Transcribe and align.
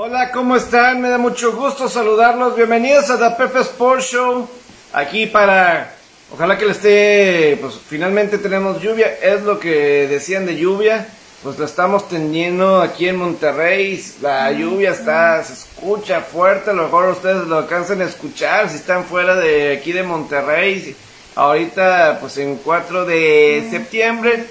Hola, 0.00 0.30
¿cómo 0.30 0.54
están? 0.54 1.00
Me 1.00 1.08
da 1.08 1.18
mucho 1.18 1.56
gusto 1.56 1.88
saludarlos. 1.88 2.54
Bienvenidos 2.54 3.10
a 3.10 3.18
The 3.18 3.34
Pepe 3.34 3.62
Sports 3.62 4.12
Show. 4.12 4.48
Aquí 4.92 5.26
para, 5.26 5.92
ojalá 6.32 6.56
que 6.56 6.66
le 6.66 6.70
esté, 6.70 7.58
pues 7.60 7.80
finalmente 7.84 8.38
tenemos 8.38 8.80
lluvia. 8.80 9.08
Es 9.20 9.42
lo 9.42 9.58
que 9.58 10.06
decían 10.06 10.46
de 10.46 10.56
lluvia. 10.56 11.08
Pues 11.42 11.58
lo 11.58 11.64
estamos 11.64 12.08
teniendo 12.08 12.80
aquí 12.80 13.08
en 13.08 13.16
Monterrey. 13.16 14.00
La 14.22 14.52
lluvia 14.52 14.92
está, 14.92 15.42
se 15.42 15.54
escucha 15.54 16.20
fuerte. 16.20 16.70
A 16.70 16.74
lo 16.74 16.84
mejor 16.84 17.08
ustedes 17.08 17.48
lo 17.48 17.58
alcanzan 17.58 18.00
a 18.00 18.04
escuchar 18.04 18.70
si 18.70 18.76
están 18.76 19.04
fuera 19.04 19.34
de 19.34 19.76
aquí 19.76 19.90
de 19.90 20.04
Monterrey. 20.04 20.94
Ahorita, 21.34 22.18
pues 22.20 22.38
en 22.38 22.54
4 22.58 23.04
de 23.04 23.66
septiembre 23.68 24.46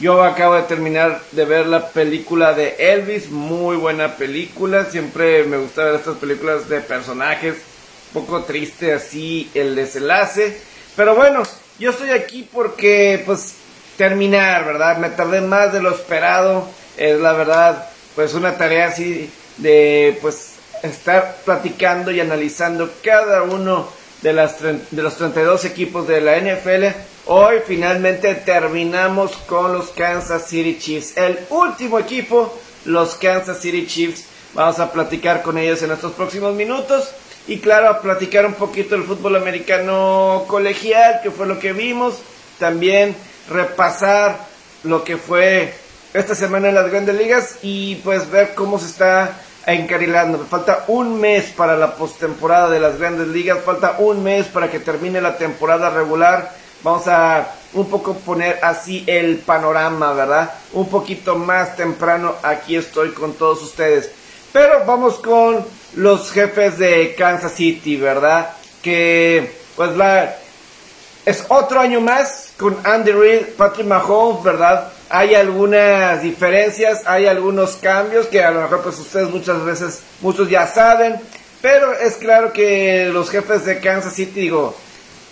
yo 0.00 0.22
acabo 0.22 0.54
de 0.54 0.62
terminar 0.62 1.20
de 1.32 1.44
ver 1.44 1.66
la 1.66 1.88
película 1.88 2.52
de 2.52 2.76
Elvis, 2.78 3.30
muy 3.30 3.76
buena 3.76 4.16
película. 4.16 4.84
Siempre 4.84 5.44
me 5.44 5.56
gusta 5.56 5.84
ver 5.84 5.96
estas 5.96 6.16
películas 6.18 6.68
de 6.68 6.80
personajes, 6.80 7.56
un 8.14 8.24
poco 8.24 8.44
triste 8.44 8.92
así 8.92 9.50
el 9.54 9.74
desenlace. 9.74 10.60
Pero 10.94 11.16
bueno, 11.16 11.42
yo 11.80 11.90
estoy 11.90 12.10
aquí 12.10 12.48
porque 12.52 13.22
pues 13.26 13.56
terminar, 13.96 14.64
¿verdad? 14.64 14.98
Me 14.98 15.10
tardé 15.10 15.40
más 15.40 15.72
de 15.72 15.82
lo 15.82 15.90
esperado. 15.90 16.68
Es 16.96 17.18
la 17.18 17.32
verdad, 17.32 17.88
pues 18.14 18.34
una 18.34 18.56
tarea 18.56 18.88
así 18.88 19.30
de 19.56 20.16
pues 20.20 20.54
estar 20.84 21.38
platicando 21.44 22.12
y 22.12 22.20
analizando 22.20 22.92
cada 23.02 23.42
uno 23.42 23.88
de, 24.22 24.32
las, 24.32 24.60
de 24.60 25.02
los 25.02 25.16
32 25.16 25.64
equipos 25.64 26.06
de 26.08 26.20
la 26.20 26.38
NFL 26.38 26.86
Hoy 27.30 27.56
finalmente 27.66 28.34
terminamos 28.36 29.36
con 29.46 29.74
los 29.74 29.90
Kansas 29.90 30.46
City 30.46 30.78
Chiefs. 30.78 31.14
El 31.14 31.38
último 31.50 31.98
equipo, 31.98 32.58
los 32.86 33.16
Kansas 33.16 33.60
City 33.60 33.86
Chiefs. 33.86 34.24
Vamos 34.54 34.80
a 34.80 34.90
platicar 34.90 35.42
con 35.42 35.58
ellos 35.58 35.82
en 35.82 35.90
estos 35.90 36.12
próximos 36.12 36.54
minutos. 36.54 37.10
Y 37.46 37.58
claro, 37.58 37.90
a 37.90 38.00
platicar 38.00 38.46
un 38.46 38.54
poquito 38.54 38.94
del 38.94 39.04
fútbol 39.04 39.36
americano 39.36 40.46
colegial, 40.48 41.20
que 41.22 41.30
fue 41.30 41.46
lo 41.46 41.58
que 41.58 41.74
vimos. 41.74 42.14
También 42.58 43.14
repasar 43.50 44.46
lo 44.82 45.04
que 45.04 45.18
fue 45.18 45.74
esta 46.14 46.34
semana 46.34 46.70
en 46.70 46.76
las 46.76 46.90
grandes 46.90 47.14
ligas 47.14 47.58
y 47.60 47.96
pues 47.96 48.30
ver 48.30 48.54
cómo 48.54 48.78
se 48.78 48.86
está 48.86 49.38
encarilando. 49.74 50.38
Falta 50.48 50.84
un 50.88 51.20
mes 51.20 51.52
para 51.56 51.76
la 51.76 51.94
postemporada 51.94 52.70
de 52.70 52.80
las 52.80 52.98
grandes 52.98 53.28
ligas, 53.28 53.58
falta 53.64 53.96
un 53.98 54.22
mes 54.22 54.46
para 54.46 54.70
que 54.70 54.80
termine 54.80 55.20
la 55.20 55.36
temporada 55.36 55.90
regular 55.90 56.52
Vamos 56.82 57.08
a 57.08 57.54
un 57.72 57.90
poco 57.90 58.14
poner 58.14 58.60
así 58.62 59.02
el 59.06 59.38
panorama, 59.38 60.12
¿verdad? 60.12 60.54
Un 60.72 60.88
poquito 60.88 61.34
más 61.34 61.74
temprano 61.74 62.36
aquí 62.42 62.76
estoy 62.76 63.10
con 63.10 63.32
todos 63.32 63.62
ustedes. 63.62 64.10
Pero 64.52 64.84
vamos 64.86 65.18
con 65.18 65.64
los 65.94 66.30
jefes 66.30 66.78
de 66.78 67.14
Kansas 67.16 67.52
City, 67.52 67.96
¿verdad? 67.96 68.50
Que 68.80 69.58
pues 69.74 69.96
la 69.96 70.36
es 71.26 71.44
otro 71.48 71.80
año 71.80 72.00
más 72.00 72.52
con 72.56 72.76
Andy 72.84 73.10
Reid, 73.10 73.46
Patrick 73.56 73.86
Mahomes, 73.86 74.42
¿verdad? 74.44 74.92
Hay 75.10 75.34
algunas 75.34 76.22
diferencias, 76.22 77.02
hay 77.06 77.26
algunos 77.26 77.76
cambios 77.76 78.26
que 78.26 78.42
a 78.42 78.50
lo 78.50 78.62
mejor 78.62 78.82
pues 78.82 78.98
ustedes 78.98 79.30
muchas 79.30 79.64
veces, 79.64 80.02
muchos 80.20 80.50
ya 80.50 80.66
saben, 80.66 81.16
pero 81.62 81.92
es 81.94 82.16
claro 82.16 82.52
que 82.52 83.08
los 83.12 83.30
jefes 83.30 83.64
de 83.64 83.80
Kansas 83.80 84.14
City, 84.14 84.40
digo, 84.40 84.76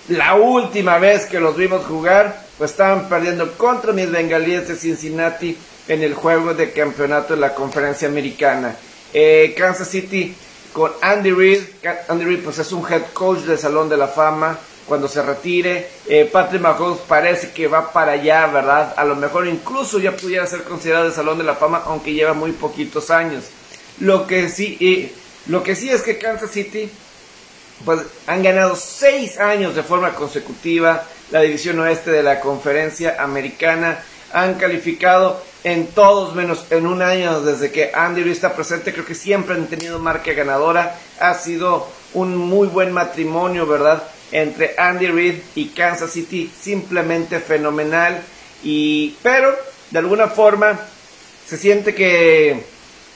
la 0.08 0.34
última 0.34 0.98
vez 0.98 1.27
que 1.27 1.41
los 1.41 1.56
vimos 1.56 1.84
jugar, 1.84 2.42
pues 2.58 2.70
estaban 2.70 3.08
perdiendo 3.08 3.52
contra 3.56 3.92
mis 3.92 4.10
bengalíes 4.10 4.69
de 4.69 4.77
Cincinnati 4.77 5.56
en 5.88 6.02
el 6.02 6.14
juego 6.14 6.54
de 6.54 6.72
campeonato 6.72 7.34
de 7.34 7.41
la 7.41 7.54
conferencia 7.54 8.08
americana. 8.08 8.77
Eh, 9.12 9.54
Kansas 9.56 9.88
City 9.88 10.34
con 10.72 10.92
Andy 11.00 11.32
Reid. 11.32 11.62
Andy 12.08 12.24
Reid 12.24 12.44
pues 12.44 12.58
es 12.58 12.72
un 12.72 12.84
head 12.91 13.02
coach 13.12 13.41
del 13.41 13.58
Salón 13.58 13.88
de 13.88 13.97
la 13.97 14.08
Fama 14.08 14.58
cuando 14.87 15.09
se 15.09 15.23
retire. 15.23 15.88
Eh, 16.06 16.28
Patrick 16.31 16.62
Mahomes 16.62 17.00
parece 17.06 17.50
que 17.50 17.69
va 17.69 17.93
para 17.93 18.12
allá, 18.12 18.47
¿verdad? 18.47 18.94
A 18.97 19.05
lo 19.05 19.16
mejor 19.16 19.47
incluso 19.47 19.99
ya 19.99 20.16
pudiera 20.16 20.47
ser 20.47 20.62
considerado 20.62 21.06
el 21.06 21.12
Salón 21.12 21.38
de 21.38 21.44
la 21.44 21.56
Fama, 21.56 21.83
aunque 21.87 22.15
lleva 22.15 22.33
muy 22.33 22.53
poquitos 22.53 23.10
años. 23.10 23.44
Lo 24.00 24.27
que 24.27 24.49
sí, 24.49 24.77
eh, 24.81 25.12
lo 25.47 25.62
que 25.62 25.75
sí 25.75 25.91
es 25.91 26.03
que 26.03 26.19
Kansas 26.19 26.50
City 26.50 26.91
pues 27.84 28.00
han 28.27 28.43
ganado 28.43 28.75
seis 28.75 29.38
años 29.38 29.75
de 29.75 29.83
forma 29.83 30.15
consecutiva 30.15 31.05
la 31.31 31.41
división 31.41 31.78
oeste 31.81 32.10
de 32.10 32.22
la 32.22 32.41
conferencia 32.41 33.16
americana. 33.22 34.03
Han 34.33 34.55
calificado 34.55 35.43
en 35.65 35.89
todos 35.89 36.34
menos 36.34 36.66
en 36.71 36.87
un 36.87 37.03
año 37.03 37.41
desde 37.41 37.71
que 37.71 37.91
Andy 37.94 38.22
Reid 38.22 38.33
está 38.33 38.55
presente. 38.55 38.93
Creo 38.93 39.05
que 39.05 39.15
siempre 39.15 39.55
han 39.55 39.66
tenido 39.66 39.99
marca 39.99 40.33
ganadora. 40.33 40.99
Ha 41.21 41.34
sido 41.34 41.89
un 42.15 42.37
muy 42.37 42.69
buen 42.69 42.93
matrimonio, 42.93 43.66
¿verdad? 43.66 44.03
Entre 44.32 44.75
Andy 44.76 45.06
Reid 45.06 45.34
y 45.54 45.69
Kansas 45.69 46.10
City. 46.10 46.50
Simplemente 46.60 47.41
fenomenal. 47.41 48.22
Y, 48.62 49.16
pero, 49.22 49.56
de 49.91 49.98
alguna 49.98 50.28
forma, 50.28 50.78
se 51.47 51.56
siente 51.56 51.94
que 51.94 52.65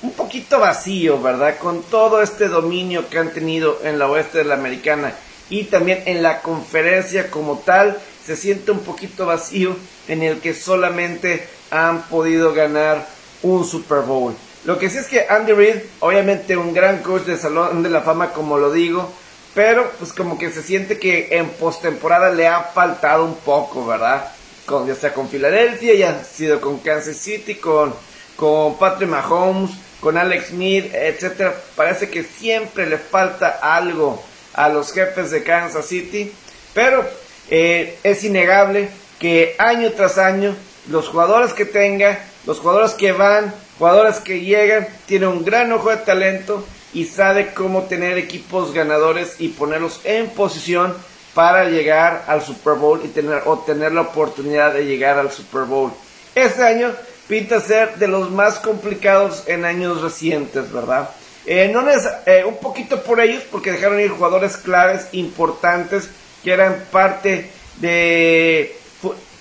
un 0.03 0.13
poquito 0.13 0.59
vacío, 0.61 1.21
¿verdad? 1.21 1.59
Con 1.59 1.83
todo 1.83 2.23
este 2.23 2.49
dominio 2.49 3.09
que 3.09 3.19
han 3.19 3.33
tenido 3.33 3.81
en 3.85 3.99
la 3.99 4.09
oeste 4.09 4.39
de 4.39 4.45
la 4.45 4.55
americana 4.55 5.15
y 5.51 5.65
también 5.65 6.03
en 6.07 6.23
la 6.23 6.41
conferencia 6.41 7.31
como 7.31 7.59
tal, 7.59 7.99
se 8.25 8.37
siente 8.37 8.71
un 8.71 8.81
poquito 8.81 9.27
vacío 9.27 9.77
en 10.09 10.23
el 10.23 10.41
que 10.41 10.55
solamente 10.55 11.47
han 11.71 12.03
podido 12.03 12.55
ganar 12.55 13.07
un 13.43 13.65
Super 13.65 14.01
Bowl. 14.01 14.35
Lo 14.65 14.79
que 14.79 14.89
sí 14.91 14.99
es 14.99 15.07
que 15.07 15.27
Andy 15.29 15.53
Reid, 15.53 15.77
obviamente 16.01 16.57
un 16.57 16.73
gran 16.73 16.99
coach 16.99 17.23
de 17.23 17.37
Salón 17.37 17.83
de 17.83 17.91
la 17.91 18.03
Fama, 18.03 18.33
como 18.33 18.59
lo 18.59 18.73
digo, 18.73 19.13
pero 19.55 19.91
pues 19.99 20.13
como 20.13 20.39
que 20.39 20.51
se 20.51 20.63
siente 20.63 20.99
que 20.99 21.29
en 21.31 21.49
postemporada 21.51 22.31
le 22.31 22.47
ha 22.47 22.63
faltado 22.63 23.25
un 23.25 23.37
poco, 23.37 23.87
¿verdad? 23.87 24.31
Con, 24.67 24.87
ya 24.87 24.95
sea 24.95 25.13
con 25.13 25.29
Filadelfia, 25.29 25.95
ya 25.95 26.11
ha 26.11 26.25
sido 26.25 26.61
con 26.61 26.79
Kansas 26.79 27.17
City, 27.17 27.57
con, 27.57 27.95
con 28.37 28.79
Patrick 28.79 29.11
Mahomes, 29.11 29.73
con 30.01 30.17
Alex 30.17 30.49
Smith, 30.49 30.95
etcétera. 30.95 31.55
Parece 31.75 32.09
que 32.09 32.23
siempre 32.23 32.87
le 32.87 32.99
falta 32.99 33.59
algo 33.63 34.23
a 34.55 34.69
los 34.69 34.93
jefes 34.93 35.31
de 35.31 35.43
Kansas 35.43 35.87
City, 35.87 36.33
pero 36.73 37.05
eh, 37.49 37.99
es 38.03 38.23
innegable 38.23 38.89
que 39.19 39.57
año 39.59 39.91
tras 39.93 40.19
año 40.19 40.55
los 40.89 41.09
jugadores 41.09 41.53
que 41.53 41.65
tenga, 41.65 42.25
los 42.47 42.61
jugadores 42.61 42.93
que 42.93 43.13
van, 43.13 43.53
jugadores 43.79 44.19
que 44.19 44.41
llegan, 44.41 44.89
tiene 45.07 45.27
un 45.27 45.45
gran 45.45 45.73
ojo 45.73 45.91
de 45.91 45.99
talento 45.99 46.65
y 46.93 47.05
sabe 47.05 47.53
cómo 47.55 47.85
tener 47.85 48.19
equipos 48.19 48.73
ganadores 48.73 49.37
y 49.39 49.49
ponerlos 49.49 50.01
en 50.05 50.29
posición 50.31 50.95
para 51.35 51.69
llegar 51.69 52.25
al 52.27 52.43
Super 52.43 52.75
Bowl 52.75 53.01
y 53.05 53.09
tener, 53.09 53.43
o 53.47 53.59
tener 53.59 53.93
la 53.93 54.03
oportunidad 54.03 54.75
de 54.75 54.85
llegar 54.85 55.19
al 55.19 55.31
Super 55.31 55.63
Bowl. 55.63 55.93
Este 56.35 56.63
año 56.63 56.93
pinta 57.29 57.61
ser 57.61 57.97
de 57.97 58.09
los 58.09 58.31
más 58.31 58.59
complicados 58.59 59.45
en 59.47 59.65
años 59.65 60.03
recientes, 60.03 60.73
¿verdad? 60.73 61.11
Eh, 61.47 61.71
no 61.73 61.85
eh, 62.27 62.45
un 62.45 62.57
poquito 62.57 63.03
por 63.03 63.21
ellos, 63.21 63.43
porque 63.51 63.73
dejaron 63.73 64.01
ir 64.01 64.11
jugadores 64.11 64.57
claves, 64.57 65.07
importantes, 65.13 66.11
que 66.43 66.53
eran 66.53 66.85
parte 66.91 67.51
de, 67.77 68.77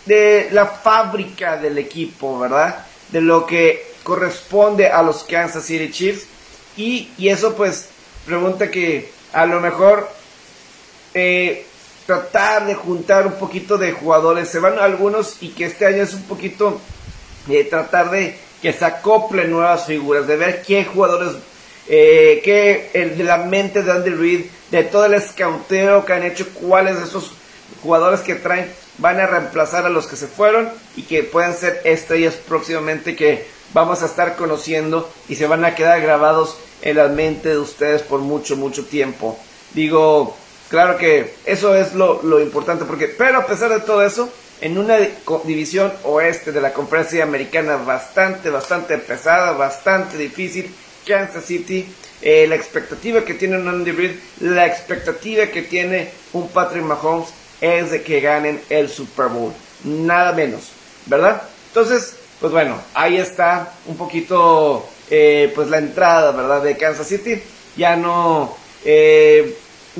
de 0.05 0.49
la 0.51 0.67
fábrica 0.67 1.57
del 1.57 1.77
equipo, 1.77 2.39
¿verdad? 2.39 2.85
De 3.11 3.21
lo 3.21 3.45
que 3.45 3.93
corresponde 4.03 4.87
a 4.87 5.01
los 5.01 5.23
Kansas 5.23 5.65
City 5.65 5.91
Chiefs. 5.91 6.27
Y, 6.79 7.09
eso 7.27 7.55
pues 7.55 7.89
pregunta 8.25 8.71
que 8.71 9.11
a 9.33 9.45
lo 9.45 9.59
mejor 9.59 10.09
eh, 11.13 11.65
tratar 12.05 12.67
de 12.67 12.73
juntar 12.73 13.27
un 13.27 13.33
poquito 13.33 13.77
de 13.77 13.91
jugadores. 13.91 14.47
Se 14.47 14.59
van 14.59 14.79
algunos 14.79 15.35
y 15.41 15.49
que 15.49 15.65
este 15.65 15.85
año 15.85 16.03
es 16.03 16.13
un 16.13 16.23
poquito 16.23 16.79
de 17.47 17.65
tratar 17.65 18.11
de 18.11 18.37
que 18.61 18.71
se 18.71 18.85
acoplen 18.85 19.51
nuevas 19.51 19.87
figuras, 19.87 20.25
de 20.25 20.37
ver 20.37 20.61
qué 20.61 20.85
jugadores, 20.85 21.35
eh, 21.89 22.39
qué 22.45 22.91
el 22.93 23.17
de 23.17 23.25
la 23.25 23.39
mente 23.39 23.83
de 23.83 23.91
Andy 23.91 24.11
Reid, 24.11 24.45
de 24.71 24.83
todo 24.85 25.05
el 25.05 25.15
escauteo 25.15 26.05
que 26.05 26.13
han 26.13 26.23
hecho, 26.23 26.47
cuáles 26.53 26.97
de 26.97 27.03
esos 27.03 27.33
jugadores 27.83 28.21
que 28.21 28.35
traen 28.35 28.71
van 28.99 29.19
a 29.19 29.27
reemplazar 29.27 29.85
a 29.85 29.89
los 29.89 30.07
que 30.07 30.15
se 30.15 30.27
fueron 30.27 30.69
y 30.95 31.03
que 31.03 31.23
puedan 31.23 31.53
ser 31.53 31.81
estrellas 31.83 32.35
próximamente 32.35 33.17
que 33.17 33.47
vamos 33.73 34.01
a 34.01 34.05
estar 34.05 34.37
conociendo 34.37 35.09
y 35.27 35.35
se 35.35 35.45
van 35.45 35.65
a 35.65 35.75
quedar 35.75 36.01
grabados 36.01 36.57
en 36.81 36.97
la 36.97 37.07
mente 37.07 37.49
de 37.49 37.57
ustedes 37.57 38.01
por 38.01 38.19
mucho, 38.19 38.55
mucho 38.55 38.85
tiempo. 38.85 39.37
Digo, 39.73 40.35
claro 40.69 40.97
que 40.97 41.35
eso 41.45 41.75
es 41.75 41.93
lo, 41.93 42.21
lo 42.23 42.41
importante, 42.41 42.85
porque, 42.85 43.07
pero 43.07 43.39
a 43.39 43.45
pesar 43.45 43.69
de 43.69 43.81
todo 43.81 44.03
eso, 44.03 44.29
en 44.61 44.77
una 44.77 44.97
división 45.45 45.93
oeste 46.03 46.51
de 46.51 46.61
la 46.61 46.73
conferencia 46.73 47.23
americana 47.23 47.77
bastante, 47.77 48.49
bastante 48.49 48.97
pesada, 48.97 49.53
bastante 49.53 50.17
difícil. 50.17 50.73
Kansas 51.05 51.45
City, 51.45 51.87
eh, 52.21 52.45
la 52.47 52.55
expectativa 52.55 53.23
que 53.23 53.33
tiene 53.33 53.57
un 53.57 53.67
Andy 53.67 53.91
Reid, 53.91 54.11
la 54.41 54.67
expectativa 54.67 55.47
que 55.47 55.63
tiene 55.63 56.11
un 56.33 56.49
Patrick 56.49 56.83
Mahomes 56.83 57.29
es 57.61 57.91
de 57.91 58.03
que 58.03 58.19
ganen 58.19 58.61
el 58.69 58.89
Super 58.89 59.27
Bowl. 59.27 59.53
Nada 59.83 60.33
menos, 60.33 60.71
¿verdad? 61.05 61.41
Entonces, 61.67 62.15
pues 62.39 62.51
bueno, 62.51 62.79
ahí 62.93 63.17
está 63.17 63.73
un 63.85 63.97
poquito 63.97 64.87
eh, 65.09 65.51
pues 65.53 65.69
la 65.69 65.77
entrada, 65.77 66.31
¿verdad? 66.31 66.63
De 66.63 66.77
Kansas 66.77 67.07
City. 67.07 67.41
Ya 67.75 67.95
no 67.95 68.55
eh, 68.83 69.55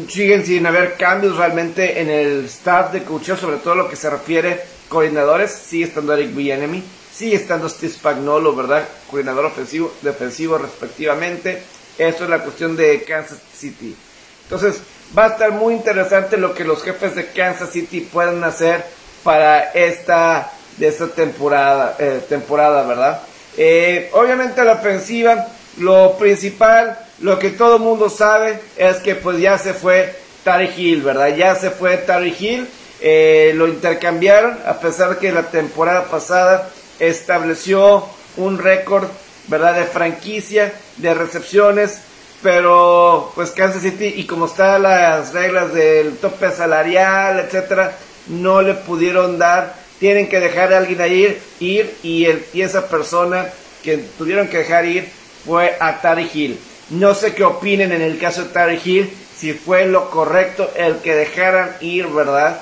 siguen 0.07 0.45
sin 0.45 0.65
haber 0.65 0.95
cambios 0.95 1.37
realmente 1.37 2.01
en 2.01 2.09
el 2.09 2.45
staff 2.45 2.91
de 2.91 3.03
coaching, 3.03 3.35
sobre 3.35 3.57
todo 3.57 3.75
lo 3.75 3.89
que 3.89 3.95
se 3.95 4.09
refiere 4.09 4.61
coordinadores. 4.87 5.51
Sigue 5.51 5.85
estando 5.85 6.13
Eric 6.13 6.35
Bienemy, 6.35 6.83
sigue 7.13 7.35
estando 7.35 7.69
Steve 7.69 7.93
Spagnolo, 7.93 8.55
¿verdad? 8.55 8.87
Coordinador 9.09 9.45
ofensivo, 9.45 9.93
defensivo 10.01 10.57
respectivamente. 10.57 11.61
Eso 11.97 12.23
es 12.23 12.29
la 12.29 12.39
cuestión 12.39 12.75
de 12.75 13.03
Kansas 13.03 13.39
City. 13.55 13.95
Entonces, 14.43 14.81
va 15.17 15.25
a 15.25 15.27
estar 15.29 15.51
muy 15.51 15.73
interesante 15.73 16.37
lo 16.37 16.53
que 16.53 16.63
los 16.63 16.81
jefes 16.81 17.15
de 17.15 17.27
Kansas 17.27 17.71
City 17.71 18.01
pueden 18.01 18.43
hacer 18.43 18.85
para 19.23 19.71
esta 19.71 20.51
de 20.77 20.87
esta 20.87 21.07
temporada, 21.07 21.95
eh, 21.99 22.21
temporada 22.27 22.83
¿verdad? 22.87 23.21
Eh, 23.57 24.09
obviamente 24.13 24.63
la 24.63 24.73
ofensiva, 24.73 25.47
lo 25.77 26.17
principal, 26.17 26.97
lo 27.19 27.39
que 27.39 27.49
todo 27.49 27.75
el 27.75 27.81
mundo 27.81 28.09
sabe 28.09 28.59
es 28.77 28.97
que 28.97 29.15
pues 29.15 29.39
ya 29.39 29.57
se 29.57 29.73
fue 29.73 30.15
Tari 30.43 30.71
Hill, 30.75 31.01
¿verdad? 31.01 31.35
Ya 31.35 31.55
se 31.55 31.69
fue 31.69 31.97
Tari 31.97 32.35
Hill, 32.37 32.67
eh, 33.01 33.53
lo 33.55 33.67
intercambiaron 33.67 34.57
a 34.65 34.79
pesar 34.79 35.17
que 35.19 35.31
la 35.31 35.43
temporada 35.43 36.05
pasada 36.05 36.69
estableció 36.99 38.05
un 38.37 38.57
récord, 38.57 39.07
¿verdad? 39.47 39.75
De 39.75 39.85
franquicia, 39.85 40.73
de 40.97 41.13
recepciones, 41.13 42.01
pero 42.41 43.31
pues 43.35 43.51
Kansas 43.51 43.81
City 43.81 44.13
y 44.15 44.25
como 44.25 44.45
están 44.45 44.83
las 44.83 45.33
reglas 45.33 45.73
del 45.73 46.17
tope 46.17 46.51
salarial, 46.51 47.39
etcétera, 47.39 47.95
no 48.27 48.61
le 48.61 48.75
pudieron 48.75 49.37
dar 49.37 49.73
tienen 49.99 50.29
que 50.29 50.39
dejar 50.39 50.73
a 50.73 50.77
alguien 50.77 50.99
ir, 51.11 51.39
ir 51.59 51.95
y, 52.03 52.25
el, 52.25 52.45
y 52.53 52.61
esa 52.61 52.87
persona 52.87 53.49
que 53.83 53.97
tuvieron 54.17 54.47
que 54.47 54.59
dejar 54.59 54.85
ir 54.85 55.09
fue 55.45 55.75
a 55.79 56.01
Tari 56.01 56.29
Hill. 56.33 56.59
No 56.89 57.13
sé 57.13 57.33
qué 57.33 57.43
opinen 57.43 57.91
en 57.91 58.01
el 58.01 58.17
caso 58.17 58.43
de 58.43 58.49
Tari 58.49 58.79
Hill, 58.83 59.09
si 59.37 59.53
fue 59.53 59.85
lo 59.85 60.09
correcto 60.09 60.71
el 60.75 60.97
que 60.97 61.15
dejaran 61.15 61.75
ir, 61.81 62.07
¿verdad? 62.07 62.61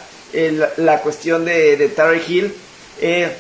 la 0.77 0.99
cuestión 0.99 1.45
de, 1.45 1.77
de 1.77 1.87
Tari 1.89 2.21
Hill. 2.27 2.53
Eh, 2.99 3.31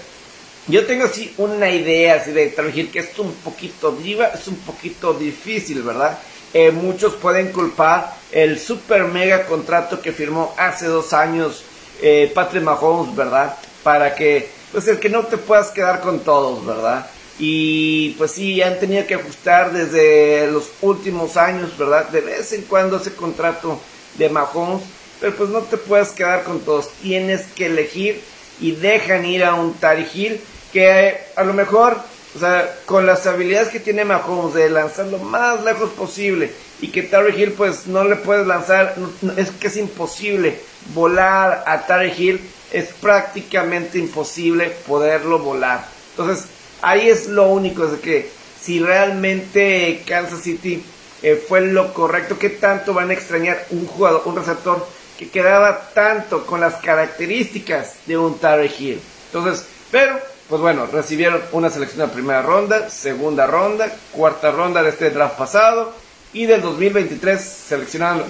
yo 0.67 0.85
tengo 0.85 1.05
así 1.05 1.33
una 1.37 1.69
idea 1.69 2.15
así 2.15 2.31
de 2.31 2.47
Tari 2.47 2.71
Hill 2.79 2.91
que 2.91 2.99
es 2.99 3.19
un 3.19 3.33
poquito 3.35 3.91
diva, 3.91 4.27
es 4.27 4.47
un 4.47 4.57
poquito 4.57 5.13
difícil, 5.13 5.81
¿verdad? 5.81 6.17
Eh, 6.53 6.71
muchos 6.71 7.15
pueden 7.15 7.51
culpar 7.51 8.15
el 8.31 8.59
super 8.59 9.03
mega 9.05 9.45
contrato 9.45 10.01
que 10.01 10.11
firmó 10.11 10.53
hace 10.57 10.85
dos 10.87 11.13
años 11.13 11.63
eh, 12.01 12.31
Patrick 12.33 12.63
Mahomes, 12.63 13.15
¿verdad? 13.15 13.57
Para 13.87 14.15
que, 14.15 14.49
pues 14.73 14.85
el 14.89 14.99
que 14.99 15.07
no 15.07 15.23
te 15.23 15.37
puedas 15.37 15.71
quedar 15.71 16.01
con 16.01 16.19
todos, 16.19 16.65
¿verdad? 16.65 17.09
Y 17.39 18.09
pues 18.17 18.31
sí, 18.31 18.61
han 18.61 18.81
tenido 18.81 19.07
que 19.07 19.15
ajustar 19.15 19.71
desde 19.71 20.51
los 20.51 20.71
últimos 20.81 21.37
años, 21.37 21.77
¿verdad? 21.77 22.09
De 22.09 22.19
vez 22.19 22.51
en 22.51 22.63
cuando 22.63 22.97
ese 22.97 23.13
contrato 23.13 23.79
de 24.17 24.27
Mahomes, 24.27 24.83
pero 25.21 25.33
pues 25.37 25.49
no 25.51 25.61
te 25.61 25.77
puedes 25.77 26.09
quedar 26.09 26.43
con 26.43 26.59
todos, 26.59 26.89
tienes 27.01 27.45
que 27.55 27.67
elegir 27.67 28.21
y 28.59 28.71
dejan 28.71 29.23
ir 29.23 29.45
a 29.45 29.53
un 29.53 29.73
Tari 29.75 30.05
Hill 30.13 30.41
que 30.73 31.21
a 31.37 31.45
lo 31.45 31.53
mejor, 31.53 31.95
o 32.35 32.39
sea, 32.39 32.69
con 32.85 33.05
las 33.05 33.25
habilidades 33.25 33.69
que 33.69 33.79
tiene 33.79 34.03
Mahomes 34.03 34.53
de 34.53 34.69
lanzar 34.69 35.05
lo 35.05 35.19
más 35.19 35.63
lejos 35.63 35.91
posible 35.91 36.51
y 36.81 36.89
que 36.89 37.03
Tari 37.03 37.41
Hill 37.41 37.53
pues 37.53 37.87
no 37.87 38.03
le 38.03 38.17
puedes 38.17 38.45
lanzar, 38.45 38.95
es 39.37 39.49
que 39.51 39.67
es 39.67 39.77
imposible 39.77 40.59
volar 40.93 41.63
a 41.65 41.87
Tari 41.87 42.11
Hill 42.11 42.41
es 42.71 42.89
prácticamente 43.01 43.97
imposible 43.97 44.69
poderlo 44.87 45.39
volar. 45.39 45.85
Entonces, 46.11 46.45
ahí 46.81 47.09
es 47.09 47.27
lo 47.27 47.47
único, 47.47 47.85
es 47.85 47.99
que 47.99 48.29
si 48.59 48.79
realmente 48.79 50.03
Kansas 50.05 50.41
City 50.41 50.83
eh, 51.21 51.41
fue 51.47 51.61
lo 51.61 51.93
correcto, 51.93 52.37
¿qué 52.37 52.49
tanto 52.49 52.93
van 52.93 53.09
a 53.09 53.13
extrañar 53.13 53.65
un 53.69 53.85
jugador, 53.87 54.23
un 54.25 54.35
receptor 54.35 54.85
que 55.17 55.29
quedaba 55.29 55.89
tanto 55.93 56.45
con 56.45 56.61
las 56.61 56.75
características 56.75 57.95
de 58.05 58.17
un 58.17 58.37
Tarek 58.37 58.79
Hill? 58.79 59.01
Entonces, 59.27 59.65
pero, 59.91 60.19
pues 60.49 60.61
bueno, 60.61 60.85
recibieron 60.87 61.41
una 61.51 61.69
selección 61.69 62.07
de 62.07 62.13
primera 62.13 62.41
ronda, 62.41 62.89
segunda 62.89 63.47
ronda, 63.47 63.91
cuarta 64.11 64.51
ronda 64.51 64.83
de 64.83 64.89
este 64.89 65.09
draft 65.09 65.37
pasado 65.37 65.93
y 66.33 66.45
del 66.45 66.61
2023 66.61 67.41
seleccionaron, 67.41 68.25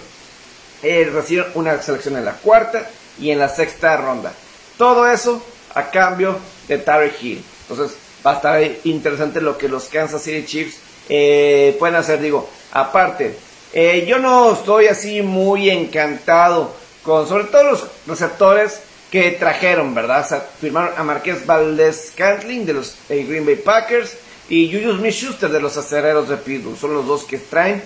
eh, 0.83 1.09
recibieron 1.11 1.51
una 1.55 1.81
selección 1.81 2.15
en 2.17 2.25
la 2.25 2.33
cuarta 2.33 2.87
y 3.19 3.31
en 3.31 3.39
la 3.39 3.49
sexta 3.49 3.97
ronda. 3.97 4.33
Todo 4.77 5.07
eso 5.09 5.43
a 5.73 5.89
cambio 5.89 6.37
de 6.67 6.77
Tarek 6.77 7.21
Hill. 7.21 7.43
Entonces 7.69 7.97
va 8.25 8.33
a 8.33 8.35
estar 8.35 8.61
interesante 8.83 9.41
lo 9.41 9.57
que 9.57 9.69
los 9.69 9.85
Kansas 9.85 10.23
City 10.23 10.45
Chiefs 10.45 10.77
eh, 11.09 11.75
pueden 11.79 11.95
hacer. 11.95 12.21
Digo, 12.21 12.49
aparte, 12.71 13.35
eh, 13.73 14.05
yo 14.07 14.19
no 14.19 14.53
estoy 14.53 14.87
así 14.87 15.21
muy 15.21 15.69
encantado 15.69 16.73
con 17.03 17.27
sobre 17.27 17.45
todo 17.45 17.63
los 17.63 17.87
receptores 18.05 18.81
que 19.11 19.31
trajeron, 19.31 19.95
¿verdad? 19.95 20.25
O 20.25 20.27
sea, 20.27 20.41
firmaron 20.59 20.93
a 20.97 21.03
Marqués 21.03 21.45
Valdez 21.45 22.11
Cantling 22.15 22.65
de 22.65 22.73
los 22.73 22.95
eh, 23.09 23.25
Green 23.27 23.45
Bay 23.45 23.55
Packers 23.55 24.17
y 24.49 24.71
Julius 24.71 24.97
Smith-Schuster 24.97 25.49
de 25.49 25.61
los 25.61 25.77
Acereros 25.77 26.27
de 26.27 26.37
Pittsburgh. 26.37 26.77
Son 26.77 26.93
los 26.93 27.05
dos 27.05 27.23
que 27.23 27.37
traen. 27.37 27.81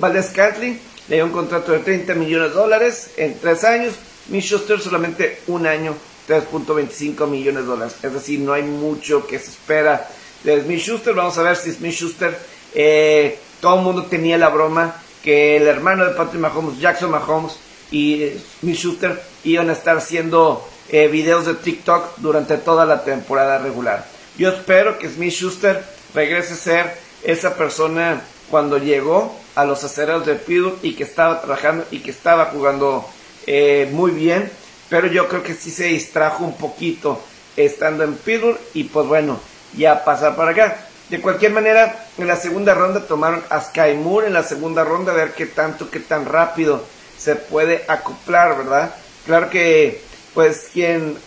Valdez 0.00 0.30
Cantling 0.30 0.80
le 1.10 1.16
dio 1.16 1.24
un 1.26 1.32
contrato 1.32 1.72
de 1.72 1.80
30 1.80 2.14
millones 2.14 2.50
de 2.50 2.54
dólares 2.54 3.10
en 3.16 3.36
tres 3.40 3.64
años. 3.64 3.94
Smith 4.28 4.44
Schuster 4.44 4.80
solamente 4.80 5.40
un 5.48 5.66
año, 5.66 5.96
3.25 6.28 7.26
millones 7.26 7.62
de 7.62 7.68
dólares. 7.68 7.96
Es 8.00 8.12
decir, 8.12 8.38
no 8.38 8.52
hay 8.52 8.62
mucho 8.62 9.26
que 9.26 9.40
se 9.40 9.50
espera 9.50 10.08
de 10.44 10.62
Smith 10.62 10.78
Schuster. 10.78 11.12
Vamos 11.12 11.36
a 11.36 11.42
ver 11.42 11.56
si 11.56 11.72
Smith 11.72 11.94
Schuster, 11.94 12.38
eh, 12.74 13.40
todo 13.60 13.78
el 13.78 13.82
mundo 13.82 14.04
tenía 14.04 14.38
la 14.38 14.50
broma 14.50 15.02
que 15.20 15.56
el 15.56 15.66
hermano 15.66 16.04
de 16.04 16.14
Patrick 16.14 16.40
Mahomes, 16.40 16.78
Jackson 16.78 17.10
Mahomes 17.10 17.58
y 17.90 18.22
eh, 18.22 18.40
Smith 18.60 18.76
Schuster 18.76 19.20
iban 19.42 19.68
a 19.68 19.72
estar 19.72 19.96
haciendo 19.96 20.64
eh, 20.90 21.08
videos 21.08 21.44
de 21.44 21.54
TikTok 21.54 22.18
durante 22.18 22.56
toda 22.56 22.86
la 22.86 23.02
temporada 23.02 23.58
regular. 23.58 24.06
Yo 24.38 24.50
espero 24.50 24.96
que 24.96 25.08
Smith 25.08 25.32
Schuster 25.32 25.84
regrese 26.14 26.52
a 26.52 26.56
ser 26.56 26.94
esa 27.24 27.56
persona 27.56 28.22
cuando 28.48 28.78
llegó 28.78 29.39
a 29.54 29.64
los 29.64 29.82
acereros 29.84 30.26
de 30.26 30.34
Pittsburgh 30.34 30.78
y 30.82 30.94
que 30.94 31.04
estaba 31.04 31.40
trabajando 31.40 31.84
y 31.90 32.00
que 32.00 32.10
estaba 32.10 32.46
jugando 32.46 33.08
eh, 33.46 33.88
muy 33.92 34.10
bien, 34.12 34.50
pero 34.88 35.06
yo 35.06 35.28
creo 35.28 35.42
que 35.42 35.54
sí 35.54 35.70
se 35.70 35.84
distrajo 35.84 36.44
un 36.44 36.56
poquito 36.56 37.20
estando 37.56 38.04
en 38.04 38.14
Pittsburgh 38.14 38.58
y 38.74 38.84
pues 38.84 39.06
bueno, 39.06 39.40
ya 39.76 40.04
pasar 40.04 40.36
para 40.36 40.52
acá. 40.52 40.86
De 41.08 41.20
cualquier 41.20 41.52
manera, 41.52 42.06
en 42.18 42.26
la 42.28 42.36
segunda 42.36 42.72
ronda 42.72 43.06
tomaron 43.06 43.42
a 43.50 43.60
Sky 43.60 43.94
Moore 44.00 44.28
en 44.28 44.32
la 44.32 44.44
segunda 44.44 44.84
ronda, 44.84 45.12
a 45.12 45.16
ver 45.16 45.32
qué 45.32 45.46
tanto, 45.46 45.90
qué 45.90 45.98
tan 45.98 46.24
rápido 46.24 46.84
se 47.18 47.34
puede 47.34 47.84
acoplar, 47.88 48.56
¿verdad? 48.56 48.94
Claro 49.26 49.50
que, 49.50 50.02
pues, 50.34 50.68
quien, 50.72 51.18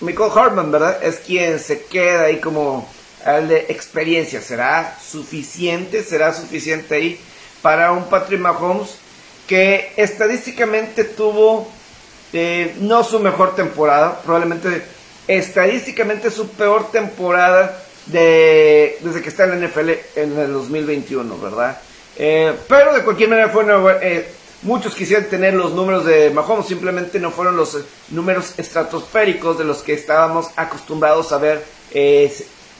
Michael 0.00 0.30
Hartman, 0.34 0.70
¿verdad? 0.70 1.02
Es 1.02 1.16
quien 1.16 1.58
se 1.58 1.84
queda 1.84 2.24
ahí 2.24 2.38
como 2.38 2.88
al 3.24 3.48
de 3.48 3.66
experiencia. 3.68 4.40
¿Será 4.40 4.96
suficiente? 5.04 6.04
¿Será 6.04 6.32
suficiente 6.32 6.94
ahí? 6.94 7.20
Para 7.62 7.92
un 7.92 8.04
Patrick 8.04 8.40
Mahomes 8.40 8.98
que 9.46 9.92
estadísticamente 9.96 11.04
tuvo 11.04 11.68
eh, 12.32 12.74
no 12.80 13.04
su 13.04 13.20
mejor 13.20 13.54
temporada, 13.54 14.20
probablemente 14.22 14.82
estadísticamente 15.28 16.30
su 16.30 16.48
peor 16.48 16.90
temporada 16.90 17.82
de, 18.06 18.96
desde 19.00 19.22
que 19.22 19.28
está 19.28 19.44
en 19.44 19.60
la 19.60 19.68
NFL 19.68 19.90
en 20.16 20.38
el 20.38 20.52
2021, 20.52 21.38
¿verdad? 21.38 21.78
Eh, 22.16 22.54
pero 22.68 22.94
de 22.94 23.02
cualquier 23.02 23.28
manera 23.28 23.48
fue 23.48 23.64
eh, 24.02 24.28
muchos 24.62 24.94
quisieran 24.94 25.26
tener 25.26 25.54
los 25.54 25.72
números 25.72 26.04
de 26.04 26.30
Mahomes, 26.30 26.66
simplemente 26.66 27.20
no 27.20 27.30
fueron 27.30 27.56
los 27.56 27.78
números 28.08 28.54
estratosféricos 28.58 29.58
de 29.58 29.64
los 29.64 29.82
que 29.82 29.94
estábamos 29.94 30.48
acostumbrados 30.56 31.32
a 31.32 31.38
ver 31.38 31.64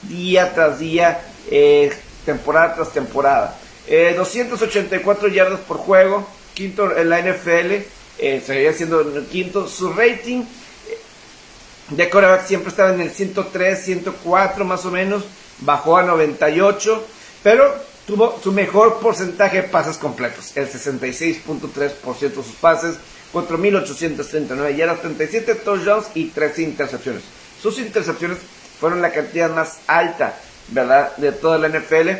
día 0.02 0.52
tras 0.54 0.78
día, 0.78 1.20
temporada 2.24 2.74
tras 2.74 2.92
temporada. 2.92 3.58
284 3.88 5.28
eh, 5.28 5.32
yardas 5.32 5.60
por 5.60 5.78
juego, 5.78 6.26
quinto 6.54 6.96
en 6.96 7.10
la 7.10 7.20
NFL, 7.20 7.84
eh, 8.18 8.42
seguía 8.44 8.72
siendo 8.72 9.26
quinto. 9.28 9.68
Su 9.68 9.92
rating 9.92 10.42
eh, 10.42 10.98
de 11.90 12.08
coreback 12.08 12.46
siempre 12.46 12.70
estaba 12.70 12.94
en 12.94 13.00
el 13.00 13.10
103, 13.10 13.84
104 13.84 14.64
más 14.64 14.84
o 14.84 14.90
menos, 14.90 15.24
bajó 15.60 15.96
a 15.96 16.02
98, 16.02 17.04
pero 17.42 17.74
tuvo 18.06 18.38
su 18.42 18.52
mejor 18.52 19.00
porcentaje 19.00 19.62
de 19.62 19.68
pases 19.68 19.98
completos, 19.98 20.56
el 20.56 20.68
66.3% 20.68 22.18
de 22.18 22.34
sus 22.34 22.54
pases, 22.60 22.96
4.839 23.32 24.76
yardas, 24.76 25.00
37 25.00 25.54
touchdowns 25.56 26.06
y 26.14 26.26
13 26.26 26.62
intercepciones. 26.62 27.22
Sus 27.60 27.78
intercepciones 27.78 28.38
fueron 28.78 29.00
la 29.00 29.12
cantidad 29.12 29.50
más 29.50 29.78
alta, 29.86 30.38
¿verdad?, 30.68 31.16
de 31.16 31.32
toda 31.32 31.58
la 31.58 31.68
NFL 31.68 32.10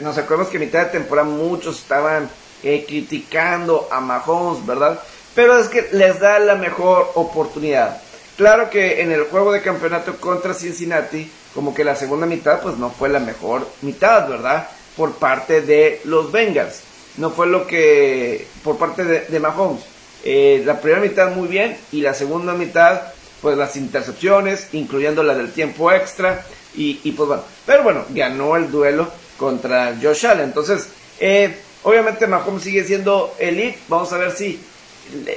nos 0.00 0.18
acordamos 0.18 0.48
que 0.48 0.56
a 0.56 0.60
mitad 0.60 0.86
de 0.86 0.92
temporada 0.92 1.28
muchos 1.28 1.78
estaban 1.78 2.28
eh, 2.62 2.84
criticando 2.86 3.88
a 3.90 4.00
Mahomes, 4.00 4.66
¿verdad? 4.66 5.00
Pero 5.34 5.58
es 5.58 5.68
que 5.68 5.88
les 5.92 6.18
da 6.18 6.38
la 6.38 6.56
mejor 6.56 7.12
oportunidad. 7.14 8.00
Claro 8.36 8.70
que 8.70 9.02
en 9.02 9.12
el 9.12 9.24
juego 9.24 9.52
de 9.52 9.62
campeonato 9.62 10.16
contra 10.16 10.54
Cincinnati 10.54 11.30
como 11.54 11.74
que 11.74 11.84
la 11.84 11.96
segunda 11.96 12.26
mitad 12.26 12.60
pues 12.60 12.76
no 12.76 12.90
fue 12.90 13.08
la 13.08 13.20
mejor 13.20 13.66
mitad, 13.82 14.28
¿verdad? 14.28 14.68
Por 14.96 15.12
parte 15.14 15.60
de 15.60 16.00
los 16.04 16.32
Bengals. 16.32 16.82
No 17.16 17.30
fue 17.30 17.46
lo 17.46 17.66
que 17.66 18.46
por 18.62 18.76
parte 18.76 19.04
de, 19.04 19.40
Mahomes. 19.40 19.82
Eh, 20.24 20.62
la 20.64 20.80
primera 20.80 21.00
mitad 21.00 21.30
muy 21.30 21.48
bien 21.48 21.76
y 21.92 22.00
la 22.00 22.14
segunda 22.14 22.52
mitad 22.54 23.02
pues 23.40 23.56
las 23.56 23.76
intercepciones, 23.76 24.68
incluyendo 24.72 25.22
la 25.22 25.34
del 25.34 25.52
tiempo 25.52 25.92
extra 25.92 26.44
y, 26.74 27.00
y 27.04 27.12
pues 27.12 27.28
bueno. 27.28 27.42
Pero 27.66 27.82
bueno, 27.84 28.04
ganó 28.10 28.56
el 28.56 28.70
duelo 28.70 29.08
contra 29.38 29.96
Josh 30.00 30.26
Allen. 30.26 30.44
Entonces, 30.44 30.88
eh, 31.18 31.56
obviamente 31.84 32.26
Mahomes 32.26 32.62
sigue 32.62 32.84
siendo 32.84 33.34
elite. 33.38 33.78
Vamos 33.88 34.12
a 34.12 34.18
ver 34.18 34.32
si 34.32 34.60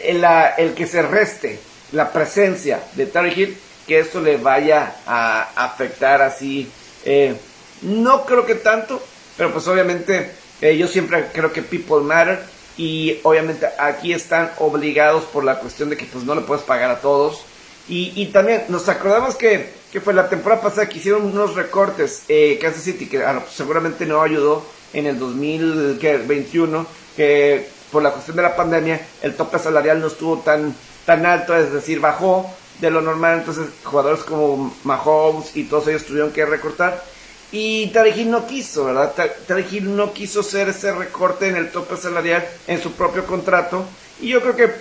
el, 0.04 0.26
el 0.58 0.74
que 0.74 0.86
se 0.86 1.02
reste 1.02 1.60
la 1.94 2.12
presencia 2.12 2.84
de 2.94 3.06
Tarek 3.06 3.38
Hill, 3.38 3.58
que 3.88 4.00
esto 4.00 4.20
le 4.20 4.38
vaya 4.38 4.96
a 5.06 5.66
afectar 5.66 6.22
así. 6.22 6.70
Eh, 7.06 7.36
no 7.82 8.26
creo 8.26 8.46
que 8.46 8.56
tanto, 8.56 9.02
pero 9.38 9.52
pues 9.52 9.68
obviamente 9.68 10.32
eh, 10.62 10.78
yo 10.78 10.88
siempre 10.88 11.28
creo 11.34 11.52
que 11.52 11.62
people 11.62 12.02
matter 12.02 12.40
y 12.78 13.20
obviamente 13.24 13.68
aquí 13.78 14.14
están 14.14 14.52
obligados 14.60 15.24
por 15.26 15.44
la 15.44 15.60
cuestión 15.60 15.90
de 15.90 15.98
que 15.98 16.06
pues 16.06 16.24
no 16.24 16.36
le 16.36 16.42
puedes 16.42 16.64
pagar 16.64 16.92
a 16.92 17.02
todos. 17.02 17.44
Y, 17.88 18.26
también 18.28 18.66
nos 18.70 18.88
acordamos 18.88 19.36
que, 19.36 19.70
que, 19.92 20.00
fue 20.00 20.14
la 20.14 20.30
temporada 20.30 20.62
pasada 20.62 20.88
que 20.88 21.00
hicieron 21.00 21.26
unos 21.26 21.56
recortes 21.56 22.24
eh, 22.30 22.58
Kansas 22.62 22.84
City, 22.84 23.08
que 23.08 23.24
ah, 23.24 23.40
pues, 23.42 23.54
seguramente 23.54 24.06
no 24.06 24.22
ayudó 24.22 24.64
en 24.94 25.08
el 25.08 25.20
2021, 25.20 26.86
que 27.18 27.68
por 27.92 28.02
la 28.02 28.12
cuestión 28.12 28.38
de 28.38 28.44
la 28.44 28.56
pandemia 28.56 29.06
el 29.22 29.36
tope 29.36 29.60
salarial 29.60 30.00
no 30.00 30.08
estuvo 30.08 30.38
tan, 30.38 30.74
tan 31.06 31.26
alto, 31.26 31.56
es 31.56 31.74
decir, 31.74 32.00
bajó 32.00 32.50
de 32.80 32.90
lo 32.90 33.02
normal, 33.02 33.40
entonces 33.40 33.68
jugadores 33.84 34.24
como 34.24 34.74
Mahomes 34.84 35.56
y 35.56 35.66
todos 35.66 35.88
ellos 35.88 36.06
tuvieron 36.06 36.32
que 36.32 36.46
recortar. 36.46 37.04
Y 37.52 37.88
Tarek 37.88 38.16
no 38.28 38.48
quiso, 38.48 38.86
¿verdad? 38.86 39.14
Tarek 39.46 39.72
no 39.82 40.14
quiso 40.14 40.40
hacer 40.40 40.70
ese 40.70 40.94
recorte 40.94 41.48
en 41.48 41.58
el 41.58 41.70
tope 41.72 41.98
salarial 41.98 42.48
en 42.68 42.82
su 42.82 42.94
propio 42.94 43.26
contrato. 43.26 43.86
Y 44.22 44.30
yo 44.30 44.42
creo 44.42 44.56
que 44.56 44.72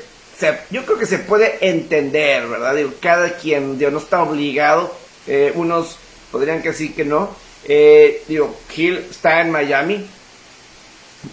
se, 0.40 0.58
yo 0.70 0.84
creo 0.84 0.98
que 0.98 1.06
se 1.06 1.18
puede 1.18 1.58
entender, 1.60 2.48
¿verdad? 2.48 2.74
Cada 3.00 3.36
quien 3.36 3.78
no 3.78 3.98
está 3.98 4.22
obligado. 4.22 4.92
Eh, 5.26 5.52
unos 5.54 5.98
podrían 6.32 6.62
que 6.62 6.72
sí, 6.72 6.92
que 6.92 7.04
no. 7.04 7.30
Eh, 7.64 8.24
digo, 8.26 8.56
Hill 8.74 9.06
está 9.10 9.40
en 9.40 9.50
Miami. 9.50 10.06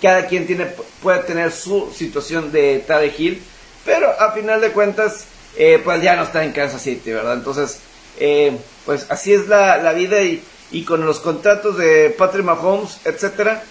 Cada 0.02 0.28
quien 0.28 0.46
tiene, 0.46 0.68
puede 1.02 1.20
tener 1.20 1.52
su 1.52 1.92
situación 1.96 2.52
de 2.52 2.84
Tarek 2.86 3.18
Hill. 3.18 3.42
Pero 3.86 4.10
a 4.20 4.34
final 4.34 4.60
de 4.60 4.72
cuentas, 4.72 5.26
eh, 5.56 5.80
pues 5.84 6.02
ya 6.02 6.16
no 6.16 6.24
está 6.24 6.44
en 6.44 6.52
Kansas 6.52 6.82
City, 6.82 7.12
¿verdad? 7.12 7.36
Entonces, 7.36 7.80
eh, 8.20 8.58
pues 8.86 9.06
así 9.10 9.34
es 9.34 9.48
la, 9.48 9.78
la 9.78 9.94
vida 9.94 10.22
y, 10.22 10.44
y, 10.72 10.84
con 10.84 11.06
los 11.06 11.22
contratos 11.22 11.78
de 11.78 12.14
Patrick 12.18 12.44
Mahomes, 12.44 13.00
etcétera, 13.06 13.64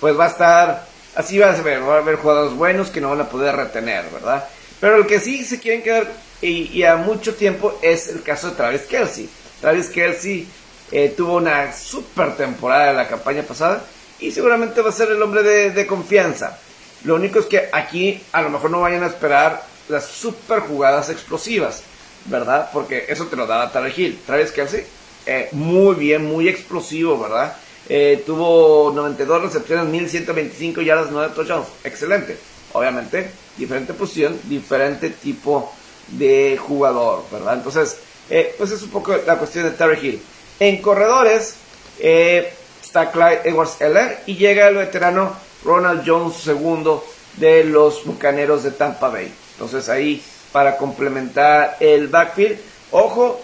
pues 0.00 0.18
va 0.18 0.26
a 0.26 0.28
estar, 0.28 0.86
así 1.14 1.38
va 1.38 1.50
a 1.50 1.62
ver, 1.62 1.82
va 1.82 1.96
a 1.96 1.98
haber 1.98 2.16
jugadores 2.16 2.56
buenos 2.56 2.90
que 2.90 3.00
no 3.00 3.10
van 3.10 3.20
a 3.20 3.28
poder 3.28 3.56
retener, 3.56 4.04
¿verdad? 4.12 4.44
Pero 4.80 4.96
el 4.96 5.06
que 5.06 5.20
sí 5.20 5.44
se 5.44 5.60
quieren 5.60 5.82
quedar 5.82 6.10
y, 6.40 6.70
y 6.72 6.84
a 6.84 6.96
mucho 6.96 7.34
tiempo 7.34 7.78
es 7.82 8.08
el 8.08 8.22
caso 8.22 8.50
de 8.50 8.56
Travis 8.56 8.82
Kelsey. 8.82 9.28
Travis 9.60 9.88
Kelsey 9.88 10.48
eh, 10.92 11.14
tuvo 11.16 11.36
una 11.36 11.72
super 11.72 12.36
temporada 12.36 12.90
en 12.90 12.96
la 12.96 13.06
campaña 13.06 13.42
pasada 13.42 13.84
y 14.18 14.32
seguramente 14.32 14.80
va 14.82 14.88
a 14.88 14.92
ser 14.92 15.10
el 15.10 15.22
hombre 15.22 15.42
de, 15.42 15.86
confianza. 15.86 16.58
Lo 17.04 17.14
único 17.14 17.38
es 17.38 17.46
que 17.46 17.68
aquí 17.72 18.20
a 18.32 18.42
lo 18.42 18.50
mejor 18.50 18.70
no 18.70 18.80
vayan 18.80 19.04
a 19.04 19.06
esperar 19.06 19.62
las 19.88 20.06
super 20.06 20.60
jugadas 20.60 21.08
explosivas, 21.08 21.82
¿verdad? 22.26 22.70
Porque 22.72 23.06
eso 23.08 23.26
te 23.26 23.36
lo 23.36 23.46
da 23.46 23.70
Tarek 23.70 23.96
Hill. 23.96 24.20
Travis 24.26 24.50
Kelsey, 24.50 24.84
eh, 25.26 25.48
muy 25.52 25.94
bien, 25.94 26.26
muy 26.26 26.48
explosivo, 26.48 27.18
¿verdad? 27.18 27.56
Eh, 27.92 28.22
tuvo 28.24 28.92
92 28.94 29.42
recepciones, 29.42 29.86
1125 29.86 30.80
yardas, 30.80 31.08
9 31.10 31.32
touchdowns. 31.34 31.66
Excelente. 31.84 32.38
Obviamente, 32.72 33.30
diferente 33.56 33.92
posición, 33.92 34.38
diferente 34.44 35.10
tipo 35.10 35.72
de 36.06 36.56
jugador, 36.56 37.24
¿verdad? 37.32 37.54
Entonces, 37.54 37.98
pues 38.56 38.70
es 38.70 38.80
un 38.82 38.90
poco 38.90 39.12
la 39.26 39.36
cuestión 39.38 39.64
de 39.64 39.72
Tarek 39.72 40.02
Hill. 40.04 40.22
En 40.60 40.80
corredores 40.80 41.56
eh, 41.98 42.52
está 42.82 43.10
Clyde 43.10 43.40
Edwards 43.44 43.80
Eller 43.80 44.20
y 44.26 44.36
llega 44.36 44.68
el 44.68 44.76
veterano 44.76 45.34
Ronald 45.64 46.02
Jones 46.06 46.46
II 46.46 47.00
de 47.36 47.64
los 47.64 48.04
Bucaneros 48.04 48.62
de 48.62 48.72
Tampa 48.72 49.08
Bay. 49.08 49.32
Entonces 49.52 49.88
ahí 49.88 50.22
para 50.52 50.76
complementar 50.76 51.76
el 51.80 52.08
backfield. 52.08 52.58
Ojo, 52.90 53.40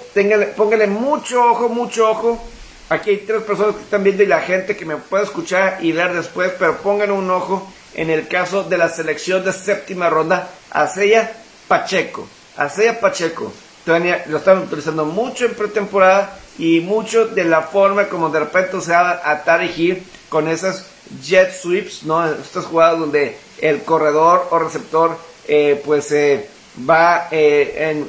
póngale 0.57 0.87
mucho 0.87 1.43
ojo, 1.43 1.69
mucho 1.69 2.11
ojo. 2.11 2.43
Aquí 2.89 3.11
hay 3.11 3.17
tres 3.19 3.43
personas 3.43 3.75
que 3.75 3.83
están 3.83 4.05
viendo 4.05 4.23
y 4.23 4.27
la 4.27 4.41
gente 4.41 4.77
que 4.77 4.85
me 4.85 4.97
puede 4.97 5.25
escuchar 5.25 5.79
y 5.81 5.91
ver 5.91 6.15
después, 6.15 6.53
pero 6.57 6.77
pongan 6.79 7.11
un 7.11 7.29
ojo 7.31 7.73
en 7.95 8.11
el 8.11 8.29
caso 8.29 8.63
de 8.63 8.79
la 8.79 8.89
selección 8.89 9.45
de 9.45 9.53
séptima 9.53 10.09
ronda, 10.09 10.51
Aceya 10.71 11.33
Pacheco. 11.67 12.29
Aceya 12.57 13.01
Pacheco. 13.01 13.53
Lo 13.87 14.37
están 14.39 14.59
utilizando 14.59 15.05
mucho 15.05 15.47
en 15.47 15.55
pretemporada 15.55 16.39
y 16.59 16.81
mucho 16.81 17.27
de 17.27 17.45
la 17.45 17.63
forma 17.63 18.09
como 18.09 18.29
de 18.29 18.41
repente 18.41 18.81
se 18.81 18.93
va 18.93 19.21
a 19.25 19.43
Tarek 19.43 20.03
con 20.29 20.49
esas 20.49 20.87
jet 21.23 21.53
sweeps, 21.53 22.05
¿no? 22.05 22.25
Estas 22.31 22.67
jugadas 22.67 22.99
donde 23.01 23.37
el 23.59 23.83
corredor 23.83 24.49
o 24.51 24.59
receptor 24.59 25.17
eh, 25.49 25.81
pues 25.85 26.11
eh, 26.13 26.49
va 26.89 27.29
eh, 27.31 27.91
en 27.91 28.09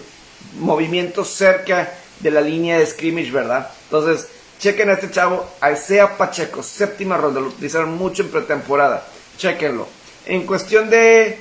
movimiento 0.60 1.24
cerca 1.24 1.94
de 2.20 2.32
la 2.32 2.42
línea 2.42 2.80
de 2.80 2.86
scrimmage, 2.86 3.32
¿verdad? 3.32 3.70
Entonces, 3.84 4.28
chequen 4.60 4.90
a 4.90 4.94
este 4.94 5.12
chavo, 5.12 5.48
Isaiah 5.72 6.18
Pacheco, 6.18 6.64
séptima 6.64 7.18
ronda, 7.18 7.40
lo 7.40 7.48
utilizaron 7.48 7.96
mucho 7.98 8.24
en 8.24 8.30
pretemporada, 8.30 9.06
chequenlo. 9.38 9.88
En 10.26 10.46
cuestión 10.46 10.90
de 10.90 11.40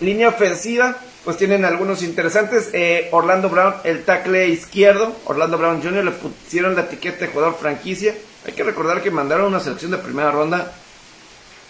línea 0.00 0.28
ofensiva, 0.28 0.96
pues 1.28 1.36
tienen 1.36 1.66
algunos 1.66 2.02
interesantes. 2.02 2.70
Eh, 2.72 3.08
Orlando 3.12 3.50
Brown, 3.50 3.74
el 3.84 4.04
tackle 4.04 4.48
izquierdo, 4.48 5.14
Orlando 5.26 5.58
Brown 5.58 5.82
Jr. 5.82 6.04
le 6.04 6.10
pusieron 6.12 6.74
la 6.74 6.80
etiqueta 6.80 7.18
de 7.18 7.26
jugador 7.26 7.56
franquicia. 7.58 8.14
Hay 8.46 8.54
que 8.54 8.64
recordar 8.64 9.02
que 9.02 9.10
mandaron 9.10 9.48
una 9.48 9.60
selección 9.60 9.90
de 9.90 9.98
primera 9.98 10.30
ronda 10.30 10.72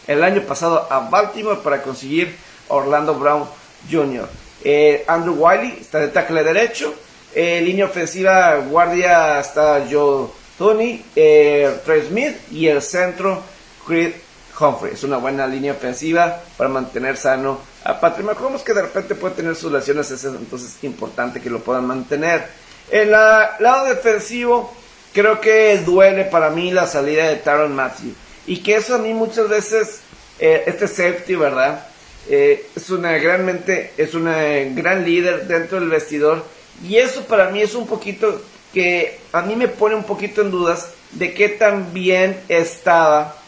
el 0.07 0.23
año 0.23 0.43
pasado 0.43 0.87
a 0.89 1.11
Baltimore 1.11 1.59
para 1.65 1.83
conseguir 1.83 2.37
Orlando 2.69 3.15
Brown 3.15 3.49
Jr. 3.91 4.29
Eh, 4.63 5.05
Andrew 5.09 5.35
Wiley 5.37 5.79
está 5.81 5.99
de 5.99 6.09
tackle 6.09 6.45
derecho. 6.45 6.95
Eh, 7.35 7.61
línea 7.63 7.85
ofensiva, 7.85 8.57
guardia 8.57 9.41
está 9.41 9.85
Joe 9.91 10.29
Tony, 10.57 11.05
Trey 11.15 12.07
Smith 12.09 12.37
y 12.51 12.67
el 12.67 12.83
centro 12.83 13.43
Creed 13.87 14.13
Humphrey. 14.59 14.95
Es 14.95 15.05
una 15.05 15.19
buena 15.19 15.47
línea 15.47 15.73
ofensiva 15.73 16.41
para 16.57 16.69
mantener 16.69 17.17
sano 17.17 17.61
a 17.85 18.01
Patrick 18.01 18.27
Mahomes, 18.27 18.63
que 18.63 18.75
de 18.75 18.83
repente 18.83 19.15
puede 19.15 19.37
tener 19.37 19.57
sus 19.57 19.73
lesiones, 19.73 20.11
es 20.11 20.25
entonces 20.25 20.77
importante 20.83 21.41
que 21.41 21.51
lo 21.51 21.61
puedan 21.61 21.87
mantener. 21.87 22.47
En 22.91 23.03
el 23.03 23.11
lado 23.11 23.87
defensivo, 23.87 24.73
creo 25.13 25.41
que 25.41 25.79
duele 25.79 26.25
para 26.25 26.51
mí 26.51 26.71
la 26.71 26.87
salida 26.87 27.29
de 27.29 27.37
Taron 27.37 27.75
Matthew. 27.75 28.15
Y 28.47 28.63
que 28.63 28.77
eso 28.77 28.95
a 28.95 28.99
mí 28.99 29.13
muchas 29.15 29.49
veces, 29.49 30.01
eh, 30.39 30.65
este 30.67 30.89
safety, 30.89 31.37
¿verdad? 31.37 31.87
Eh, 32.29 32.67
es 32.75 32.91
una 32.91 33.13
realmente, 33.19 33.93
es 33.97 34.15
una 34.15 34.39
gran 34.75 35.05
líder 35.05 35.47
dentro 35.47 35.81
del 35.81 35.89
vestidor. 35.89 36.45
Y 36.87 36.97
eso 36.97 37.25
para 37.25 37.51
mí 37.51 37.61
es 37.61 37.75
un 37.75 37.87
poquito 37.87 38.43
que 38.73 39.21
a 39.33 39.43
mí 39.43 39.57
me 39.57 39.69
pone 39.69 39.95
un 39.95 40.05
poquito 40.05 40.43
en 40.43 40.51
dudas 40.51 40.91
de 41.13 41.33
qué 41.33 41.49
tan 41.49 41.93
bien 41.93 42.39
estaba 42.49 43.39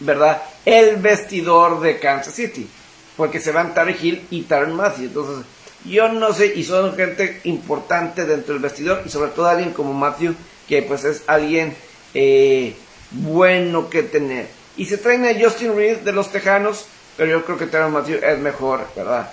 ¿verdad? 0.00 0.42
El 0.64 0.96
vestidor 0.96 1.80
de 1.80 1.98
Kansas 1.98 2.34
City. 2.34 2.68
Porque 3.16 3.40
se 3.40 3.52
van 3.52 3.74
Tarek 3.74 4.02
Hill 4.02 4.26
y 4.30 4.42
Taron 4.42 4.74
Matthew. 4.74 5.06
Entonces, 5.06 5.46
yo 5.84 6.08
no 6.08 6.32
sé, 6.32 6.52
y 6.54 6.64
son 6.64 6.96
gente 6.96 7.40
importante 7.44 8.24
dentro 8.24 8.54
del 8.54 8.62
vestidor, 8.62 9.02
y 9.04 9.08
sobre 9.08 9.30
todo 9.30 9.46
alguien 9.46 9.72
como 9.72 9.92
Matthew, 9.92 10.34
que 10.68 10.82
pues 10.82 11.04
es 11.04 11.22
alguien 11.26 11.74
eh, 12.14 12.74
bueno 13.10 13.88
que 13.88 14.02
tener. 14.02 14.48
Y 14.76 14.86
se 14.86 14.98
traen 14.98 15.26
a 15.26 15.38
Justin 15.38 15.76
Reed 15.76 15.98
de 15.98 16.12
los 16.12 16.32
Tejanos, 16.32 16.86
pero 17.16 17.30
yo 17.30 17.44
creo 17.44 17.58
que 17.58 17.66
Taron 17.66 17.92
Matthew 17.92 18.20
es 18.22 18.38
mejor, 18.38 18.86
¿verdad? 18.96 19.32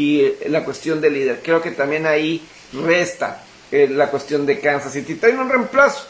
Y 0.00 0.48
la 0.48 0.64
cuestión 0.64 1.00
de 1.00 1.10
líder, 1.10 1.40
creo 1.42 1.60
que 1.60 1.72
también 1.72 2.06
ahí 2.06 2.42
resta 2.72 3.44
eh, 3.70 3.86
la 3.88 4.10
cuestión 4.10 4.46
de 4.46 4.58
Kansas 4.58 4.92
City. 4.92 5.16
Traen 5.16 5.38
un 5.38 5.50
reemplazo, 5.50 6.06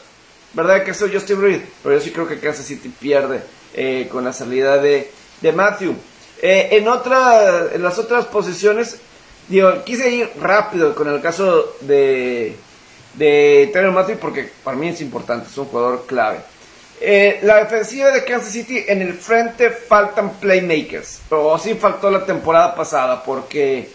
¿verdad? 0.52 0.84
Que 0.84 0.92
es 0.92 1.00
Justin 1.00 1.40
Reed, 1.42 1.60
pero 1.82 1.96
yo 1.96 2.00
sí 2.00 2.12
creo 2.12 2.28
que 2.28 2.38
Kansas 2.38 2.66
City 2.66 2.88
pierde 2.88 3.40
eh, 3.74 4.08
con 4.10 4.24
la 4.24 4.32
salida 4.32 4.78
de, 4.78 5.10
de 5.40 5.52
Matthew. 5.52 5.96
Eh, 6.40 6.68
en, 6.72 6.86
otra, 6.86 7.66
en 7.72 7.82
las 7.82 7.98
otras 7.98 8.26
posiciones, 8.26 8.98
digo, 9.48 9.82
quise 9.84 10.08
ir 10.08 10.30
rápido 10.40 10.94
con 10.94 11.08
el 11.08 11.20
caso 11.20 11.74
de, 11.80 12.54
de 13.14 13.70
Taylor 13.72 13.92
Matthew 13.92 14.18
porque 14.18 14.50
para 14.62 14.76
mí 14.76 14.88
es 14.88 15.00
importante, 15.00 15.48
es 15.50 15.58
un 15.58 15.66
jugador 15.66 16.06
clave. 16.06 16.38
Eh, 17.02 17.40
la 17.42 17.56
defensiva 17.64 18.10
de 18.10 18.24
Kansas 18.24 18.52
City 18.52 18.84
en 18.86 19.00
el 19.00 19.14
frente 19.14 19.70
faltan 19.70 20.34
playmakers, 20.34 21.22
o 21.30 21.54
así 21.54 21.74
faltó 21.74 22.10
la 22.10 22.26
temporada 22.26 22.74
pasada 22.74 23.22
porque 23.24 23.88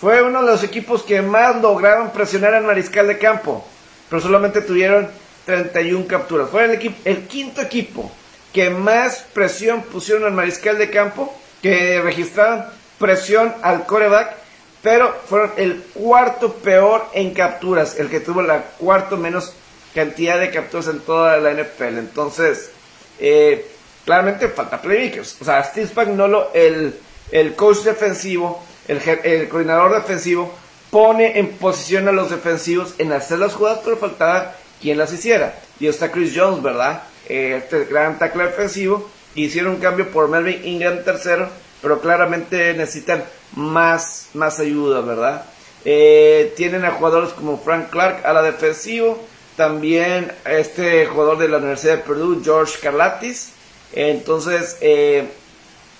fue 0.00 0.22
uno 0.22 0.42
de 0.42 0.46
los 0.46 0.62
equipos 0.62 1.02
que 1.02 1.22
más 1.22 1.60
lograron 1.60 2.10
presionar 2.10 2.54
al 2.54 2.62
mariscal 2.62 3.08
de 3.08 3.18
campo. 3.18 3.64
pero 4.08 4.22
solamente 4.22 4.60
tuvieron 4.60 5.08
31 5.44 6.06
capturas. 6.06 6.50
Fue 6.50 6.64
el, 6.64 6.94
el 7.04 7.26
quinto 7.26 7.62
equipo 7.62 8.12
que 8.52 8.70
más 8.70 9.24
presión 9.32 9.82
pusieron 9.82 10.24
al 10.24 10.32
mariscal 10.32 10.78
de 10.78 10.90
campo, 10.90 11.34
que 11.62 12.00
registraron 12.00 12.64
presión 12.98 13.52
al 13.62 13.86
coreback, 13.86 14.36
pero 14.82 15.14
fueron 15.26 15.52
el 15.56 15.82
cuarto 15.94 16.52
peor 16.54 17.06
en 17.14 17.32
capturas, 17.32 17.98
el 17.98 18.08
que 18.08 18.20
tuvo 18.20 18.42
la 18.42 18.62
cuarto 18.78 19.16
menos 19.16 19.54
cantidad 19.94 20.38
de 20.38 20.50
capturas 20.50 20.88
en 20.88 21.00
toda 21.00 21.36
la 21.38 21.52
NFL. 21.52 21.98
Entonces, 21.98 22.70
eh, 23.18 23.66
claramente 24.04 24.48
falta 24.48 24.80
playmakers. 24.80 25.36
O 25.40 25.44
sea, 25.44 25.62
Steve 25.64 25.86
Spagnuolo, 25.86 26.50
el, 26.54 26.94
el 27.30 27.54
coach 27.54 27.78
defensivo, 27.78 28.62
el, 28.88 29.00
el 29.24 29.48
coordinador 29.48 29.94
defensivo, 29.94 30.52
pone 30.90 31.38
en 31.38 31.52
posición 31.52 32.08
a 32.08 32.12
los 32.12 32.30
defensivos 32.30 32.94
en 32.98 33.12
hacer 33.12 33.38
las 33.38 33.54
jugadas, 33.54 33.80
pero 33.84 33.96
faltaba 33.96 34.54
quien 34.80 34.98
las 34.98 35.12
hiciera. 35.12 35.58
Y 35.80 35.86
está 35.86 36.12
Chris 36.12 36.34
Jones, 36.36 36.62
¿verdad? 36.62 37.04
Eh, 37.28 37.60
este 37.62 37.84
gran 37.84 38.18
tackle 38.18 38.44
defensivo. 38.44 39.08
Hicieron 39.34 39.76
un 39.76 39.80
cambio 39.80 40.10
por 40.10 40.28
Melvin 40.28 40.64
Ingram 40.66 41.02
tercero, 41.04 41.48
pero 41.80 42.00
claramente 42.00 42.74
necesitan 42.74 43.24
más, 43.56 44.28
más 44.34 44.60
ayuda, 44.60 45.00
¿verdad? 45.00 45.46
Eh, 45.84 46.52
tienen 46.56 46.84
a 46.84 46.90
jugadores 46.92 47.30
como 47.32 47.58
Frank 47.58 47.90
Clark 47.90 48.26
a 48.26 48.32
la 48.32 48.42
defensivo, 48.42 49.18
también 49.56 50.32
este 50.44 51.06
jugador 51.06 51.38
de 51.38 51.48
la 51.48 51.58
Universidad 51.58 51.96
de 51.96 52.02
Purdue, 52.02 52.42
George 52.42 52.78
Carlatis. 52.80 53.52
Entonces, 53.92 54.76
eh, 54.80 55.28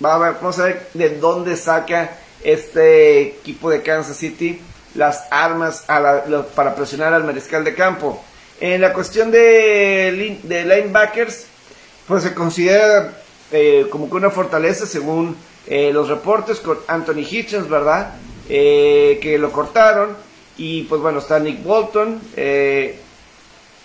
vamos 0.00 0.58
a 0.58 0.64
ver 0.64 0.88
de 0.94 1.18
dónde 1.18 1.56
saca 1.56 2.18
este 2.42 3.20
equipo 3.20 3.70
de 3.70 3.82
Kansas 3.82 4.16
City 4.16 4.60
las 4.94 5.26
armas 5.30 5.84
para 6.54 6.74
presionar 6.74 7.14
al 7.14 7.24
mariscal 7.24 7.64
de 7.64 7.74
campo. 7.74 8.22
En 8.60 8.80
la 8.80 8.92
cuestión 8.92 9.30
de, 9.30 10.38
de 10.42 10.64
linebackers, 10.64 11.46
pues 12.06 12.22
se 12.22 12.34
considera 12.34 13.12
eh, 13.50 13.86
como 13.90 14.08
que 14.08 14.16
una 14.16 14.30
fortaleza 14.30 14.86
según 14.86 15.36
eh, 15.66 15.92
los 15.92 16.08
reportes 16.08 16.60
con 16.60 16.78
Anthony 16.86 17.24
Hitchens, 17.28 17.68
¿verdad? 17.68 18.14
Eh, 18.48 19.18
que 19.22 19.38
lo 19.38 19.50
cortaron. 19.50 20.16
Y 20.58 20.82
pues 20.82 21.00
bueno, 21.00 21.18
está 21.18 21.38
Nick 21.38 21.62
Bolton, 21.62 22.20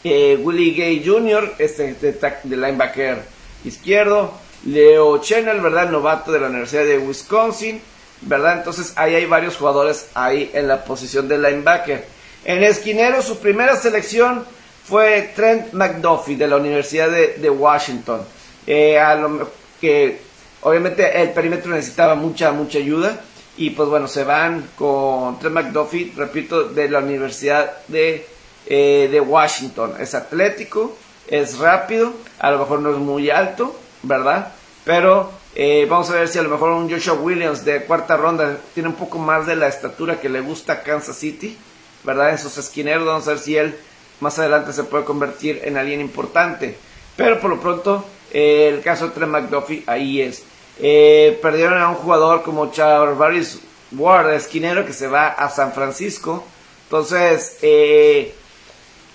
Willie 0.04 0.72
Gay 0.72 1.04
Jr., 1.06 1.54
este 1.58 1.94
de, 1.94 2.58
linebacker 2.58 3.24
izquierdo, 3.66 4.34
Leo 4.66 5.18
Chenel, 5.20 5.62
¿verdad? 5.62 5.89
Novato 5.89 6.32
de 6.32 6.39
la 6.39 6.48
Universidad 6.48 6.86
de 6.86 6.98
Wisconsin. 6.98 7.82
¿verdad? 8.22 8.58
Entonces 8.58 8.94
ahí 8.96 9.16
hay 9.16 9.25
varios 9.25 9.58
jugadores 9.58 10.10
ahí 10.13 10.50
en 10.54 10.68
la 10.68 10.84
posición 10.84 11.27
de 11.27 11.38
linebacker. 11.38 12.06
En 12.46 12.63
esquinero, 12.63 13.22
su 13.22 13.39
primera 13.39 13.75
selección 13.75 14.46
fue 14.86 15.34
Trent 15.36 15.74
McDuffie 15.74 16.38
de 16.38 16.48
la 16.48 16.58
Universidad 16.58 17.10
de, 17.10 17.50
Washington. 17.50 18.22
Eh, 18.66 19.00
a 19.00 19.16
lo, 19.16 19.50
que 19.80 20.20
obviamente 20.62 21.22
el 21.22 21.32
perímetro 21.32 21.72
necesitaba 21.72 22.16
mucha, 22.16 22.51
mucha 22.51 22.77
ayuda. 22.77 23.22
Y 23.58 23.72
pues 23.72 23.89
bueno, 23.89 24.08
se 24.08 24.24
van 24.24 24.70
con 24.75 25.39
Trent 25.39 25.56
McDuffie, 25.56 26.13
repito, 26.16 26.66
de 26.66 26.89
la 26.89 27.00
Universidad 27.00 27.86
de, 27.88 28.25
eh, 28.69 29.09
de 29.12 29.19
Washington. 29.19 29.95
Es 30.00 30.13
atlético, 30.13 30.95
es 31.27 31.57
rápido, 31.57 32.13
a 32.39 32.51
lo 32.51 32.59
mejor 32.59 32.79
no 32.79 32.91
es 32.91 32.97
muy 32.97 33.29
alto, 33.29 33.75
¿verdad? 34.03 34.53
Pero 34.83 35.31
eh, 35.55 35.88
vamos 35.89 36.09
a 36.12 36.13
ver 36.13 36.27
si 36.27 36.38
a 36.38 36.43
lo 36.43 36.50
mejor 36.50 36.69
un 36.69 36.89
Joshua 36.89 37.15
Williams 37.15 37.65
de 37.65 37.83
cuarta 37.83 38.15
ronda 38.15 38.57
tiene 38.74 38.89
un 38.89 38.95
poco 38.95 39.17
más 39.17 39.47
de 39.47 39.55
la 39.55 39.67
estatura 39.67 40.19
que 40.19 40.29
le 40.29 40.41
gusta 40.41 40.74
a 40.74 40.83
Kansas 40.83 41.17
City, 41.17 41.57
¿verdad? 42.03 42.29
En 42.29 42.38
sus 42.38 42.57
esquineros, 42.57 43.05
vamos 43.05 43.27
a 43.27 43.31
ver 43.31 43.39
si 43.39 43.57
él 43.57 43.75
más 44.19 44.38
adelante 44.39 44.71
se 44.71 44.83
puede 44.83 45.03
convertir 45.03 45.62
en 45.63 45.77
alguien 45.77 46.00
importante. 46.00 46.77
Pero 47.15 47.39
por 47.39 47.50
lo 47.50 47.59
pronto, 47.59 48.05
eh, 48.31 48.69
el 48.71 48.81
caso 48.81 49.07
de 49.07 49.15
Trent 49.15 49.31
McDuffie 49.31 49.83
ahí 49.88 50.21
es. 50.21 50.43
Eh, 50.79 51.39
perdieron 51.42 51.81
a 51.81 51.89
un 51.89 51.96
jugador 51.96 52.44
como 52.44 52.72
Charles 52.72 53.59
Ward, 53.92 54.33
esquinero, 54.33 54.85
que 54.85 54.94
se 54.94 55.07
va 55.07 55.29
a 55.29 55.50
San 55.50 55.74
Francisco. 55.74 56.44
Entonces, 56.83 57.57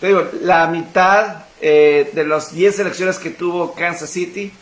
te 0.02 0.08
digo, 0.08 0.26
la 0.40 0.66
mitad 0.66 1.44
de 1.60 2.24
las 2.26 2.52
10 2.52 2.74
selecciones 2.74 3.18
que 3.18 3.30
tuvo 3.30 3.72
Kansas 3.72 4.10
City 4.10 4.52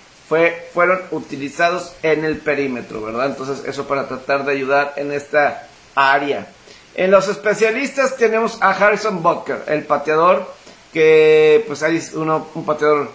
fueron 0.74 1.00
utilizados 1.12 1.94
en 2.02 2.26
el 2.26 2.36
perímetro, 2.36 3.00
¿verdad? 3.00 3.24
Entonces 3.24 3.64
eso 3.66 3.88
para 3.88 4.06
tratar 4.06 4.44
de 4.44 4.52
ayudar 4.52 4.92
en 4.96 5.12
esta 5.12 5.66
área. 5.94 6.46
En 6.94 7.10
los 7.10 7.26
especialistas 7.28 8.16
tenemos 8.16 8.58
a 8.60 8.72
Harrison 8.72 9.22
Butker, 9.22 9.62
el 9.66 9.84
pateador, 9.84 10.46
que 10.92 11.64
pues 11.66 11.82
hay 11.82 12.00
uno, 12.12 12.48
un 12.54 12.66
pateador 12.66 13.10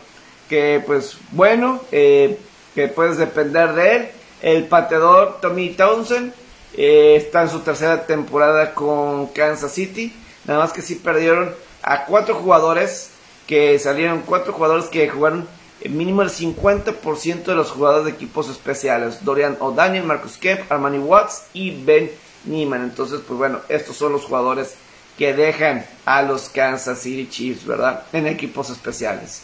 que 0.50 0.82
pues 0.84 1.18
bueno, 1.30 1.82
eh, 1.92 2.40
que 2.74 2.88
puedes 2.88 3.18
depender 3.18 3.74
de 3.74 3.96
él. 3.96 4.10
El 4.42 4.66
pateador 4.66 5.40
Tommy 5.42 5.70
Townsend 5.70 6.34
eh, 6.76 7.16
está 7.18 7.44
en 7.44 7.50
su 7.50 7.60
tercera 7.60 8.08
temporada 8.08 8.74
con 8.74 9.28
Kansas 9.28 9.72
City. 9.72 10.12
Nada 10.46 10.62
más 10.62 10.74
que 10.74 10.82
sí 10.82 10.96
perdieron 10.96 11.54
a 11.86 12.06
cuatro 12.06 12.36
jugadores 12.36 13.12
que 13.48 13.78
salieron, 13.78 14.24
cuatro 14.26 14.52
jugadores 14.52 14.86
que 14.86 15.08
jugaron 15.08 15.48
mínimo 15.88 16.24
el 16.24 16.32
50% 16.32 17.44
de 17.44 17.56
los 17.56 17.70
jugadores 17.72 18.06
de 18.06 18.12
equipos 18.12 18.50
especiales. 18.50 19.24
Dorian 19.24 19.56
O'Daniel, 19.60 20.04
Marcus 20.04 20.38
Kemp, 20.38 20.70
Armani 20.72 20.98
Watts 20.98 21.44
y 21.54 21.84
Ben 21.84 22.10
Neiman. 22.46 22.84
Entonces, 22.84 23.22
pues 23.26 23.38
bueno, 23.38 23.60
estos 23.70 23.96
son 23.96 24.14
los 24.14 24.26
jugadores 24.26 24.74
que 25.16 25.34
dejan 25.34 25.86
a 26.06 26.24
los 26.24 26.50
Kansas 26.50 27.00
City 27.00 27.30
Chiefs, 27.30 27.66
¿verdad? 27.66 28.04
En 28.12 28.26
equipos 28.26 28.72
especiales. 28.72 29.44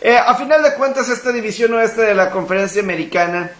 Eh, 0.00 0.16
a 0.16 0.34
final 0.34 0.62
de 0.62 0.74
cuentas, 0.74 1.10
esta 1.10 1.30
división 1.30 1.74
oeste 1.74 2.00
de 2.00 2.14
la 2.14 2.30
conferencia 2.30 2.82
americana, 2.82 3.52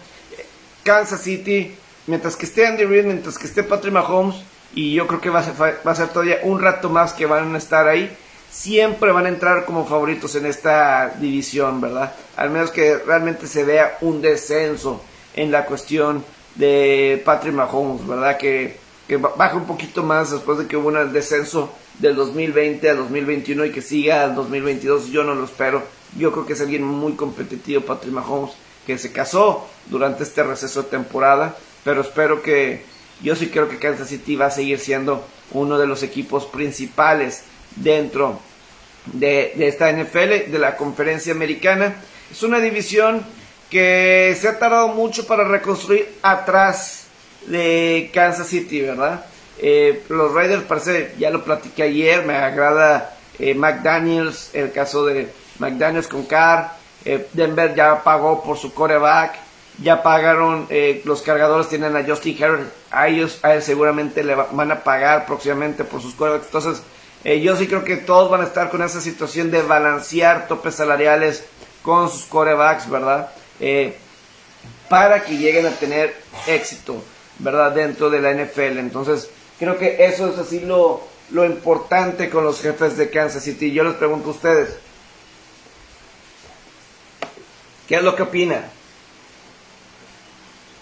Kansas 0.83 1.21
City, 1.21 1.75
mientras 2.07 2.35
que 2.35 2.47
esté 2.47 2.65
Andy 2.65 2.83
Reid, 2.83 3.05
mientras 3.05 3.37
que 3.37 3.45
esté 3.45 3.63
Patrick 3.63 3.93
Mahomes, 3.93 4.37
y 4.73 4.93
yo 4.93 5.05
creo 5.05 5.21
que 5.21 5.29
va 5.29 5.39
a, 5.39 5.43
ser, 5.43 5.53
va 5.85 5.91
a 5.91 5.95
ser 5.95 6.09
todavía 6.09 6.39
un 6.43 6.59
rato 6.59 6.89
más 6.89 7.13
que 7.13 7.27
van 7.27 7.53
a 7.53 7.57
estar 7.57 7.87
ahí, 7.87 8.17
siempre 8.53 9.11
van 9.11 9.25
a 9.25 9.29
entrar 9.29 9.65
como 9.65 9.85
favoritos 9.85 10.35
en 10.35 10.45
esta 10.45 11.15
división, 11.19 11.81
¿verdad? 11.81 12.13
Al 12.35 12.51
menos 12.51 12.69
que 12.69 12.99
realmente 12.99 13.47
se 13.47 13.63
vea 13.63 13.97
un 14.01 14.21
descenso 14.21 15.01
en 15.35 15.51
la 15.51 15.65
cuestión 15.65 16.23
de 16.53 17.19
Patrick 17.25 17.53
Mahomes, 17.53 18.07
¿verdad? 18.07 18.37
Que, 18.37 18.77
que 19.07 19.17
baje 19.17 19.57
un 19.57 19.65
poquito 19.65 20.03
más 20.03 20.29
después 20.29 20.59
de 20.59 20.67
que 20.67 20.77
hubo 20.77 20.89
un 20.89 21.11
descenso 21.11 21.73
del 21.97 22.15
2020 22.15 22.87
al 22.91 22.97
2021 22.97 23.65
y 23.65 23.71
que 23.71 23.81
siga 23.81 24.23
al 24.23 24.35
2022. 24.35 25.07
Yo 25.07 25.23
no 25.23 25.33
lo 25.33 25.45
espero. 25.45 25.81
Yo 26.15 26.31
creo 26.31 26.45
que 26.45 26.53
es 26.53 26.61
alguien 26.61 26.83
muy 26.83 27.13
competitivo, 27.13 27.81
Patrick 27.81 28.13
Mahomes, 28.13 28.53
que 28.85 28.99
se 28.99 29.11
casó 29.11 29.67
durante 29.87 30.21
este 30.21 30.43
receso 30.43 30.83
de 30.83 30.89
temporada, 30.89 31.57
pero 31.83 32.01
espero 32.01 32.43
que 32.43 32.85
yo 33.23 33.35
sí 33.35 33.47
creo 33.47 33.67
que 33.67 33.79
Kansas 33.79 34.09
City 34.09 34.35
va 34.35 34.45
a 34.45 34.51
seguir 34.51 34.77
siendo 34.77 35.25
uno 35.51 35.79
de 35.79 35.87
los 35.87 36.03
equipos 36.03 36.45
principales 36.45 37.45
dentro 37.75 38.39
de, 39.05 39.53
esta 39.67 39.91
NFL, 39.91 40.51
de 40.51 40.59
la 40.59 40.77
conferencia 40.77 41.33
americana. 41.33 41.95
Es 42.31 42.43
una 42.43 42.59
división 42.59 43.25
que 43.69 44.35
se 44.39 44.47
ha 44.47 44.59
tardado 44.59 44.89
mucho 44.89 45.25
para 45.25 45.43
reconstruir 45.43 46.15
atrás 46.21 47.07
de 47.47 48.09
Kansas 48.13 48.47
City, 48.47 48.81
¿verdad? 48.81 49.25
Eh, 49.59 50.03
los 50.09 50.33
Raiders, 50.33 50.63
parece, 50.63 51.15
ya 51.17 51.29
lo 51.29 51.43
platiqué 51.43 51.83
ayer, 51.83 52.25
me 52.25 52.35
agrada 52.35 53.17
eh, 53.39 53.53
McDaniels, 53.53 54.49
el 54.53 54.71
caso 54.71 55.05
de 55.05 55.29
McDaniels 55.59 56.07
con 56.07 56.25
Carr, 56.25 56.71
eh, 57.05 57.27
Denver 57.33 57.73
ya 57.75 58.03
pagó 58.03 58.43
por 58.43 58.57
su 58.57 58.73
coreback, 58.73 59.35
ya 59.81 60.03
pagaron, 60.03 60.67
los 61.03 61.23
cargadores 61.23 61.67
tienen 61.67 61.95
a 61.95 62.03
Justin 62.03 62.37
Herbert, 62.39 62.71
a 62.91 63.07
ellos, 63.07 63.39
a 63.41 63.55
él 63.55 63.63
seguramente 63.63 64.23
le 64.23 64.35
van 64.35 64.71
a 64.71 64.83
pagar 64.83 65.25
próximamente 65.25 65.83
por 65.83 65.99
sus 65.99 66.13
corebacks, 66.13 66.45
entonces 66.45 66.83
eh, 67.23 67.39
yo 67.39 67.55
sí 67.55 67.67
creo 67.67 67.85
que 67.85 67.97
todos 67.97 68.29
van 68.29 68.41
a 68.41 68.45
estar 68.45 68.69
con 68.69 68.81
esa 68.81 68.99
situación 68.99 69.49
de 69.49 69.61
balancear 69.61 70.47
topes 70.47 70.75
salariales 70.75 71.45
con 71.81 72.09
sus 72.09 72.25
corebacks, 72.25 72.89
¿verdad? 72.89 73.29
Eh, 73.59 73.97
para 74.89 75.23
que 75.23 75.37
lleguen 75.37 75.65
a 75.65 75.71
tener 75.71 76.15
éxito, 76.47 77.01
¿verdad? 77.39 77.71
Dentro 77.71 78.09
de 78.09 78.21
la 78.21 78.31
NFL. 78.31 78.79
Entonces, 78.79 79.29
creo 79.57 79.77
que 79.77 80.05
eso 80.05 80.27
es 80.27 80.37
así 80.37 80.59
lo, 80.59 81.01
lo 81.31 81.45
importante 81.45 82.29
con 82.29 82.43
los 82.43 82.61
jefes 82.61 82.97
de 82.97 83.09
Kansas 83.09 83.43
City. 83.43 83.71
Yo 83.71 83.83
les 83.83 83.95
pregunto 83.95 84.29
a 84.29 84.33
ustedes, 84.33 84.75
¿qué 87.87 87.95
es 87.95 88.03
lo 88.03 88.15
que 88.15 88.23
opinan? 88.23 88.65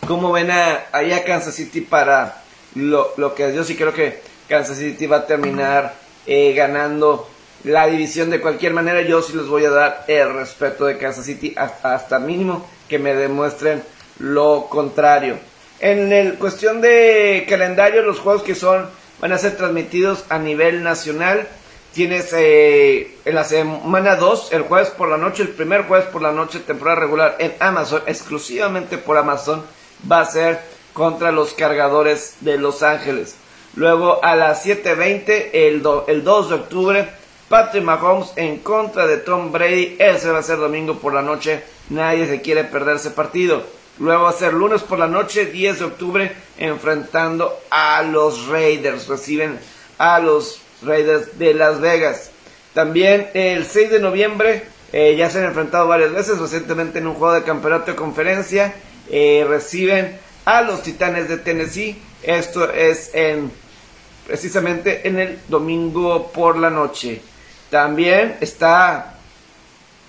¿Cómo 0.08 0.32
ven 0.32 0.50
a, 0.50 0.86
allá 0.92 1.24
Kansas 1.24 1.54
City 1.54 1.82
para 1.82 2.42
lo, 2.74 3.14
lo 3.18 3.36
que 3.36 3.54
yo 3.54 3.64
sí 3.64 3.76
creo 3.76 3.94
que 3.94 4.22
Kansas 4.50 4.78
City 4.78 5.06
va 5.06 5.18
a 5.18 5.28
terminar 5.28 6.01
eh, 6.26 6.54
ganando 6.54 7.28
la 7.64 7.88
división 7.88 8.30
de 8.30 8.42
cualquier 8.42 8.74
manera. 8.74 9.02
Yo 9.02 9.22
sí 9.22 9.34
les 9.36 9.48
voy 9.48 9.66
a 9.66 9.70
dar 9.70 10.06
el 10.08 10.34
respeto 10.34 10.86
de 10.86 10.98
Kansas 10.98 11.26
City 11.26 11.56
hasta, 11.56 12.20
mínimo 12.20 12.66
que 12.88 13.00
me 13.00 13.14
demuestren 13.14 13.84
lo 14.20 14.68
contrario. 14.70 15.38
En 15.80 16.12
el 16.12 16.36
cuestión 16.36 16.82
de 16.82 17.46
calendario, 17.50 18.04
los 18.04 18.20
juegos 18.20 18.44
que 18.44 18.56
son 18.56 18.90
van 19.20 19.32
a 19.32 19.38
ser 19.38 19.56
transmitidos 19.56 20.26
a 20.30 20.38
nivel 20.40 20.84
nacional. 20.84 21.48
Tienes 21.94 22.32
eh, 22.34 23.18
en 23.26 23.36
la 23.36 23.44
semana 23.44 24.16
2, 24.16 24.54
el 24.54 24.62
jueves 24.64 24.90
por 24.90 25.10
la 25.10 25.18
noche, 25.18 25.44
el 25.44 25.50
primer 25.50 25.84
jueves 25.84 26.08
por 26.08 26.22
la 26.22 26.32
noche, 26.32 26.60
temporada 26.60 27.00
regular 27.00 27.36
en 27.40 27.54
Amazon, 27.60 28.02
exclusivamente 28.08 28.98
por 28.98 29.18
Amazon, 29.18 29.64
va 30.10 30.22
a 30.22 30.26
ser 30.26 30.60
contra 30.94 31.32
los 31.32 31.54
cargadores 31.54 32.36
de 32.42 32.58
Los 32.58 32.84
Ángeles. 32.84 33.36
Luego 33.76 34.24
a 34.24 34.36
las 34.36 34.66
7.20, 34.66 35.50
el, 35.54 35.84
el 36.08 36.24
2 36.24 36.50
de 36.50 36.56
octubre, 36.56 37.10
Patrick 37.48 37.84
Mahomes 37.84 38.32
en 38.36 38.60
contra 38.60 39.08
de 39.08 39.18
Tom 39.18 39.52
Brady. 39.52 39.96
Ese 40.00 40.30
va 40.32 40.40
a 40.40 40.44
ser 40.44 40.58
domingo 40.58 40.98
por 41.00 41.14
la 41.14 41.22
noche. 41.22 41.64
Nadie 41.90 42.28
se 42.28 42.42
quiere 42.42 42.64
perder 42.64 42.98
ese 42.98 43.12
partido. 43.12 43.64
Luego 44.00 44.24
va 44.24 44.30
a 44.30 44.34
ser 44.34 44.54
lunes 44.54 44.82
por 44.82 44.98
la 44.98 45.08
noche, 45.08 45.46
10 45.46 45.80
de 45.80 45.86
octubre, 45.86 46.32
enfrentando 46.58 47.60
a 47.70 48.02
los 48.04 48.48
Raiders. 48.48 49.08
Reciben 49.08 49.60
a 49.98 50.20
los 50.20 50.62
Raiders 50.82 51.38
de 51.38 51.54
Las 51.54 51.80
Vegas. 51.80 52.32
También 52.74 53.30
el 53.34 53.66
6 53.66 53.92
de 53.92 54.00
noviembre 54.00 54.64
eh, 54.94 55.16
ya 55.18 55.30
se 55.30 55.40
han 55.40 55.46
enfrentado 55.46 55.88
varias 55.88 56.14
veces, 56.14 56.40
recientemente 56.40 57.00
en 57.00 57.08
un 57.08 57.16
juego 57.16 57.34
de 57.34 57.44
campeonato 57.44 57.92
de 57.92 57.98
conferencia. 57.98 58.74
Eh, 59.10 59.46
reciben 59.48 60.18
a 60.46 60.62
los 60.62 60.84
Titanes 60.84 61.28
de 61.28 61.38
Tennessee. 61.38 62.02
Esto 62.24 62.72
es 62.72 63.14
en 63.14 63.52
precisamente 64.28 65.08
en 65.08 65.20
el 65.20 65.40
domingo 65.48 66.32
por 66.32 66.58
la 66.58 66.70
noche. 66.70 67.22
También 67.70 68.38
está 68.42 69.16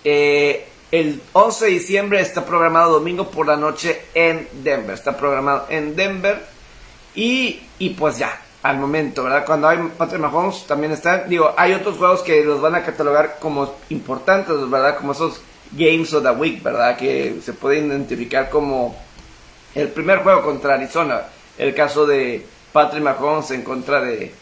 eh, 0.05 0.69
el 0.91 1.21
11 1.33 1.65
de 1.65 1.71
diciembre, 1.71 2.21
está 2.21 2.45
programado 2.45 2.93
domingo 2.93 3.31
por 3.31 3.47
la 3.47 3.57
noche 3.57 4.03
en 4.15 4.49
Denver. 4.63 4.95
Está 4.95 5.17
programado 5.17 5.67
en 5.71 5.97
Denver. 5.97 6.45
Y, 7.15 7.63
y 7.79 7.91
pues 7.91 8.19
ya, 8.19 8.41
al 8.63 8.79
momento, 8.79 9.25
¿verdad? 9.25 9.45
Cuando 9.45 9.69
hay 9.69 9.79
Patrick 9.97 10.21
Mahomes 10.21 10.67
también 10.67 10.93
están, 10.93 11.29
digo, 11.29 11.53
hay 11.57 11.73
otros 11.73 11.97
juegos 11.99 12.23
que 12.23 12.45
los 12.45 12.61
van 12.61 12.75
a 12.75 12.85
catalogar 12.85 13.39
como 13.41 13.75
importantes, 13.91 14.55
¿verdad? 14.71 14.97
Como 14.97 15.13
esos 15.13 15.43
Games 15.73 16.13
of 16.15 16.23
the 16.23 16.31
Week, 16.31 16.63
¿verdad? 16.63 16.97
Que 16.97 17.41
se 17.43 17.53
pueden 17.53 17.87
identificar 17.89 18.51
como 18.51 18.97
el 19.75 19.89
primer 19.89 20.19
juego 20.23 20.43
contra 20.43 20.75
Arizona, 20.75 21.23
el 21.59 21.75
caso 21.75 22.07
de 22.07 22.45
Patrick 22.73 23.03
Mahomes 23.03 23.51
en 23.51 23.63
contra 23.63 24.01
de, 24.01 24.33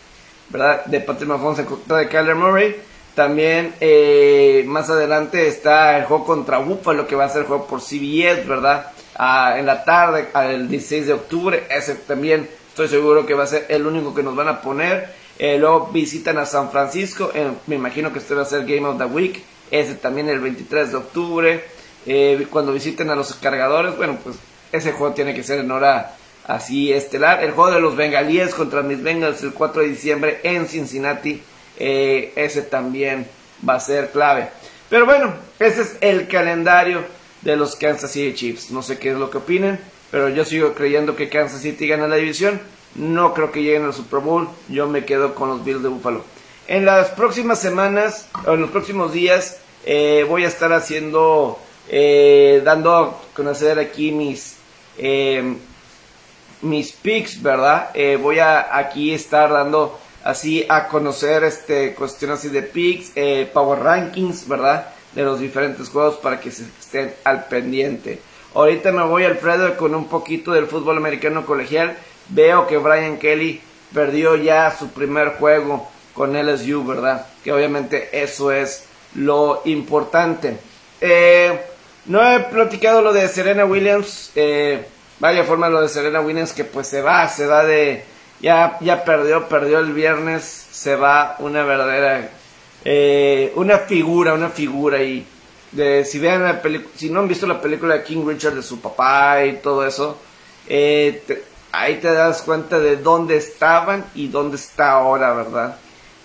¿verdad? 0.49 0.85
De 0.85 1.01
Patrick 1.01 1.29
Mahomes 1.29 1.59
en 1.61 1.67
contra 1.67 1.99
de 1.99 2.09
Kyler 2.09 2.35
Murray. 2.35 2.77
También 3.15 3.75
eh, 3.81 4.65
más 4.67 4.89
adelante 4.89 5.49
está 5.49 5.99
el 5.99 6.05
juego 6.05 6.25
contra 6.25 6.59
Buffalo, 6.59 7.07
que 7.07 7.17
va 7.17 7.25
a 7.25 7.29
ser 7.29 7.43
el 7.43 7.49
juego 7.49 7.67
por 7.67 7.81
CBS, 7.81 8.47
¿verdad? 8.47 8.93
Ah, 9.17 9.57
en 9.59 9.67
la 9.67 9.85
tarde, 9.85 10.29
el 10.35 10.69
16 10.69 11.07
de 11.07 11.13
octubre, 11.13 11.67
ese 11.69 11.97
también 11.97 12.49
Estoy 12.71 12.87
seguro 12.87 13.27
que 13.27 13.35
va 13.35 13.45
a 13.45 13.47
ser 13.49 13.67
el 13.69 13.85
único 13.85 14.15
que 14.15 14.23
nos 14.23 14.37
van 14.37 14.49
a 14.49 14.63
poner. 14.63 15.13
Eh, 15.39 15.59
luego 15.59 15.89
visitan 15.93 16.39
a 16.39 16.47
San 16.47 16.71
Francisco. 16.71 17.31
Me 17.67 17.75
imagino 17.75 18.13
que 18.13 18.21
este 18.21 18.33
va 18.33 18.43
a 18.43 18.47
ser 18.47 18.65
Game 18.65 18.87
of 18.87 18.97
the 18.97 19.05
Week. 19.05 19.43
Ese 19.71 19.97
también 19.97 20.29
el 20.29 20.39
23 20.39 20.93
de 20.93 20.97
octubre. 20.97 21.65
Eh, 22.07 22.47
cuando 22.49 22.73
visiten 22.73 23.11
a 23.11 23.17
los 23.17 23.35
cargadores, 23.35 23.97
bueno, 23.97 24.19
pues 24.23 24.37
ese 24.73 24.93
juego 24.93 25.13
tiene 25.13 25.35
que 25.35 25.43
ser 25.43 25.59
en 25.59 25.71
hora 25.71 26.17
así 26.51 26.93
estelar. 26.93 27.43
El 27.43 27.53
juego 27.53 27.71
de 27.71 27.81
los 27.81 27.97
bengalíes 27.97 28.55
contra 28.55 28.83
mis 28.83 29.03
Bengals 29.03 29.43
el 29.43 29.53
4 29.53 29.83
de 29.83 29.89
diciembre 29.89 30.41
en 30.43 30.67
Cincinnati. 30.67 31.43
ese 31.79 32.63
también 32.63 33.27
va 33.67 33.75
a 33.75 33.81
ser 33.81 34.11
clave. 34.11 34.49
Pero 34.89 35.07
bueno, 35.07 35.33
ese 35.59 35.83
es 35.83 35.97
el 36.01 36.29
calendario 36.29 37.05
de 37.43 37.57
los 37.57 37.77
Kansas 37.77 38.11
City 38.11 38.35
Chiefs. 38.35 38.71
No 38.71 38.83
sé 38.83 38.99
qué 38.99 39.11
es 39.11 39.17
lo 39.17 39.31
que 39.31 39.39
opinen. 39.39 39.79
Pero 40.11 40.29
yo 40.29 40.45
sigo 40.45 40.75
creyendo 40.75 41.15
que 41.15 41.29
Kansas 41.29 41.63
City 41.63 41.87
gana 41.87 42.09
la 42.09 42.17
división. 42.17 42.61
No 42.97 43.33
creo 43.33 43.53
que 43.53 43.63
lleguen 43.63 43.85
al 43.85 43.95
Super 43.95 44.21
Bowl. 44.21 44.49
Yo 44.69 44.89
me 44.89 45.05
quedo 45.05 45.35
con 45.35 45.49
los 45.49 45.65
Bills 45.65 45.83
de 45.83 45.89
Buffalo. 45.89 46.25
En 46.67 46.85
las 46.85 47.11
próximas 47.11 47.61
semanas, 47.61 48.29
o 48.47 48.55
en 48.55 48.61
los 48.61 48.71
próximos 48.71 49.13
días, 49.13 49.59
eh, 49.87 50.25
voy 50.29 50.45
a 50.45 50.49
estar 50.49 50.73
haciendo, 50.73 51.59
eh, 51.89 52.61
dando 52.65 52.95
a 52.95 53.23
conocer 53.35 53.79
aquí 53.79 54.13
mis, 54.13 54.57
eh, 54.99 55.57
mis 56.63 56.93
picks, 56.93 57.43
¿verdad? 57.43 57.91
voy 58.21 58.39
a 58.39 58.77
aquí 58.77 59.13
estar 59.15 59.51
dando 59.51 59.99
así 60.25 60.67
a 60.69 60.89
conocer 60.89 61.45
este 61.45 61.95
cuestiones 61.95 62.39
así 62.39 62.49
de 62.49 62.63
picks, 62.63 63.13
power 63.53 63.79
rankings, 63.81 64.47
¿verdad? 64.47 64.89
De 65.15 65.23
los 65.23 65.41
diferentes 65.41 65.89
juegos 65.89 66.17
para 66.17 66.41
que 66.41 66.51
se 66.51 66.65
estén 66.79 67.15
al 67.25 67.47
pendiente. 67.47 68.21
Ahorita 68.55 68.91
me 68.91 69.05
voy, 69.05 69.25
Alfredo, 69.25 69.77
con 69.77 69.95
un 69.95 70.09
poquito 70.09 70.53
del 70.53 70.67
fútbol 70.67 70.97
americano 70.97 71.47
colegial. 71.47 71.97
Veo 72.29 72.67
que 72.67 72.79
Brian 72.79 73.19
Kelly 73.19 73.61
perdió 73.95 74.37
ya 74.37 74.75
su 74.77 74.91
primer 74.91 75.35
juego 75.35 75.89
con 76.15 76.35
LSU, 76.35 76.85
¿verdad? 76.85 77.27
Que 77.45 77.53
obviamente 77.53 78.09
eso 78.13 78.51
es 78.51 78.87
lo 79.15 79.63
importante. 79.67 80.59
Eh, 81.01 81.61
no 82.07 82.29
he 82.29 82.41
platicado 82.41 83.03
lo 83.03 83.13
de 83.13 83.29
Serena 83.29 83.65
Williams. 83.65 84.33
Eh, 84.35 84.85
vaya 85.21 85.45
forma 85.45 85.69
lo 85.69 85.81
de 85.81 85.89
Serena 85.89 86.21
Williams 86.21 86.53
que 86.53 86.65
pues 86.65 86.89
se 86.89 87.03
va, 87.03 87.29
se 87.29 87.47
va 87.47 87.65
de... 87.65 88.05
Ya, 88.41 88.79
ya 88.81 89.05
perdió, 89.05 89.49
perdió 89.49 89.79
el 89.79 89.93
viernes, 89.93 90.45
se 90.71 90.97
va 90.97 91.37
una 91.39 91.63
verdadera... 91.63 92.31
Eh, 92.85 93.53
una 93.57 93.79
figura, 93.79 94.33
una 94.33 94.49
figura 94.49 95.03
y 95.03 95.27
de 95.73 96.05
si 96.05 96.19
vean 96.19 96.43
la 96.43 96.63
si 96.97 97.11
no 97.11 97.21
han 97.21 97.29
visto 97.29 97.47
la 97.47 97.61
película 97.61 97.95
de 97.95 98.03
King 98.03 98.27
Richard 98.27 98.55
de 98.55 98.63
su 98.63 98.81
papá 98.81 99.45
y 99.45 99.59
todo 99.59 99.87
eso, 99.87 100.19
eh, 100.67 101.23
ahí 101.73 101.97
te 101.97 102.13
das 102.13 102.43
cuenta 102.43 102.79
de 102.79 102.97
dónde 102.97 103.37
estaban 103.37 104.05
y 104.15 104.29
dónde 104.29 104.57
está 104.57 104.93
ahora, 104.93 105.35
¿verdad? 105.35 105.77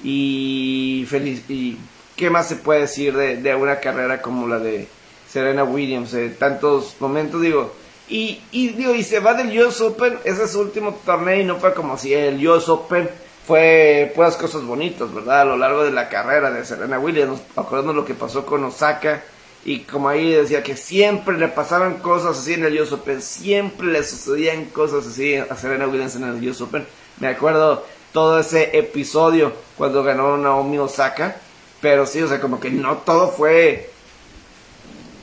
Y 0.04 1.06
feliz 1.10 1.44
y 1.50 1.78
qué 2.16 2.30
más 2.30 2.48
se 2.48 2.56
puede 2.56 2.82
decir 2.82 3.16
de, 3.16 3.56
una 3.56 3.80
carrera 3.80 4.22
como 4.22 4.48
la 4.48 4.60
de 4.60 4.88
Serena 5.28 5.64
Williams, 5.64 6.12
de 6.12 6.30
tantos 6.30 6.96
momentos, 7.00 7.42
digo. 7.42 7.74
Y, 8.08 8.42
y, 8.52 8.70
digo, 8.70 8.94
y 8.94 9.04
se 9.04 9.20
va 9.20 9.34
del 9.34 9.58
US 9.60 9.82
Open, 9.82 10.20
ese 10.24 10.44
es 10.44 10.52
su 10.52 10.62
último 10.62 10.94
torneo 11.06 11.40
y 11.40 11.44
no 11.44 11.56
fue 11.58 11.74
como 11.74 11.98
si 11.98 12.14
el 12.14 12.46
US 12.48 12.70
Open 12.70 13.10
fue 13.48 14.12
puras 14.16 14.38
cosas 14.38 14.64
bonitas, 14.64 15.14
¿verdad? 15.14 15.42
A 15.42 15.46
lo 15.46 15.58
largo 15.58 15.84
de 15.84 15.92
la 15.92 16.10
carrera 16.10 16.52
de 16.52 16.66
Serena 16.66 17.00
Williams, 17.00 17.42
acordando 17.56 17.94
lo 17.94 18.06
que 18.06 18.14
pasó 18.14 18.46
con 18.46 18.64
Osaka, 18.64 19.24
y 19.64 19.80
como 19.80 20.10
ahí 20.10 20.32
decía 20.32 20.62
que 20.62 20.78
siempre 20.78 21.38
le 21.38 21.48
pasaban 21.48 21.96
cosas 21.98 22.38
así 22.38 22.54
en 22.54 22.66
el 22.66 22.80
US 22.80 22.92
Open, 22.92 23.22
siempre 23.22 23.88
le 23.88 24.04
sucedían 24.04 24.66
cosas 24.66 25.08
así 25.08 25.36
a 25.36 25.56
Serena 25.56 25.88
Williams 25.88 26.16
en 26.16 26.24
el 26.24 26.50
US 26.50 26.62
Open. 26.62 26.86
Me 27.20 27.28
acuerdo 27.28 27.84
todo 28.14 28.40
ese 28.40 28.78
episodio 28.78 29.54
cuando 29.78 30.04
ganó 30.04 30.38
Naomi 30.38 30.78
Osaka, 30.78 31.38
pero 31.82 32.06
sí, 32.06 32.22
o 32.22 32.28
sea, 32.28 32.40
como 32.40 32.60
que 32.60 32.70
no 32.70 32.98
todo 32.98 33.30
fue 33.30 33.90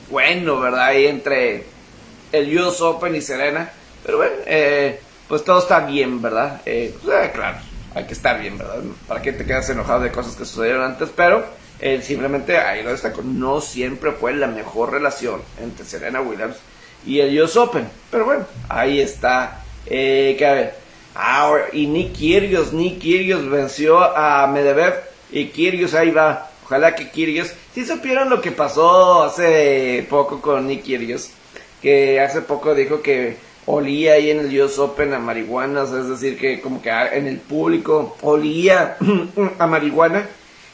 bueno, 0.09 0.59
¿verdad? 0.59 0.85
Ahí 0.87 1.07
entre 1.07 1.72
el 2.33 2.59
US 2.59 2.81
Open 2.81 3.15
y 3.15 3.21
Serena, 3.21 3.71
pero 4.05 4.17
bueno, 4.17 4.33
eh, 4.45 4.99
pues 5.29 5.45
todo 5.45 5.59
está 5.59 5.79
bien, 5.85 6.21
¿verdad? 6.21 6.61
Eh, 6.65 6.93
pues, 7.01 7.25
eh, 7.25 7.31
claro, 7.33 7.57
hay 7.95 8.03
que 8.05 8.13
estar 8.13 8.41
bien, 8.41 8.57
¿verdad? 8.57 8.79
¿Para 9.07 9.21
qué 9.21 9.31
te 9.31 9.45
quedas 9.45 9.69
enojado 9.69 10.01
de 10.01 10.11
cosas 10.11 10.35
que 10.35 10.43
sucedieron 10.43 10.83
antes? 10.83 11.09
Pero 11.15 11.45
simplemente 12.01 12.57
ahí 12.57 12.81
lo 12.81 12.91
destacó. 12.91 13.21
No 13.21 13.61
siempre 13.61 14.11
fue 14.11 14.33
la 14.33 14.47
mejor 14.47 14.91
relación 14.91 15.41
entre 15.61 15.85
Serena 15.85 16.21
Williams 16.21 16.55
y 17.05 17.19
el 17.19 17.41
US 17.41 17.55
Open. 17.57 17.87
Pero 18.09 18.25
bueno, 18.25 18.45
ahí 18.69 18.99
está. 18.99 19.63
Eh, 19.85 20.35
que 20.37 20.45
a 20.45 20.53
ver. 21.51 21.69
Y 21.73 21.87
Nick 21.87 22.13
Kyrgios, 22.13 22.73
Nick 22.73 22.99
Kyrgios 22.99 23.47
venció 23.49 23.99
a 23.99 24.47
Medvedev 24.47 25.03
y 25.31 25.47
Kyrgios 25.47 25.93
ahí 25.93 26.11
va. 26.11 26.49
Ojalá 26.65 26.95
que 26.95 27.11
Kyrgios, 27.11 27.53
si 27.73 27.85
supieron 27.85 28.29
lo 28.29 28.41
que 28.41 28.51
pasó 28.51 29.23
hace 29.23 30.05
poco 30.09 30.41
con 30.41 30.65
Nick 30.65 30.83
Kyrgios, 30.83 31.31
que 31.83 32.21
hace 32.21 32.41
poco 32.41 32.73
dijo 32.73 33.01
que 33.01 33.35
olía 33.65 34.13
ahí 34.13 34.31
en 34.31 34.39
el 34.39 34.61
US 34.61 34.79
Open 34.79 35.13
a 35.13 35.19
marihuana, 35.19 35.83
es 35.83 36.07
decir, 36.07 36.37
que 36.37 36.61
como 36.61 36.81
que 36.81 36.89
en 36.89 37.27
el 37.27 37.37
público 37.37 38.17
olía 38.21 38.97
a 39.59 39.67
marihuana 39.67 40.27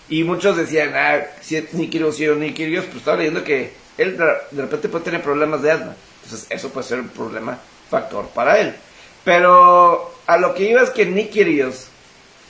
y 0.07 0.23
muchos 0.23 0.55
decían, 0.55 0.93
ah, 0.95 1.19
si 1.41 1.65
ni 1.73 1.89
quiero 1.89 2.11
si 2.11 2.27
ni 2.27 2.53
quiero 2.53 2.83
pues 2.83 2.97
estaba 2.97 3.17
leyendo 3.17 3.43
que 3.43 3.73
él 3.97 4.17
de 4.17 4.61
repente 4.61 4.87
puede 4.87 5.03
tener 5.03 5.21
problemas 5.21 5.61
de 5.63 5.71
asma. 5.71 5.95
Entonces 6.23 6.47
eso 6.49 6.69
puede 6.69 6.87
ser 6.87 6.99
un 6.99 7.09
problema 7.09 7.59
factor 7.89 8.27
para 8.29 8.59
él. 8.59 8.75
Pero 9.23 10.13
a 10.27 10.37
lo 10.37 10.53
que 10.53 10.69
iba 10.69 10.81
es 10.81 10.91
que 10.91 11.05
Nick 11.05 11.31
Kyrgios 11.31 11.87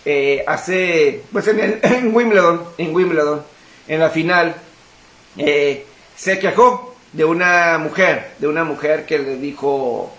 eh, 0.05 0.43
hace, 0.45 1.23
pues 1.31 1.47
en, 1.47 1.59
el, 1.59 2.07
Wimbledon, 2.13 2.63
en 2.77 2.93
Wimbledon, 2.93 3.41
en 3.87 3.99
la 3.99 4.09
final, 4.09 4.55
eh, 5.37 5.85
se 6.15 6.39
quejó 6.39 6.89
de 7.13 7.25
una 7.25 7.77
mujer, 7.77 8.31
de 8.39 8.47
una 8.47 8.63
mujer 8.63 9.05
que 9.05 9.19
le 9.19 9.35
dijo, 9.37 10.13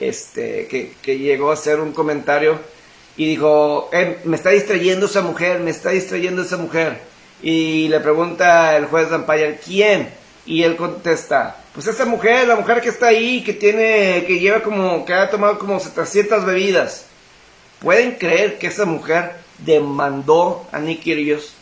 este, 0.00 0.66
que, 0.68 0.94
que 1.02 1.18
llegó 1.18 1.50
a 1.50 1.54
hacer 1.54 1.80
un 1.80 1.92
comentario 1.92 2.58
y 3.16 3.26
dijo, 3.26 3.90
eh, 3.92 4.18
me 4.24 4.36
está 4.36 4.50
distrayendo 4.50 5.06
esa 5.06 5.22
mujer, 5.22 5.60
me 5.60 5.70
está 5.70 5.90
distrayendo 5.90 6.42
esa 6.42 6.56
mujer. 6.56 7.00
Y 7.42 7.88
le 7.88 8.00
pregunta 8.00 8.76
el 8.76 8.86
juez 8.86 9.10
Dampire, 9.10 9.58
¿quién? 9.64 10.08
Y 10.46 10.62
él 10.62 10.76
contesta, 10.76 11.56
pues 11.74 11.86
esa 11.86 12.04
mujer, 12.04 12.48
la 12.48 12.56
mujer 12.56 12.80
que 12.80 12.88
está 12.88 13.08
ahí, 13.08 13.42
que 13.44 13.52
tiene, 13.52 14.24
que 14.26 14.38
lleva 14.38 14.62
como, 14.62 15.04
que 15.04 15.14
ha 15.14 15.30
tomado 15.30 15.58
como 15.58 15.78
700 15.78 16.44
bebidas. 16.44 17.06
¿Pueden 17.80 18.12
creer 18.12 18.58
que 18.58 18.68
esa 18.68 18.84
mujer 18.84 19.32
demandó 19.58 20.66
a 20.72 20.78
Nick 20.78 21.02
Kyrgios? 21.02 21.54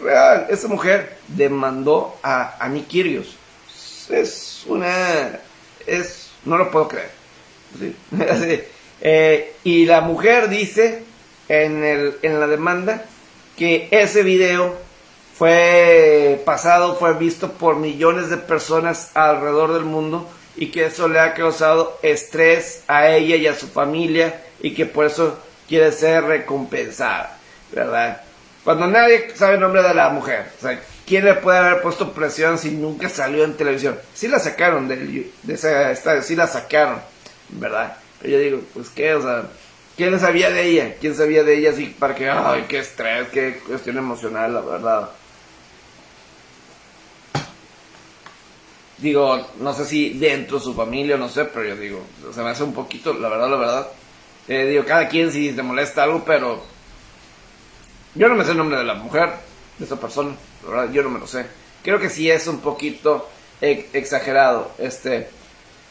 real. 0.00 0.46
Esa 0.50 0.68
mujer 0.68 1.16
demandó 1.28 2.16
a, 2.22 2.64
a 2.64 2.68
Es 4.10 4.64
una... 4.66 5.40
Es... 5.86 6.30
No 6.44 6.56
lo 6.56 6.70
puedo 6.70 6.88
creer. 6.88 7.10
Eh, 9.00 9.54
y 9.62 9.86
la 9.86 10.00
mujer 10.00 10.48
dice 10.48 11.04
en, 11.48 11.84
el, 11.84 12.16
en 12.22 12.40
la 12.40 12.48
demanda 12.48 13.04
que 13.56 13.86
ese 13.92 14.24
video 14.24 14.74
fue 15.38 16.42
pasado, 16.44 16.96
fue 16.96 17.14
visto 17.14 17.52
por 17.52 17.76
millones 17.76 18.28
de 18.28 18.38
personas 18.38 19.12
alrededor 19.14 19.72
del 19.72 19.84
mundo 19.84 20.28
y 20.56 20.72
que 20.72 20.86
eso 20.86 21.06
le 21.06 21.20
ha 21.20 21.34
causado 21.34 21.96
estrés 22.02 22.82
a 22.88 23.08
ella 23.08 23.36
y 23.36 23.46
a 23.46 23.54
su 23.54 23.68
familia 23.68 24.42
y 24.60 24.74
que 24.74 24.84
por 24.84 25.06
eso 25.06 25.38
quiere 25.68 25.92
ser 25.92 26.24
recompensada, 26.24 27.38
¿verdad? 27.70 28.22
Cuando 28.64 28.88
nadie 28.88 29.32
sabe 29.36 29.54
el 29.54 29.60
nombre 29.60 29.82
de 29.82 29.94
la 29.94 30.08
mujer, 30.08 30.50
¿quién 31.08 31.24
le 31.24 31.34
puede 31.34 31.58
haber 31.58 31.82
puesto 31.82 32.12
presión 32.12 32.58
si 32.58 32.70
nunca 32.70 33.08
salió 33.08 33.44
en 33.44 33.54
televisión? 33.54 33.98
Sí 34.14 34.28
la 34.28 34.38
sacaron 34.38 34.86
de, 34.86 35.30
de 35.42 35.54
esa 35.54 35.90
estadio, 35.90 36.22
sí 36.22 36.36
la 36.36 36.46
sacaron, 36.46 37.00
¿verdad? 37.48 37.96
Pero 38.20 38.34
yo 38.34 38.38
digo, 38.38 38.60
pues 38.74 38.90
qué, 38.90 39.14
o 39.14 39.22
sea, 39.22 39.44
¿quién 39.96 40.18
sabía 40.20 40.50
de 40.50 40.64
ella? 40.64 40.94
¿Quién 41.00 41.14
sabía 41.14 41.42
de 41.42 41.56
ella 41.56 41.70
así 41.70 41.86
para 41.98 42.14
que, 42.14 42.28
ay, 42.28 42.66
qué 42.68 42.80
estrés, 42.80 43.28
qué 43.28 43.60
cuestión 43.66 43.96
emocional, 43.98 44.54
la 44.54 44.60
verdad? 44.60 45.10
digo, 48.98 49.46
no 49.60 49.72
sé 49.72 49.84
si 49.84 50.10
dentro 50.18 50.58
de 50.58 50.64
su 50.64 50.74
familia, 50.74 51.16
no 51.16 51.28
sé, 51.28 51.44
pero 51.46 51.64
yo 51.64 51.76
digo, 51.76 52.02
se 52.32 52.42
me 52.42 52.50
hace 52.50 52.64
un 52.64 52.74
poquito, 52.74 53.14
la 53.14 53.28
verdad, 53.28 53.48
la 53.48 53.56
verdad. 53.56 53.88
Eh, 54.48 54.66
digo, 54.66 54.84
cada 54.84 55.08
quien 55.08 55.30
si 55.30 55.52
te 55.52 55.62
molesta 55.62 56.02
algo, 56.02 56.24
pero 56.24 56.62
yo 58.14 58.28
no 58.28 58.34
me 58.34 58.44
sé 58.44 58.52
el 58.52 58.56
nombre 58.56 58.78
de 58.78 58.84
la 58.84 58.94
mujer, 58.94 59.30
de 59.78 59.84
esa 59.84 60.00
persona, 60.00 60.34
verdad, 60.66 60.90
yo 60.92 61.02
no 61.02 61.10
me 61.10 61.18
lo 61.18 61.26
sé. 61.26 61.46
Creo 61.82 61.98
que 61.98 62.10
sí 62.10 62.30
es 62.30 62.46
un 62.46 62.60
poquito 62.60 63.28
exagerado, 63.60 64.70
este. 64.78 65.28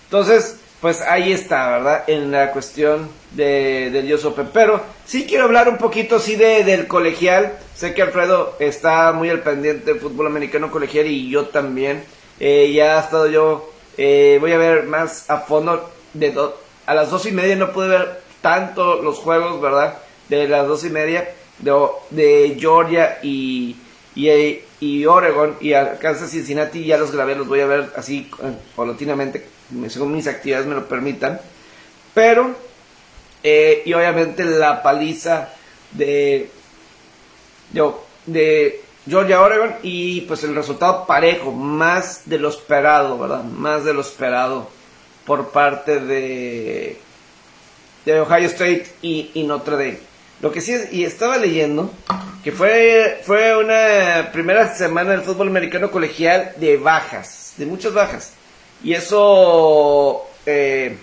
Entonces, 0.05 0.59
pues 0.79 1.01
ahí 1.01 1.31
está, 1.33 1.69
¿verdad? 1.69 2.03
En 2.07 2.31
la 2.31 2.51
cuestión 2.51 3.09
de, 3.31 3.89
del 3.91 4.05
Dios 4.05 4.23
Open. 4.25 4.49
Pero 4.53 4.81
sí 5.05 5.25
quiero 5.25 5.45
hablar 5.45 5.69
un 5.69 5.77
poquito, 5.77 6.19
sí, 6.19 6.35
de, 6.35 6.63
del 6.63 6.87
colegial. 6.87 7.57
Sé 7.75 7.93
que 7.93 8.01
Alfredo 8.01 8.55
está 8.59 9.11
muy 9.11 9.29
al 9.29 9.41
pendiente 9.41 9.91
del 9.91 9.99
fútbol 9.99 10.27
americano 10.27 10.71
colegial 10.71 11.07
y 11.07 11.29
yo 11.29 11.47
también. 11.47 12.03
Eh, 12.39 12.71
ya 12.73 12.97
ha 12.97 13.01
estado 13.01 13.27
yo, 13.27 13.71
eh, 13.97 14.37
voy 14.39 14.51
a 14.51 14.57
ver 14.57 14.83
más 14.83 15.29
a 15.29 15.39
fondo, 15.39 15.89
de 16.13 16.33
a 16.85 16.93
las 16.93 17.09
dos 17.09 17.25
y 17.25 17.31
media 17.31 17.55
no 17.55 17.73
pude 17.73 17.87
ver 17.89 18.21
tanto 18.41 19.01
los 19.01 19.17
juegos, 19.17 19.59
¿verdad? 19.59 19.97
De 20.29 20.47
las 20.47 20.67
dos 20.67 20.83
y 20.85 20.89
media 20.89 21.27
de, 21.59 21.73
de 22.11 22.57
Georgia 22.59 23.19
y, 23.21 23.75
y, 24.15 24.59
y, 24.79 25.05
Oregon 25.05 25.57
y 25.59 25.71
Kansas 25.99 26.31
Cincinnati 26.31 26.85
ya 26.85 26.97
los 26.97 27.11
grabé, 27.11 27.35
los 27.35 27.47
voy 27.47 27.61
a 27.61 27.67
ver 27.67 27.91
así 27.95 28.29
eh, 28.43 28.53
paulatinamente, 28.75 29.45
según 29.89 30.13
mis 30.13 30.27
actividades 30.27 30.67
me 30.67 30.75
lo 30.75 30.87
permitan. 30.87 31.39
Pero, 32.13 32.55
y 33.43 33.93
obviamente 33.93 34.43
la 34.43 34.81
paliza 34.81 35.49
de, 35.91 36.49
yo, 37.71 38.03
de 38.25 38.81
Georgia 39.07 39.41
Oregon 39.41 39.75
y 39.83 40.21
pues 40.21 40.43
el 40.43 40.55
resultado 40.55 41.05
parejo, 41.05 41.51
más 41.51 42.29
de 42.29 42.39
lo 42.39 42.49
esperado, 42.49 43.17
¿verdad? 43.17 43.43
Más 43.43 43.85
de 43.85 43.93
lo 43.93 44.01
esperado 44.01 44.69
por 45.25 45.49
parte 45.49 45.99
de, 45.99 46.97
de 48.05 48.19
Ohio 48.19 48.47
State 48.47 48.87
y, 49.01 49.43
Notre 49.43 49.75
Dame. 49.75 49.99
Lo 50.41 50.51
que 50.51 50.61
sí 50.61 50.73
es, 50.73 50.93
y 50.93 51.03
estaba 51.03 51.37
leyendo, 51.37 51.91
que 52.43 52.51
fue, 52.51 53.21
fue 53.23 53.57
una 53.57 54.31
primera 54.31 54.75
semana 54.75 55.11
del 55.11 55.21
fútbol 55.21 55.47
americano 55.47 55.89
colegial 55.89 56.53
de 56.57 56.77
bajas, 56.77 57.53
de 57.57 57.65
muchas 57.65 57.93
bajas. 57.93 58.33
Y 58.83 58.93
eso 58.93 60.27
eh, 60.45 60.95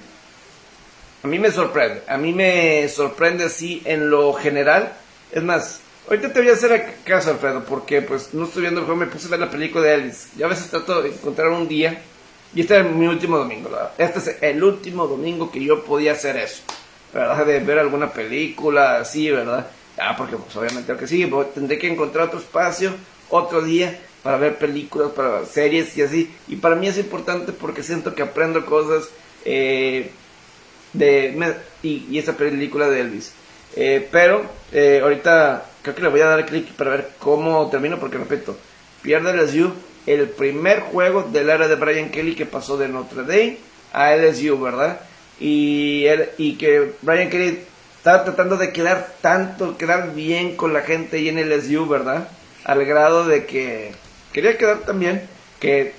a 1.22 1.26
mí 1.26 1.38
me 1.38 1.50
sorprende, 1.50 2.02
a 2.06 2.16
mí 2.16 2.32
me 2.32 2.88
sorprende 2.88 3.44
así 3.44 3.82
en 3.84 4.10
lo 4.10 4.32
general. 4.34 4.92
Es 5.32 5.42
más, 5.42 5.80
Ahorita 6.06 6.34
te 6.34 6.40
voy 6.40 6.50
a 6.50 6.52
hacer 6.52 6.96
caso, 7.02 7.30
Alfredo, 7.30 7.64
porque 7.64 8.02
pues 8.02 8.34
no 8.34 8.44
estoy 8.44 8.62
viendo 8.62 8.80
el 8.80 8.86
juego, 8.86 9.00
me 9.00 9.06
puse 9.06 9.26
a 9.26 9.30
ver 9.30 9.40
la 9.40 9.50
película 9.50 9.84
de 9.84 9.94
Alice. 9.94 10.28
Yo 10.36 10.44
a 10.44 10.50
veces 10.50 10.68
trato 10.68 11.00
de 11.00 11.08
encontrar 11.08 11.48
un 11.48 11.66
día, 11.66 12.02
y 12.54 12.60
este 12.60 12.78
es 12.78 12.86
mi 12.90 13.06
último 13.06 13.38
domingo, 13.38 13.70
¿verdad? 13.70 13.92
Este 13.96 14.18
es 14.18 14.36
el 14.42 14.62
último 14.62 15.06
domingo 15.06 15.50
que 15.50 15.64
yo 15.64 15.82
podía 15.82 16.12
hacer 16.12 16.36
eso, 16.36 16.62
¿verdad? 17.14 17.46
De 17.46 17.60
ver 17.60 17.78
alguna 17.78 18.12
película 18.12 18.98
así, 18.98 19.30
¿verdad? 19.30 19.66
Ah, 19.96 20.16
porque 20.16 20.36
pues 20.36 20.54
obviamente 20.56 20.92
lo 20.92 20.98
que 20.98 21.06
sí, 21.06 21.30
tendré 21.54 21.78
que 21.78 21.88
encontrar 21.88 22.26
otro 22.26 22.40
espacio, 22.40 22.92
otro 23.30 23.62
día, 23.62 23.98
para 24.22 24.38
ver 24.38 24.56
películas, 24.56 25.12
para 25.12 25.46
series 25.46 25.96
y 25.96 26.02
así. 26.02 26.34
Y 26.48 26.56
para 26.56 26.74
mí 26.74 26.88
es 26.88 26.98
importante 26.98 27.52
porque 27.52 27.82
siento 27.82 28.14
que 28.14 28.22
aprendo 28.22 28.66
cosas 28.66 29.08
eh, 29.44 30.10
de... 30.92 31.56
y, 31.82 32.06
y 32.10 32.18
esa 32.18 32.36
película 32.36 32.88
de 32.88 33.00
Elvis. 33.00 33.32
Eh, 33.76 34.08
pero 34.10 34.44
eh, 34.72 35.00
ahorita 35.02 35.66
creo 35.82 35.94
que 35.94 36.02
le 36.02 36.08
voy 36.08 36.20
a 36.20 36.26
dar 36.26 36.46
clic 36.46 36.72
para 36.72 36.90
ver 36.90 37.10
cómo 37.18 37.68
termino, 37.70 37.98
porque 37.98 38.18
repito, 38.18 38.56
pierde 39.02 39.32
LSU 39.32 39.72
el 40.06 40.28
primer 40.28 40.80
juego 40.80 41.22
del 41.22 41.50
área 41.50 41.68
de 41.68 41.76
Brian 41.76 42.10
Kelly 42.10 42.34
que 42.34 42.46
pasó 42.46 42.76
de 42.76 42.88
Notre 42.88 43.22
Dame 43.22 43.58
a 43.92 44.14
LSU, 44.14 44.60
¿verdad? 44.60 45.00
Y, 45.40 46.06
él, 46.06 46.30
y 46.38 46.56
que 46.56 46.92
Brian 47.02 47.30
Kelly 47.30 47.60
estaba 47.96 48.24
tratando 48.24 48.56
de 48.56 48.72
quedar 48.72 49.14
tanto, 49.20 49.76
quedar 49.76 50.14
bien 50.14 50.56
con 50.56 50.72
la 50.72 50.82
gente 50.82 51.16
ahí 51.16 51.28
en 51.28 51.38
LSU, 51.38 51.86
¿verdad? 51.86 52.28
Al 52.64 52.84
grado 52.84 53.26
de 53.26 53.46
que 53.46 53.92
quería 54.32 54.56
quedar 54.56 54.80
también 54.80 55.28
que 55.60 55.94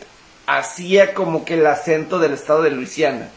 hacía 0.48 1.13
como 1.13 1.45
que 1.45 1.56
el 1.56 1.65
acento 1.65 2.19
del 2.19 2.34
estado 2.34 2.63
de 2.63 2.71
Luisiana, 2.71 3.30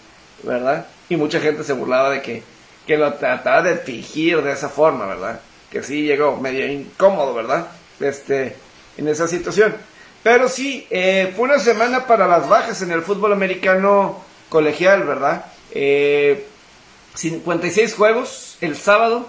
¿verdad? 0.42 0.86
Y 1.08 1.16
mucha 1.16 1.40
gente 1.40 1.64
se 1.64 1.72
burlaba 1.72 2.10
de 2.10 2.22
que, 2.22 2.42
que 2.86 2.96
lo 2.96 3.14
trataba 3.14 3.62
de 3.62 3.76
fingir 3.76 4.42
de 4.42 4.52
esa 4.52 4.68
forma, 4.68 5.06
¿verdad? 5.06 5.40
que 5.70 5.82
sí 5.82 6.02
llegó 6.02 6.36
medio 6.36 6.66
incómodo, 6.66 7.34
¿verdad? 7.34 7.68
Este, 8.00 8.56
en 8.96 9.08
esa 9.08 9.28
situación. 9.28 9.74
Pero 10.22 10.48
sí, 10.48 10.86
eh, 10.90 11.32
fue 11.36 11.44
una 11.44 11.58
semana 11.58 12.06
para 12.06 12.26
las 12.26 12.48
bajas 12.48 12.82
en 12.82 12.92
el 12.92 13.02
fútbol 13.02 13.32
americano 13.32 14.22
colegial, 14.48 15.04
¿verdad? 15.04 15.44
56 15.72 17.92
eh, 17.92 17.96
juegos 17.96 18.58
el 18.60 18.76
sábado, 18.76 19.26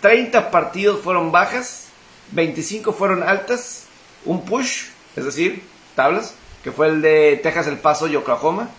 30 0.00 0.50
partidos 0.50 1.00
fueron 1.00 1.32
bajas, 1.32 1.88
25 2.32 2.92
fueron 2.92 3.22
altas, 3.22 3.86
un 4.24 4.44
push, 4.44 4.86
es 5.16 5.24
decir, 5.24 5.62
tablas, 5.94 6.34
que 6.62 6.72
fue 6.72 6.88
el 6.88 7.02
de 7.02 7.40
Texas, 7.42 7.66
El 7.66 7.78
Paso 7.78 8.08
y 8.08 8.16
Oklahoma. 8.16 8.70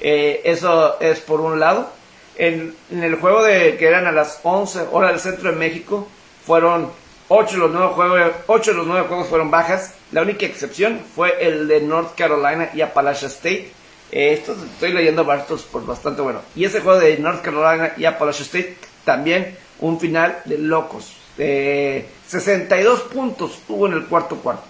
Eh, 0.00 0.42
eso 0.44 1.00
es 1.00 1.20
por 1.20 1.40
un 1.40 1.60
lado. 1.60 1.90
En, 2.36 2.74
en, 2.90 3.02
el 3.02 3.16
juego 3.16 3.42
de 3.42 3.76
que 3.78 3.86
eran 3.86 4.06
a 4.06 4.12
las 4.12 4.40
11 4.42 4.88
horas 4.92 5.12
del 5.12 5.20
centro 5.20 5.50
de 5.50 5.56
México, 5.56 6.06
fueron 6.44 6.90
8 7.28 7.56
los 7.56 7.72
nueve 7.72 7.92
juegos, 7.94 8.32
ocho 8.46 8.70
de 8.70 8.76
los 8.76 8.86
nueve 8.86 9.08
juegos 9.08 9.28
fueron 9.28 9.50
bajas. 9.50 9.94
La 10.12 10.22
única 10.22 10.46
excepción 10.46 11.00
fue 11.14 11.44
el 11.44 11.66
de 11.66 11.80
North 11.80 12.14
Carolina 12.16 12.70
y 12.72 12.82
Appalachia 12.82 13.28
State. 13.28 13.72
Eh, 14.10 14.32
esto 14.32 14.56
estoy 14.72 14.92
leyendo 14.92 15.24
bastos 15.24 15.62
por 15.62 15.84
bastante 15.84 16.22
bueno. 16.22 16.40
Y 16.54 16.64
ese 16.64 16.80
juego 16.80 16.98
de 16.98 17.18
North 17.18 17.42
Carolina 17.42 17.92
y 17.96 18.04
Appalachia 18.04 18.44
State 18.44 18.76
también 19.04 19.56
un 19.80 20.00
final 20.00 20.40
de 20.44 20.58
locos. 20.58 21.12
62 21.36 23.00
puntos 23.02 23.60
hubo 23.68 23.86
en 23.86 23.92
el 23.92 24.06
cuarto 24.06 24.36
cuarto. 24.36 24.64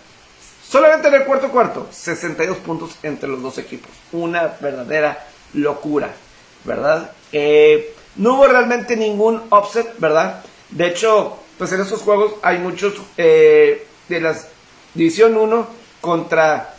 Solamente 0.69 1.09
en 1.09 1.15
el 1.15 1.25
cuarto 1.25 1.49
cuarto, 1.51 1.87
62 1.91 2.57
puntos 2.59 2.99
entre 3.05 3.29
los 3.29 3.41
dos 3.41 3.57
equipos. 3.59 3.91
Una 4.11 4.57
verdadera 4.61 5.25
locura, 5.55 6.11
¿verdad? 6.65 7.13
Eh, 7.31 7.95
no 8.17 8.35
hubo 8.35 8.47
realmente 8.49 8.97
ningún 8.97 9.43
offset, 9.51 9.99
¿verdad? 9.99 10.45
De 10.71 10.89
hecho, 10.89 11.39
pues 11.57 11.71
en 11.73 11.83
esos 11.83 12.03
juegos 12.03 12.35
hay 12.43 12.59
muchos 12.59 12.95
eh, 13.17 13.87
de 14.09 14.21
las 14.21 14.49
División 14.95 15.37
1 15.37 15.69
contra 16.01 16.76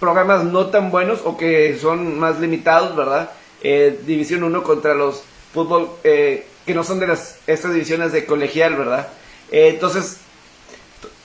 programas 0.00 0.44
no 0.44 0.66
tan 0.66 0.90
buenos 0.90 1.20
o 1.24 1.36
que 1.36 1.78
son 1.78 2.18
más 2.18 2.40
limitados, 2.40 2.96
¿verdad? 2.96 3.30
Eh, 3.62 4.00
división 4.04 4.42
1 4.42 4.62
contra 4.62 4.94
los 4.94 5.22
fútbol 5.52 5.90
eh, 6.02 6.46
que 6.66 6.74
no 6.74 6.82
son 6.82 6.98
de 6.98 7.06
las 7.06 7.38
estas 7.46 7.72
divisiones 7.72 8.12
de 8.12 8.24
colegial, 8.24 8.76
¿verdad? 8.76 9.08
entonces, 9.52 10.18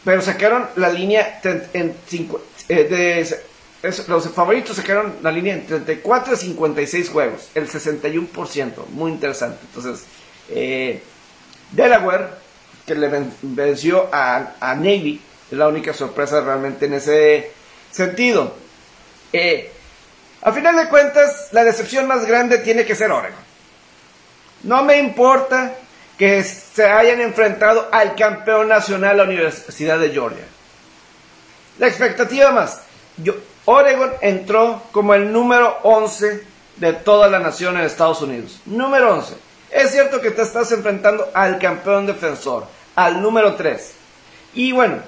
pero 0.03 0.19
sacaron 0.21 0.67
la 0.77 0.89
línea 0.89 1.39
en 1.43 1.95
cinco, 2.07 2.41
de, 2.67 3.37
los 4.07 4.29
favoritos 4.29 4.77
sacaron 4.77 5.17
la 5.21 5.31
línea 5.31 5.53
en 5.53 5.67
34 5.67 6.33
a 6.33 6.35
56 6.35 7.09
juegos, 7.09 7.49
el 7.53 7.69
61%, 7.69 8.87
muy 8.89 9.11
interesante. 9.11 9.59
Entonces, 9.67 10.05
Delaware 11.71 12.45
que 12.85 12.95
le 12.95 13.09
venció 13.41 14.09
a, 14.11 14.75
Navy. 14.75 15.21
Es 15.51 15.57
la 15.57 15.67
única 15.67 15.93
sorpresa 15.93 16.41
realmente 16.41 16.85
en 16.85 16.93
ese 16.93 17.51
sentido. 17.91 18.53
Eh, 19.37 19.69
a 20.43 20.53
final 20.53 20.77
de 20.77 20.87
cuentas, 20.87 21.49
la 21.51 21.65
decepción 21.65 22.07
más 22.07 22.25
grande 22.25 22.59
tiene 22.59 22.85
que 22.85 22.95
ser 22.95 23.11
Oregon. 23.11 23.37
No 24.63 24.81
me 24.85 24.97
importa 24.97 25.73
que 26.17 26.41
se 26.41 26.85
hayan 26.85 27.19
enfrentado 27.19 27.89
al 27.91 28.15
campeón 28.15 28.69
nacional, 28.69 29.17
la 29.17 29.23
Universidad 29.23 29.99
de 29.99 30.11
Georgia. 30.11 30.45
La 31.79 31.87
expectativa 31.87 32.51
más. 32.51 32.79
Yo, 33.17 33.33
Oregon 33.65 34.13
entró 34.21 34.83
como 34.93 35.13
el 35.13 35.33
número 35.33 35.79
11 35.83 36.41
de 36.77 36.93
toda 36.93 37.27
la 37.27 37.39
nación 37.39 37.75
en 37.75 37.83
Estados 37.83 38.21
Unidos. 38.21 38.61
Número 38.65 39.15
11. 39.15 39.35
Es 39.69 39.91
cierto 39.91 40.21
que 40.21 40.31
te 40.31 40.43
estás 40.43 40.71
enfrentando 40.71 41.29
al 41.33 41.59
campeón 41.59 42.05
defensor, 42.05 42.67
al 42.95 43.21
número 43.21 43.55
3. 43.55 43.91
Y 44.53 44.71
bueno, 44.71 44.99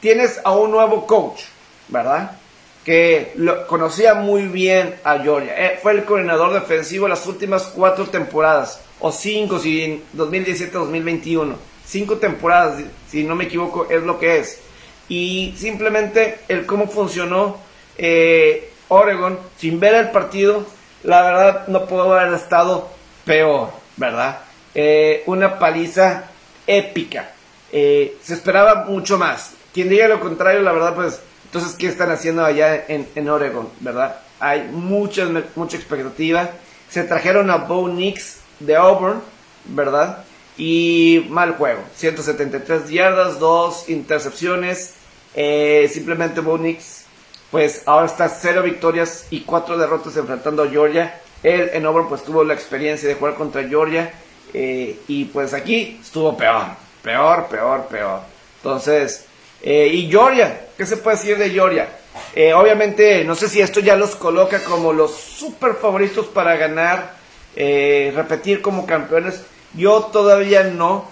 tienes 0.00 0.38
a 0.44 0.50
un 0.50 0.70
nuevo 0.70 1.06
coach, 1.06 1.44
¿verdad? 1.88 2.39
Que 2.84 3.34
conocía 3.68 4.14
muy 4.14 4.46
bien 4.46 4.94
a 5.04 5.18
Georgia. 5.18 5.54
Eh, 5.56 5.78
fue 5.82 5.92
el 5.92 6.04
coordinador 6.04 6.52
defensivo 6.54 7.08
las 7.08 7.26
últimas 7.26 7.64
cuatro 7.64 8.06
temporadas, 8.06 8.80
o 9.00 9.12
cinco, 9.12 9.58
si 9.58 9.82
en 9.82 10.02
2017-2021. 10.16 11.54
Cinco 11.86 12.16
temporadas, 12.16 12.82
si 13.08 13.24
no 13.24 13.34
me 13.34 13.44
equivoco, 13.44 13.86
es 13.90 14.02
lo 14.02 14.18
que 14.18 14.38
es. 14.38 14.60
Y 15.08 15.54
simplemente 15.58 16.38
el 16.48 16.64
cómo 16.64 16.88
funcionó 16.88 17.58
eh, 17.98 18.70
Oregon, 18.88 19.38
sin 19.58 19.78
ver 19.78 19.94
el 19.94 20.10
partido, 20.10 20.64
la 21.02 21.22
verdad 21.22 21.68
no 21.68 21.86
puedo 21.86 22.14
haber 22.14 22.32
estado 22.32 22.88
peor, 23.24 23.70
¿verdad? 23.96 24.40
Eh, 24.74 25.22
una 25.26 25.58
paliza 25.58 26.30
épica. 26.66 27.32
Se 27.70 28.34
esperaba 28.34 28.86
mucho 28.86 29.18
más. 29.18 29.52
Quien 29.72 29.88
diga 29.88 30.08
lo 30.08 30.20
contrario, 30.20 30.62
la 30.62 30.72
verdad, 30.72 30.94
pues, 30.94 31.20
entonces, 31.50 31.74
¿qué 31.74 31.88
están 31.88 32.12
haciendo 32.12 32.44
allá 32.44 32.84
en, 32.86 33.28
Oregon, 33.28 33.68
verdad? 33.80 34.20
Hay 34.38 34.68
mucha, 34.70 35.28
mucha 35.56 35.76
expectativa. 35.76 36.48
Se 36.88 37.02
trajeron 37.02 37.50
a 37.50 37.56
Bo 37.56 37.88
Nix 37.88 38.36
de 38.60 38.76
Auburn, 38.76 39.20
¿verdad? 39.64 40.22
Y 40.56 41.26
mal 41.28 41.56
juego. 41.56 41.82
173 41.96 42.88
yardas, 42.90 43.40
dos 43.40 43.88
intercepciones. 43.88 44.94
Eh, 45.34 45.90
simplemente 45.92 46.40
Bo 46.40 46.56
Nix, 46.56 47.06
pues 47.50 47.82
ahora 47.84 48.06
está 48.06 48.28
cero 48.28 48.62
victorias 48.62 49.26
y 49.30 49.40
cuatro 49.40 49.76
derrotas 49.76 50.16
enfrentando 50.16 50.62
a 50.62 50.68
Georgia. 50.68 51.20
Él 51.42 51.68
en 51.72 51.84
Auburn 51.84 52.08
pues 52.08 52.22
tuvo 52.22 52.44
la 52.44 52.54
experiencia 52.54 53.08
de 53.08 53.16
jugar 53.16 53.34
contra 53.34 53.66
Georgia. 53.66 54.14
Eh, 54.54 55.00
y 55.08 55.24
pues 55.24 55.52
aquí 55.52 55.98
estuvo 56.00 56.36
peor, 56.36 56.76
peor, 57.02 57.48
peor, 57.48 57.86
peor. 57.88 58.20
Entonces, 58.58 59.26
eh, 59.62 59.88
y 59.92 60.10
Georgia, 60.10 60.68
¿qué 60.76 60.86
se 60.86 60.96
puede 60.96 61.16
decir 61.16 61.38
de 61.38 61.50
Georgia? 61.50 61.88
Eh, 62.34 62.52
obviamente, 62.54 63.24
no 63.24 63.34
sé 63.34 63.48
si 63.48 63.60
esto 63.60 63.80
ya 63.80 63.96
los 63.96 64.16
coloca 64.16 64.64
como 64.64 64.92
los 64.92 65.12
super 65.12 65.74
favoritos 65.74 66.26
para 66.26 66.56
ganar, 66.56 67.14
eh, 67.56 68.12
repetir 68.14 68.62
como 68.62 68.86
campeones. 68.86 69.42
Yo 69.74 70.08
todavía 70.12 70.64
no. 70.64 71.08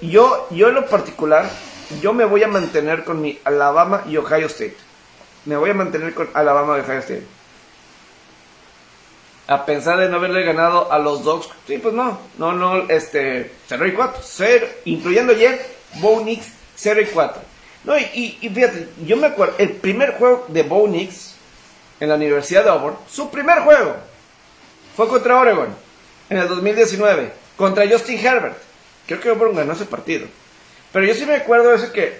yo, 0.00 0.48
yo 0.50 0.68
en 0.68 0.74
lo 0.74 0.86
particular, 0.86 1.48
yo 2.00 2.12
me 2.12 2.24
voy 2.24 2.42
a 2.42 2.48
mantener 2.48 3.04
con 3.04 3.20
mi 3.20 3.38
Alabama 3.44 4.04
y 4.08 4.16
Ohio 4.16 4.46
State. 4.46 4.76
Me 5.44 5.56
voy 5.56 5.70
a 5.70 5.74
mantener 5.74 6.14
con 6.14 6.28
Alabama 6.34 6.76
y 6.78 6.80
Ohio 6.80 6.98
State. 6.98 7.26
A 9.48 9.66
pensar 9.66 9.98
de 9.98 10.08
no 10.08 10.16
haberle 10.16 10.44
ganado 10.44 10.90
a 10.92 10.98
los 10.98 11.24
Dogs, 11.24 11.48
sí, 11.66 11.78
pues 11.78 11.92
no, 11.94 12.18
no, 12.38 12.52
no, 12.52 12.88
este, 12.88 13.50
0 13.66 13.86
y 13.86 13.92
4, 13.92 14.22
0, 14.22 14.66
incluyendo 14.84 15.32
ayer, 15.32 15.60
Bo 15.94 16.20
Nix, 16.20 16.46
0 16.76 17.00
y 17.00 17.06
4. 17.06 17.51
No, 17.84 17.98
y, 17.98 18.38
y, 18.40 18.48
fíjate, 18.48 18.88
yo 19.04 19.16
me 19.16 19.26
acuerdo, 19.26 19.56
el 19.58 19.70
primer 19.72 20.14
juego 20.14 20.46
de 20.48 20.62
Bo 20.62 20.86
Nix 20.86 21.34
en 21.98 22.08
la 22.08 22.14
Universidad 22.14 22.64
de 22.64 22.70
Auburn, 22.70 22.96
su 23.10 23.30
primer 23.30 23.60
juego 23.60 23.96
fue 24.96 25.08
contra 25.08 25.38
Oregon 25.38 25.68
en 26.30 26.38
el 26.38 26.48
2019, 26.48 27.32
contra 27.56 27.88
Justin 27.88 28.18
Herbert. 28.18 28.56
Creo 29.06 29.20
que 29.20 29.28
Auburn 29.28 29.56
ganó 29.56 29.72
ese 29.72 29.84
partido. 29.84 30.26
Pero 30.92 31.06
yo 31.06 31.14
sí 31.14 31.26
me 31.26 31.36
acuerdo 31.36 31.74
eso 31.74 31.92
que, 31.92 32.18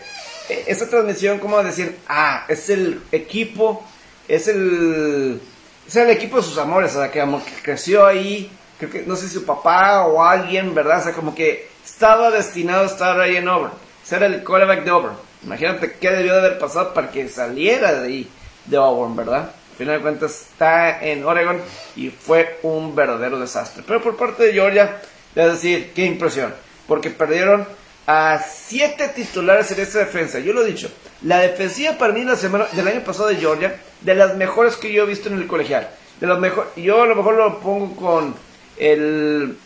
e, 0.48 0.64
esa 0.66 0.88
transmisión, 0.88 1.38
como 1.38 1.62
decir, 1.62 1.96
ah, 2.09 2.44
es 2.48 2.68
el 2.68 3.01
equipo, 3.12 3.85
es 4.27 4.48
el, 4.48 5.40
es 5.87 5.96
el 5.96 6.11
equipo 6.11 6.38
de 6.38 6.42
sus 6.42 6.59
amores, 6.59 6.96
o 6.96 7.01
sea, 7.01 7.11
que, 7.11 7.20
como 7.20 7.44
que 7.44 7.53
creció 7.62 8.05
ahí, 8.05 8.51
creo 8.79 8.90
que, 8.90 9.03
no 9.03 9.14
sé 9.14 9.29
si 9.29 9.35
su 9.35 9.44
papá 9.44 10.07
o 10.07 10.25
alguien, 10.25 10.75
¿verdad? 10.75 11.01
O 11.01 11.05
sea, 11.05 11.12
como 11.12 11.35
que 11.35 11.68
estaba 11.85 12.31
destinado 12.31 12.83
a 12.83 12.87
estar 12.87 13.20
ahí 13.20 13.37
en 13.37 13.48
Auburn, 13.48 13.72
ser 14.03 14.22
el 14.25 14.42
quarterback 14.42 14.83
de 14.85 14.90
Auburn. 14.90 15.32
Imagínate 15.45 15.95
qué 15.95 16.11
debió 16.11 16.35
de 16.35 16.41
haber 16.41 16.59
pasado 16.59 16.95
para 16.95 17.11
que 17.11 17.29
saliera 17.29 17.93
de 17.95 18.07
ahí, 18.07 18.29
de 18.67 18.77
Auburn, 18.77 19.17
¿verdad? 19.17 19.51
Al 19.73 19.77
final 19.77 19.97
de 19.97 20.03
cuentas 20.03 20.49
está 20.53 21.03
en 21.05 21.25
Oregon 21.25 21.61
y 21.97 22.11
fue 22.11 22.59
un 22.63 22.95
verdadero 22.95 23.41
desastre. 23.41 23.83
Pero 23.87 24.01
por 24.03 24.17
parte 24.17 24.45
de 24.45 24.53
Georgia, 24.53 25.01
es 25.35 25.53
decir, 25.53 25.93
qué 25.95 26.05
impresión. 26.05 26.55
Porque 26.87 27.11
perdieron 27.11 27.67
a 28.07 28.39
siete 28.39 29.09
titulares 29.09 29.71
en 29.71 29.81
esta 29.81 30.01
defensa. 30.01 30.39
Yo 30.39 30.53
lo 30.53 30.63
he 30.63 30.67
dicho, 30.67 30.91
la 31.23 31.39
defensiva 31.39 31.93
para 31.93 32.13
mí 32.13 32.23
la 32.23 32.37
semana 32.37 32.67
del 32.73 32.87
año 32.87 33.01
pasado 33.03 33.29
de 33.29 33.37
Georgia, 33.37 33.81
de 34.01 34.15
las 34.15 34.37
mejores 34.37 34.77
que 34.77 34.93
yo 34.93 35.05
he 35.05 35.07
visto 35.07 35.29
en 35.29 35.39
el 35.39 35.47
colegial. 35.47 35.89
De 36.21 36.27
los 36.27 36.39
mejor, 36.39 36.71
yo 36.77 37.03
a 37.03 37.07
lo 37.07 37.17
mejor 37.17 37.35
lo 37.35 37.61
pongo 37.61 37.97
con 37.97 38.35
el, 38.77 39.57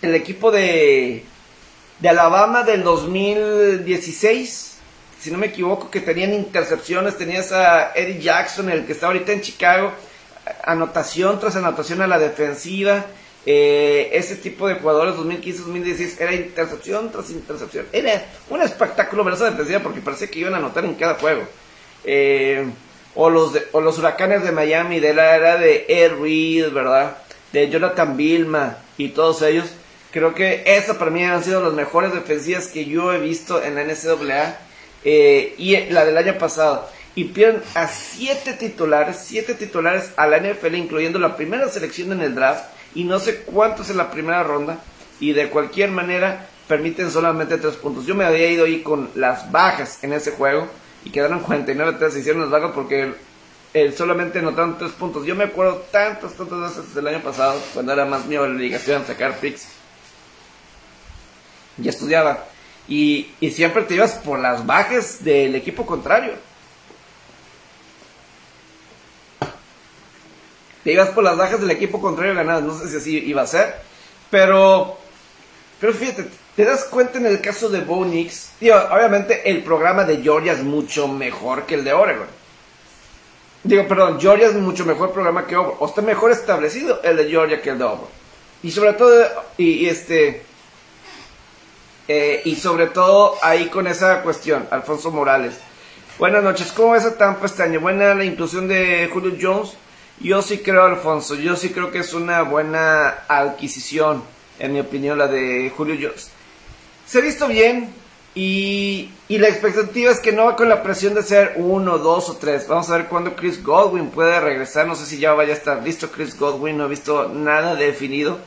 el 0.00 0.14
equipo 0.14 0.50
de, 0.50 1.24
de 1.98 2.08
Alabama 2.08 2.62
del 2.62 2.82
2016 2.82 4.69
si 5.20 5.30
no 5.30 5.38
me 5.38 5.48
equivoco, 5.48 5.90
que 5.90 6.00
tenían 6.00 6.32
intercepciones. 6.32 7.18
Tenías 7.18 7.52
a 7.52 7.92
Eddie 7.94 8.20
Jackson, 8.20 8.70
el 8.70 8.86
que 8.86 8.92
está 8.92 9.06
ahorita 9.06 9.32
en 9.32 9.42
Chicago, 9.42 9.92
anotación 10.64 11.38
tras 11.38 11.56
anotación 11.56 12.00
a 12.00 12.06
la 12.06 12.18
defensiva. 12.18 13.04
Eh, 13.44 14.10
ese 14.12 14.36
tipo 14.36 14.68
de 14.68 14.74
jugadores 14.74 15.14
2015-2016 15.16 16.20
era 16.20 16.34
intercepción 16.34 17.12
tras 17.12 17.30
intercepción. 17.30 17.86
Era 17.92 18.24
un 18.48 18.62
espectáculo 18.62 19.22
ver 19.24 19.34
esa 19.34 19.50
defensiva 19.50 19.80
porque 19.80 20.00
parecía 20.00 20.28
que 20.28 20.38
iban 20.38 20.54
a 20.54 20.58
anotar 20.58 20.84
en 20.84 20.94
cada 20.94 21.14
juego. 21.14 21.42
Eh, 22.04 22.66
o, 23.14 23.28
los 23.28 23.52
o 23.72 23.80
los 23.80 23.98
huracanes 23.98 24.42
de 24.42 24.52
Miami 24.52 25.00
de 25.00 25.12
la 25.12 25.36
era 25.36 25.58
de 25.58 25.84
Ed 25.88 26.12
Reed, 26.20 26.72
¿verdad? 26.72 27.18
De 27.52 27.68
Jonathan 27.68 28.16
Vilma 28.16 28.78
y 28.96 29.10
todos 29.10 29.42
ellos. 29.42 29.70
Creo 30.12 30.34
que 30.34 30.62
esa 30.64 30.98
para 30.98 31.10
mí 31.10 31.22
han 31.24 31.44
sido 31.44 31.62
las 31.62 31.74
mejores 31.74 32.12
defensivas 32.14 32.68
que 32.68 32.86
yo 32.86 33.12
he 33.12 33.18
visto 33.18 33.62
en 33.62 33.74
la 33.74 33.84
NCAA 33.84 34.69
eh, 35.04 35.54
y 35.58 35.76
la 35.90 36.04
del 36.04 36.16
año 36.16 36.38
pasado. 36.38 36.88
Y 37.14 37.24
pierden 37.24 37.62
a 37.74 37.88
siete 37.88 38.52
titulares, 38.52 39.16
siete 39.24 39.54
titulares 39.54 40.12
a 40.16 40.26
la 40.26 40.38
NFL, 40.38 40.74
incluyendo 40.74 41.18
la 41.18 41.36
primera 41.36 41.68
selección 41.68 42.12
en 42.12 42.20
el 42.20 42.34
draft 42.34 42.64
y 42.94 43.04
no 43.04 43.18
sé 43.18 43.42
cuántos 43.42 43.90
en 43.90 43.96
la 43.96 44.10
primera 44.10 44.42
ronda. 44.42 44.78
Y 45.18 45.32
de 45.32 45.48
cualquier 45.50 45.90
manera 45.90 46.46
permiten 46.68 47.10
solamente 47.10 47.58
tres 47.58 47.74
puntos. 47.76 48.06
Yo 48.06 48.14
me 48.14 48.24
había 48.24 48.48
ido 48.48 48.64
ahí 48.64 48.82
con 48.82 49.10
las 49.16 49.50
bajas 49.50 50.02
en 50.02 50.12
ese 50.12 50.30
juego 50.32 50.68
y 51.04 51.10
quedaron 51.10 51.44
49-3. 51.44 52.10
Se 52.10 52.20
hicieron 52.20 52.42
las 52.42 52.50
bajas 52.50 52.72
porque 52.74 53.12
solamente 53.96 54.40
notaron 54.40 54.78
tres 54.78 54.92
puntos. 54.92 55.26
Yo 55.26 55.34
me 55.34 55.44
acuerdo 55.44 55.84
tantas, 55.90 56.32
tantas 56.34 56.76
veces 56.76 56.94
del 56.94 57.08
año 57.08 57.20
pasado, 57.20 57.60
cuando 57.74 57.92
era 57.92 58.04
más 58.04 58.24
mi 58.26 58.36
obligación 58.36 59.04
sacar 59.04 59.38
picks. 59.38 59.68
Y 61.82 61.88
estudiaba. 61.88 62.44
Y, 62.88 63.30
siempre 63.52 63.82
te 63.82 63.94
ibas 63.94 64.12
por 64.14 64.38
las 64.38 64.66
bajas 64.66 65.22
del 65.22 65.54
equipo 65.54 65.86
contrario. 65.86 66.34
Te 70.82 70.92
ibas 70.92 71.10
por 71.10 71.22
las 71.22 71.36
bajas 71.36 71.60
del 71.60 71.70
equipo 71.70 72.00
contrario 72.00 72.34
ganadas. 72.34 72.62
No 72.62 72.78
sé 72.78 72.88
si 72.88 72.96
así 72.96 73.18
iba 73.18 73.42
a 73.42 73.46
ser. 73.46 73.76
Pero, 74.30 74.96
pero 75.78 75.92
fíjate, 75.92 76.26
te 76.56 76.64
das 76.64 76.84
cuenta 76.84 77.18
en 77.18 77.26
el 77.26 77.40
caso 77.40 77.68
de 77.68 77.80
Bo 77.80 78.04
Nix. 78.04 78.52
obviamente 78.60 79.48
el 79.50 79.62
programa 79.62 80.04
de 80.04 80.22
Georgia 80.22 80.52
es 80.52 80.62
mucho 80.62 81.06
mejor 81.08 81.66
que 81.66 81.74
el 81.74 81.84
de 81.84 81.92
Oregon. 81.92 82.40
Digo, 83.62 83.86
perdón, 83.86 84.18
Georgia 84.18 84.48
es 84.48 84.54
mucho 84.54 84.86
mejor 84.86 85.12
programa 85.12 85.46
que 85.46 85.54
Auburn. 85.54 85.76
O 85.80 85.86
está 85.86 86.00
mejor 86.00 86.32
establecido 86.32 87.00
el 87.02 87.16
de 87.16 87.28
Georgia 87.28 87.60
que 87.60 87.70
el 87.70 87.78
de 87.78 87.84
Auburn. 87.84 88.08
Y 88.62 88.70
sobre 88.70 88.94
todo, 88.94 89.26
y 89.58 89.86
este, 89.86 90.42
eh, 92.12 92.42
y 92.44 92.56
sobre 92.56 92.88
todo 92.88 93.36
ahí 93.40 93.66
con 93.66 93.86
esa 93.86 94.22
cuestión, 94.22 94.66
Alfonso 94.72 95.12
Morales. 95.12 95.60
Buenas 96.18 96.42
noches, 96.42 96.72
¿cómo 96.72 96.90
ves 96.90 97.04
a 97.04 97.16
Tampa 97.16 97.46
este? 97.46 97.78
Buena 97.78 98.16
la 98.16 98.24
inclusión 98.24 98.66
de 98.66 99.08
Julio 99.12 99.36
Jones. 99.40 99.74
Yo 100.18 100.42
sí 100.42 100.58
creo, 100.58 100.82
Alfonso, 100.82 101.36
yo 101.36 101.54
sí 101.54 101.68
creo 101.68 101.92
que 101.92 102.00
es 102.00 102.12
una 102.12 102.42
buena 102.42 103.10
adquisición, 103.28 104.24
en 104.58 104.72
mi 104.72 104.80
opinión, 104.80 105.18
la 105.18 105.28
de 105.28 105.72
Julio 105.76 105.94
Jones. 106.00 106.32
Se 107.06 107.18
ha 107.18 107.20
visto 107.20 107.46
bien 107.46 107.94
y, 108.34 109.12
y 109.28 109.38
la 109.38 109.46
expectativa 109.46 110.10
es 110.10 110.18
que 110.18 110.32
no 110.32 110.46
va 110.46 110.56
con 110.56 110.68
la 110.68 110.82
presión 110.82 111.14
de 111.14 111.22
ser 111.22 111.54
uno, 111.58 111.98
dos 111.98 112.28
o 112.28 112.38
tres. 112.38 112.66
Vamos 112.66 112.90
a 112.90 112.96
ver 112.96 113.06
cuándo 113.06 113.36
Chris 113.36 113.62
Godwin 113.62 114.10
puede 114.10 114.40
regresar. 114.40 114.84
No 114.88 114.96
sé 114.96 115.06
si 115.06 115.20
ya 115.20 115.32
vaya 115.34 115.54
a 115.54 115.56
estar 115.56 115.80
listo 115.84 116.10
Chris 116.10 116.36
Godwin, 116.36 116.76
no 116.76 116.86
he 116.86 116.88
visto 116.88 117.28
nada 117.28 117.76
definido 117.76 118.40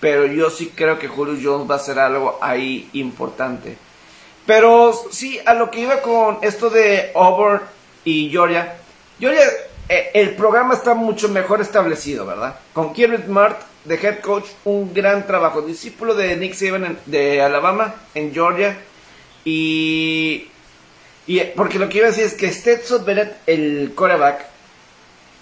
pero 0.00 0.26
yo 0.26 0.50
sí 0.50 0.72
creo 0.74 0.98
que 0.98 1.08
Julio 1.08 1.38
Jones 1.42 1.70
va 1.70 1.76
a 1.76 1.80
ser 1.80 1.98
algo 1.98 2.38
ahí 2.40 2.88
importante. 2.92 3.76
Pero 4.46 4.94
sí, 5.10 5.40
a 5.44 5.54
lo 5.54 5.70
que 5.70 5.80
iba 5.80 6.00
con 6.00 6.38
esto 6.42 6.70
de 6.70 7.12
Auburn 7.14 7.60
y 8.04 8.30
Georgia, 8.30 8.76
Georgia, 9.20 9.42
eh, 9.88 10.10
el 10.14 10.36
programa 10.36 10.74
está 10.74 10.94
mucho 10.94 11.28
mejor 11.28 11.60
establecido, 11.60 12.24
¿verdad? 12.24 12.58
Con 12.72 12.92
Kieran 12.92 13.24
Smart 13.24 13.60
de 13.84 13.94
head 13.96 14.20
coach, 14.20 14.44
un 14.64 14.94
gran 14.94 15.26
trabajo. 15.26 15.62
Discípulo 15.62 16.14
de 16.14 16.36
Nick 16.36 16.54
Saban 16.54 16.98
de 17.06 17.42
Alabama 17.42 17.94
en 18.14 18.32
Georgia. 18.32 18.78
Y, 19.44 20.48
Y 21.26 21.40
porque 21.56 21.78
lo 21.78 21.88
que 21.88 21.98
iba 21.98 22.06
a 22.06 22.10
decir 22.10 22.24
es 22.24 22.34
que 22.34 22.50
Stetson 22.50 23.04
Bennett, 23.04 23.36
el 23.46 23.92
coreback, 23.94 24.46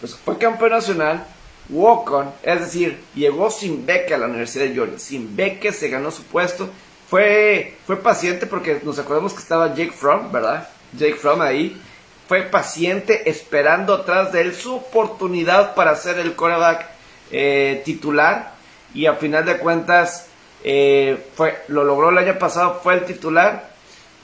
pues 0.01 0.15
fue 0.17 0.39
campeón 0.39 0.71
nacional, 0.73 1.25
walk-on, 1.69 2.31
es 2.43 2.61
decir, 2.61 2.99
llegó 3.15 3.51
sin 3.51 3.87
beca 3.87 4.15
a 4.15 4.19
la 4.19 4.27
Universidad 4.27 4.67
de 4.67 4.75
Georgia, 4.75 4.99
sin 4.99 5.35
beca 5.35 5.73
se 5.73 5.89
ganó 5.89 6.11
su 6.11 6.23
puesto, 6.25 6.69
fue, 7.09 7.77
fue 7.87 7.97
paciente 7.97 8.47
porque 8.47 8.81
nos 8.83 8.99
acordamos 8.99 9.33
que 9.33 9.41
estaba 9.41 9.75
Jake 9.75 9.93
Fromm, 9.93 10.33
¿verdad? 10.33 10.69
Jake 10.93 11.15
Fromm 11.15 11.41
ahí, 11.41 11.81
fue 12.29 12.43
paciente 12.43 13.29
esperando 13.29 13.95
atrás 13.95 14.33
de 14.33 14.41
él 14.43 14.55
su 14.55 14.77
oportunidad 14.77 15.75
para 15.75 15.95
ser 15.97 16.19
el 16.19 16.35
coreback 16.35 16.87
eh, 17.31 17.83
titular 17.85 18.55
y 18.95 19.07
a 19.07 19.15
final 19.15 19.45
de 19.45 19.59
cuentas 19.59 20.29
eh, 20.65 21.17
fue, 21.35 21.63
lo 21.69 21.85
logró 21.85 22.11
el 22.11 22.19
año 22.19 22.39
pasado, 22.39 22.81
fue 22.83 22.95
el 22.95 23.05
titular 23.05 23.71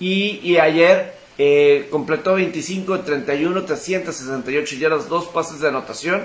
y, 0.00 0.40
y 0.42 0.58
ayer 0.58 1.14
eh, 1.38 1.88
completó 1.90 2.34
25 2.34 2.98
de 2.98 3.02
31, 3.04 3.64
368 3.64 4.76
yardas, 4.76 5.08
dos 5.08 5.26
pases 5.26 5.60
de 5.60 5.68
anotación. 5.68 6.24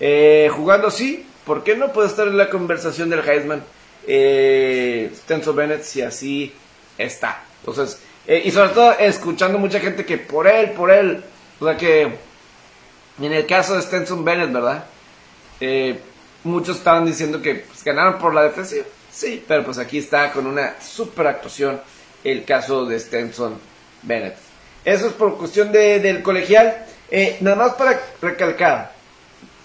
Eh, 0.00 0.50
jugando 0.52 0.88
así, 0.88 1.26
¿por 1.44 1.62
qué 1.62 1.76
no 1.76 1.92
puede 1.92 2.08
estar 2.08 2.26
en 2.26 2.36
la 2.36 2.48
conversación 2.48 3.10
del 3.10 3.20
Heisman 3.20 3.62
eh, 4.06 5.10
Stenson 5.14 5.54
Bennett 5.54 5.82
si 5.82 6.02
así 6.02 6.52
está? 6.98 7.44
Entonces, 7.60 8.00
eh, 8.26 8.42
y 8.44 8.50
sobre 8.50 8.70
todo 8.70 8.92
escuchando 8.98 9.58
mucha 9.58 9.78
gente 9.78 10.04
que 10.04 10.18
por 10.18 10.46
él, 10.46 10.70
por 10.70 10.90
él, 10.90 11.22
o 11.60 11.66
sea 11.66 11.76
que 11.76 12.02
en 13.20 13.32
el 13.32 13.46
caso 13.46 13.74
de 13.74 13.82
Stenson 13.82 14.24
Bennett, 14.24 14.52
¿verdad? 14.52 14.86
muchos 16.42 16.78
estaban 16.78 17.04
diciendo 17.04 17.42
que 17.42 17.56
pues, 17.56 17.84
ganaron 17.84 18.18
por 18.18 18.32
la 18.32 18.44
defensiva. 18.44 18.86
Sí, 19.12 19.44
pero 19.46 19.62
pues 19.62 19.76
aquí 19.76 19.98
está 19.98 20.32
con 20.32 20.46
una 20.46 20.80
super 20.80 21.26
actuación 21.26 21.80
el 22.24 22.44
caso 22.44 22.86
de 22.86 22.98
Stenson 22.98 23.58
Bennett. 24.02 24.36
Eso 24.84 25.08
es 25.08 25.12
por 25.12 25.36
cuestión 25.36 25.72
de, 25.72 26.00
del 26.00 26.22
colegial. 26.22 26.86
Eh, 27.10 27.38
nada 27.40 27.56
más 27.56 27.74
para 27.74 28.00
recalcar, 28.22 28.92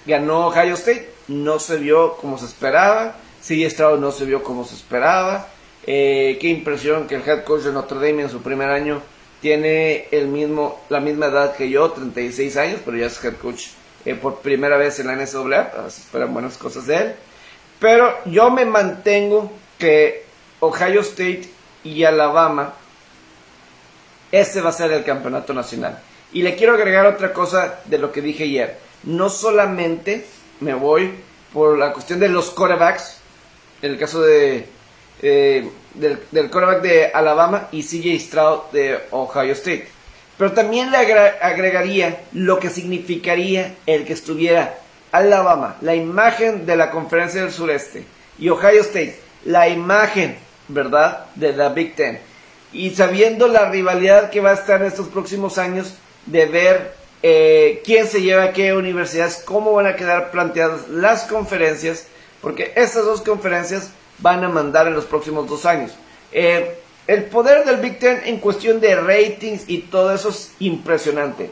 ganó 0.06 0.48
Ohio 0.48 0.76
State, 0.76 1.10
no 1.28 1.60
se 1.60 1.78
vio 1.78 2.18
como 2.18 2.38
se 2.38 2.46
esperaba. 2.46 3.16
Sí, 3.42 3.68
Stroud 3.70 4.00
no 4.00 4.12
se 4.12 4.26
vio 4.26 4.44
como 4.44 4.66
se 4.66 4.76
esperaba. 4.76 5.48
Eh, 5.86 6.38
qué 6.42 6.48
impresión 6.48 7.08
que 7.08 7.16
el 7.16 7.28
head 7.28 7.44
coach 7.44 7.64
de 7.64 7.72
Notre 7.72 7.98
Dame 7.98 8.24
en 8.24 8.30
su 8.30 8.42
primer 8.42 8.70
año 8.70 9.02
tiene 9.42 10.08
el 10.12 10.28
mismo, 10.28 10.82
la 10.90 11.00
misma 11.00 11.28
edad 11.28 11.56
que 11.56 11.70
yo, 11.70 11.92
36 11.92 12.58
años, 12.58 12.80
pero 12.84 12.98
ya 12.98 13.06
es 13.06 13.24
head 13.24 13.36
coach 13.36 13.68
eh, 14.06 14.16
por 14.16 14.40
primera 14.40 14.78
vez 14.78 15.00
en 15.00 15.08
la 15.08 15.16
NCAA. 15.16 15.90
Se 15.90 16.02
esperan 16.02 16.34
buenas 16.34 16.58
cosas 16.58 16.88
de 16.88 16.96
él. 16.96 17.16
Pero 17.80 18.18
yo 18.26 18.50
me 18.50 18.66
mantengo 18.66 19.52
que 19.78 20.26
Ohio 20.60 21.02
State 21.02 21.50
y 21.84 22.04
Alabama 22.04 22.74
este 24.32 24.62
va 24.62 24.70
a 24.70 24.74
ser 24.74 24.92
el 24.92 25.04
campeonato 25.04 25.54
nacional. 25.54 26.00
Y 26.34 26.42
le 26.42 26.56
quiero 26.56 26.74
agregar 26.74 27.06
otra 27.06 27.32
cosa 27.32 27.80
de 27.86 27.98
lo 27.98 28.12
que 28.12 28.22
dije 28.22 28.44
ayer. 28.44 28.85
No 29.06 29.30
solamente 29.30 30.26
me 30.60 30.74
voy 30.74 31.12
por 31.54 31.78
la 31.78 31.94
cuestión 31.94 32.20
de 32.20 32.30
los 32.30 32.52
quarterbacks, 32.52 33.18
en 33.82 33.92
el 33.92 34.00
caso 34.00 34.22
de, 34.22 34.68
eh, 35.22 35.70
del, 35.94 36.20
del 36.32 36.50
quarterback 36.50 36.82
de 36.82 37.06
Alabama 37.08 37.70
y 37.72 37.84
CJ 37.84 38.20
Stroud 38.20 38.60
de 38.72 39.00
Ohio 39.12 39.54
State. 39.54 39.88
Pero 40.38 40.52
también 40.52 40.92
le 40.92 40.98
agregaría 40.98 42.24
lo 42.34 42.60
que 42.60 42.70
significaría 42.70 43.76
el 43.86 44.06
que 44.06 44.14
estuviera 44.14 44.80
Alabama, 45.12 45.78
la 45.80 45.96
imagen 45.96 46.66
de 46.66 46.76
la 46.76 46.92
conferencia 46.92 47.42
del 47.42 47.52
sureste, 47.52 48.04
y 48.38 48.50
Ohio 48.50 48.82
State, 48.82 49.18
la 49.46 49.70
imagen, 49.70 50.38
¿verdad?, 50.68 51.28
de 51.36 51.54
la 51.54 51.70
Big 51.70 51.96
Ten 51.96 52.20
y 52.76 52.90
sabiendo 52.90 53.48
la 53.48 53.70
rivalidad 53.70 54.30
que 54.30 54.42
va 54.42 54.52
a 54.52 54.56
estar 54.56 54.82
en 54.82 54.88
estos 54.88 55.08
próximos 55.08 55.58
años 55.58 55.94
de 56.26 56.46
ver 56.46 56.94
eh, 57.28 57.82
quién 57.84 58.06
se 58.08 58.22
lleva 58.22 58.44
a 58.44 58.54
qué 58.54 58.72
universidades, 58.76 59.42
cómo 59.44 59.74
van 59.74 59.88
a 59.88 59.96
quedar 59.96 60.30
planteadas 60.30 60.88
las 60.90 61.24
conferencias, 61.24 62.06
porque 62.40 62.72
estas 62.76 63.04
dos 63.04 63.22
conferencias 63.22 63.90
van 64.20 64.44
a 64.44 64.50
mandar 64.50 64.86
en 64.86 64.94
los 64.94 65.06
próximos 65.06 65.50
dos 65.50 65.66
años. 65.66 65.92
Eh, 66.32 66.78
el 67.08 67.24
poder 67.24 67.66
del 67.66 67.78
Big 67.78 67.98
Ten 67.98 68.22
en 68.26 68.38
cuestión 68.38 68.80
de 68.80 68.96
ratings 68.96 69.64
y 69.66 69.80
todo 69.80 70.14
eso 70.14 70.30
es 70.30 70.52
impresionante. 70.60 71.50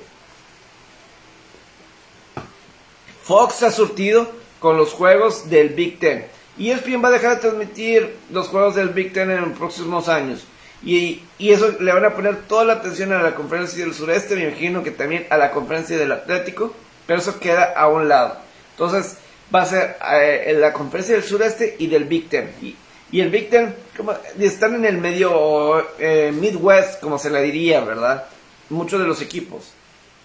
Fox 3.23 3.63
ha 3.63 3.71
surtido 3.71 4.29
con 4.59 4.77
los 4.77 4.93
juegos 4.93 5.49
del 5.49 5.69
Big 5.69 5.97
Ten. 5.97 6.27
Y 6.55 6.69
ESPN 6.69 7.03
va 7.03 7.07
a 7.07 7.13
dejar 7.13 7.37
de 7.37 7.49
transmitir 7.49 8.15
los 8.29 8.47
juegos 8.47 8.75
del 8.75 8.89
Big 8.89 9.11
Ten 9.11 9.31
en 9.31 9.41
los 9.41 9.57
próximos 9.57 10.07
años. 10.07 10.45
Y, 10.85 11.21
eso 11.39 11.75
le 11.79 11.91
van 11.91 12.05
a 12.05 12.15
poner 12.15 12.43
toda 12.47 12.65
la 12.65 12.73
atención 12.73 13.11
a 13.11 13.21
la 13.21 13.35
conferencia 13.35 13.83
del 13.83 13.93
sureste, 13.93 14.35
me 14.35 14.43
imagino 14.43 14.83
que 14.83 14.91
también 14.91 15.27
a 15.29 15.37
la 15.37 15.51
conferencia 15.51 15.97
del 15.97 16.11
Atlético, 16.11 16.73
pero 17.05 17.19
eso 17.19 17.39
queda 17.39 17.73
a 17.73 17.87
un 17.87 18.07
lado. 18.07 18.37
Entonces 18.71 19.17
va 19.53 19.61
a 19.61 19.65
ser 19.65 19.97
eh, 20.13 20.55
la 20.57 20.73
conferencia 20.73 21.15
del 21.15 21.23
sureste 21.23 21.75
y 21.79 21.87
del 21.87 22.05
Big 22.05 22.29
Ten. 22.29 22.51
Y, 22.61 22.75
el 23.19 23.29
Big 23.29 23.49
Ten 23.49 23.75
como, 23.95 24.13
están 24.39 24.75
en 24.75 24.85
el 24.85 24.97
medio 24.97 25.85
eh, 25.99 26.31
Midwest, 26.33 26.99
como 26.99 27.19
se 27.19 27.29
le 27.29 27.41
diría, 27.43 27.81
¿verdad? 27.81 28.25
Muchos 28.69 28.99
de 28.99 29.07
los 29.07 29.21
equipos 29.21 29.73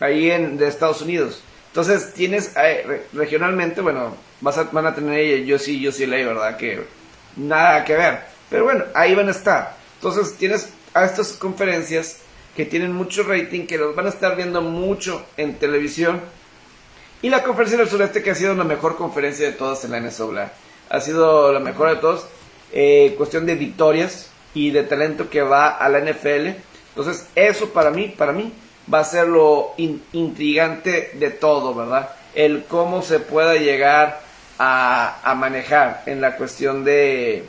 ahí 0.00 0.30
en, 0.30 0.56
de 0.56 0.68
Estados 0.68 1.02
Unidos. 1.02 1.42
Entonces 1.68 2.14
tienes 2.14 2.52
eh, 2.56 3.06
regionalmente, 3.12 3.80
bueno, 3.80 4.16
vas 4.40 4.58
a, 4.58 4.64
van 4.64 4.86
a 4.86 4.94
tener 4.94 5.44
yo 5.44 5.58
sí, 5.58 5.80
yo 5.80 5.92
sí 5.92 6.06
ley, 6.06 6.24
¿verdad? 6.24 6.56
Que 6.56 6.82
nada 7.36 7.84
que 7.84 7.94
ver. 7.94 8.20
Pero 8.48 8.64
bueno, 8.64 8.84
ahí 8.94 9.14
van 9.14 9.28
a 9.28 9.32
estar. 9.32 9.77
Entonces 9.98 10.36
tienes 10.36 10.68
a 10.94 11.04
estas 11.04 11.32
conferencias 11.32 12.18
que 12.56 12.64
tienen 12.64 12.92
mucho 12.92 13.24
rating, 13.24 13.66
que 13.66 13.78
los 13.78 13.94
van 13.94 14.06
a 14.06 14.10
estar 14.10 14.36
viendo 14.36 14.62
mucho 14.62 15.24
en 15.36 15.58
televisión. 15.58 16.20
Y 17.20 17.30
la 17.30 17.42
conferencia 17.42 17.78
del 17.78 17.88
sureste 17.88 18.22
que 18.22 18.30
ha 18.30 18.34
sido 18.34 18.54
la 18.54 18.64
mejor 18.64 18.96
conferencia 18.96 19.46
de 19.46 19.52
todas 19.52 19.84
en 19.84 19.90
la 19.90 20.00
NSA. 20.00 20.52
Ha 20.88 21.00
sido 21.00 21.52
la 21.52 21.60
mejor 21.60 21.90
de 21.90 21.96
todos. 21.96 22.26
Eh, 22.72 23.14
cuestión 23.16 23.46
de 23.46 23.56
victorias 23.56 24.30
y 24.54 24.70
de 24.70 24.84
talento 24.84 25.28
que 25.28 25.42
va 25.42 25.68
a 25.68 25.88
la 25.88 26.00
NFL. 26.00 26.48
Entonces 26.90 27.26
eso 27.34 27.70
para 27.70 27.90
mí, 27.90 28.14
para 28.16 28.32
mí, 28.32 28.52
va 28.92 29.00
a 29.00 29.04
ser 29.04 29.26
lo 29.26 29.74
intrigante 29.76 31.12
de 31.14 31.30
todo, 31.30 31.74
¿verdad? 31.74 32.10
El 32.34 32.64
cómo 32.64 33.02
se 33.02 33.18
pueda 33.18 33.54
llegar 33.54 34.20
a 34.58 35.34
manejar 35.36 36.02
en 36.06 36.20
la 36.20 36.36
cuestión 36.36 36.84
de, 36.84 37.46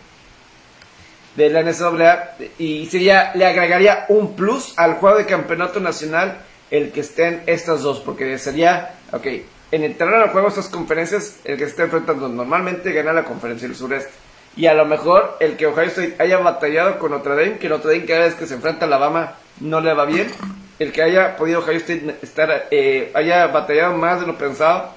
de 1.40 1.50
la 1.50 1.64
NCAA 1.64 2.36
y 2.58 2.86
sería, 2.88 3.32
le 3.34 3.46
agregaría 3.46 4.06
un 4.10 4.36
plus 4.36 4.74
al 4.78 4.96
juego 4.96 5.18
de 5.18 5.26
campeonato 5.26 5.80
nacional 5.80 6.38
el 6.70 6.92
que 6.92 7.00
estén 7.00 7.44
estas 7.46 7.82
dos, 7.82 8.02
porque 8.02 8.38
sería, 8.38 8.96
ok, 9.14 9.26
en 9.72 9.98
terreno 9.98 10.24
de 10.24 10.30
juego 10.30 10.50
estas 10.50 10.68
conferencias, 10.68 11.40
el 11.46 11.58
que 11.58 11.64
esté 11.64 11.84
enfrentando 11.84 12.28
normalmente 12.28 12.92
gana 12.92 13.14
la 13.14 13.24
conferencia 13.24 13.70
del 13.70 13.78
sureste. 13.78 14.12
Y 14.58 14.66
a 14.66 14.74
lo 14.74 14.86
mejor 14.86 15.38
el 15.40 15.56
que 15.56 15.68
Ohio 15.68 15.88
State 15.88 16.18
haya 16.20 16.40
batallado 16.40 17.00
con 17.00 17.12
Notre 17.12 17.36
Dame, 17.36 17.58
que 17.58 17.70
Notre 17.70 17.94
Dame 17.94 18.06
cada 18.06 18.26
vez 18.26 18.36
que 18.36 18.46
se 18.46 18.56
enfrenta 18.56 18.84
a 18.84 18.88
Alabama 18.88 19.36
no 19.62 19.80
le 19.80 19.94
va 19.94 20.04
bien, 20.04 20.30
el 20.78 20.92
que 20.92 21.02
haya 21.02 21.38
podido 21.38 21.60
Ohio 21.60 21.78
State 21.78 22.18
estar, 22.22 22.68
eh, 22.70 23.12
haya 23.14 23.48
batallado 23.48 23.96
más 23.96 24.20
de 24.20 24.28
lo 24.28 24.38
pensado, 24.38 24.90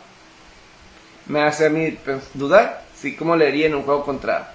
me 1.26 1.43
hace 1.43 1.66
a 1.66 1.70
mí 1.70 1.97
pues, 2.05 2.18
dudar 2.34 2.82
si 2.97 3.14
cómo 3.14 3.36
le 3.36 3.47
haría 3.47 3.66
en 3.66 3.76
un 3.76 3.82
juego 3.82 4.05
contra 4.05 4.51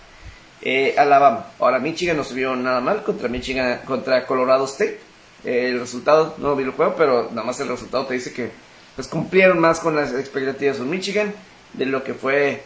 eh, 0.62 0.96
Alabama. 0.98 1.48
Ahora 1.60 1.80
Michigan 1.80 2.18
no 2.18 2.24
se 2.24 2.34
vio 2.34 2.56
nada 2.56 2.82
mal 2.82 3.04
contra 3.04 3.30
Michigan, 3.30 3.82
contra 3.86 4.26
Colorado 4.26 4.66
State. 4.66 5.00
Eh, 5.44 5.70
el 5.70 5.80
resultado, 5.80 6.36
no 6.40 6.56
vi 6.56 6.64
el 6.64 6.72
juego, 6.72 6.96
pero 6.98 7.30
nada 7.32 7.44
más 7.44 7.60
el 7.60 7.68
resultado 7.68 8.06
te 8.06 8.16
dice 8.16 8.34
que 8.34 8.52
pues 8.96 9.08
cumplieron 9.08 9.60
más 9.60 9.80
con 9.80 9.96
las 9.96 10.12
expectativas 10.14 10.80
de 10.80 10.86
Michigan 10.86 11.34
de 11.74 11.86
lo 11.86 12.04
que 12.04 12.16
fue 12.16 12.64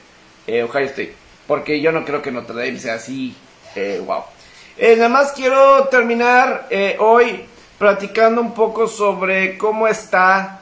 eh, 0.48 0.64
Ohio 0.64 0.86
State. 0.86 1.16
Porque 1.48 1.82
yo 1.82 1.92
no 1.92 2.06
creo 2.06 2.22
que 2.22 2.32
Notre 2.32 2.56
Dame 2.56 2.80
sea 2.80 2.94
así, 2.94 3.36
wow. 4.06 4.24
nada 4.80 5.10
más 5.10 5.34
quiero 5.34 5.88
terminar 5.90 6.70
hoy 7.00 7.44
platicando 7.78 8.40
un 8.40 8.54
poco 8.54 8.88
sobre 8.88 9.58
cómo 9.58 9.88
está 9.88 10.62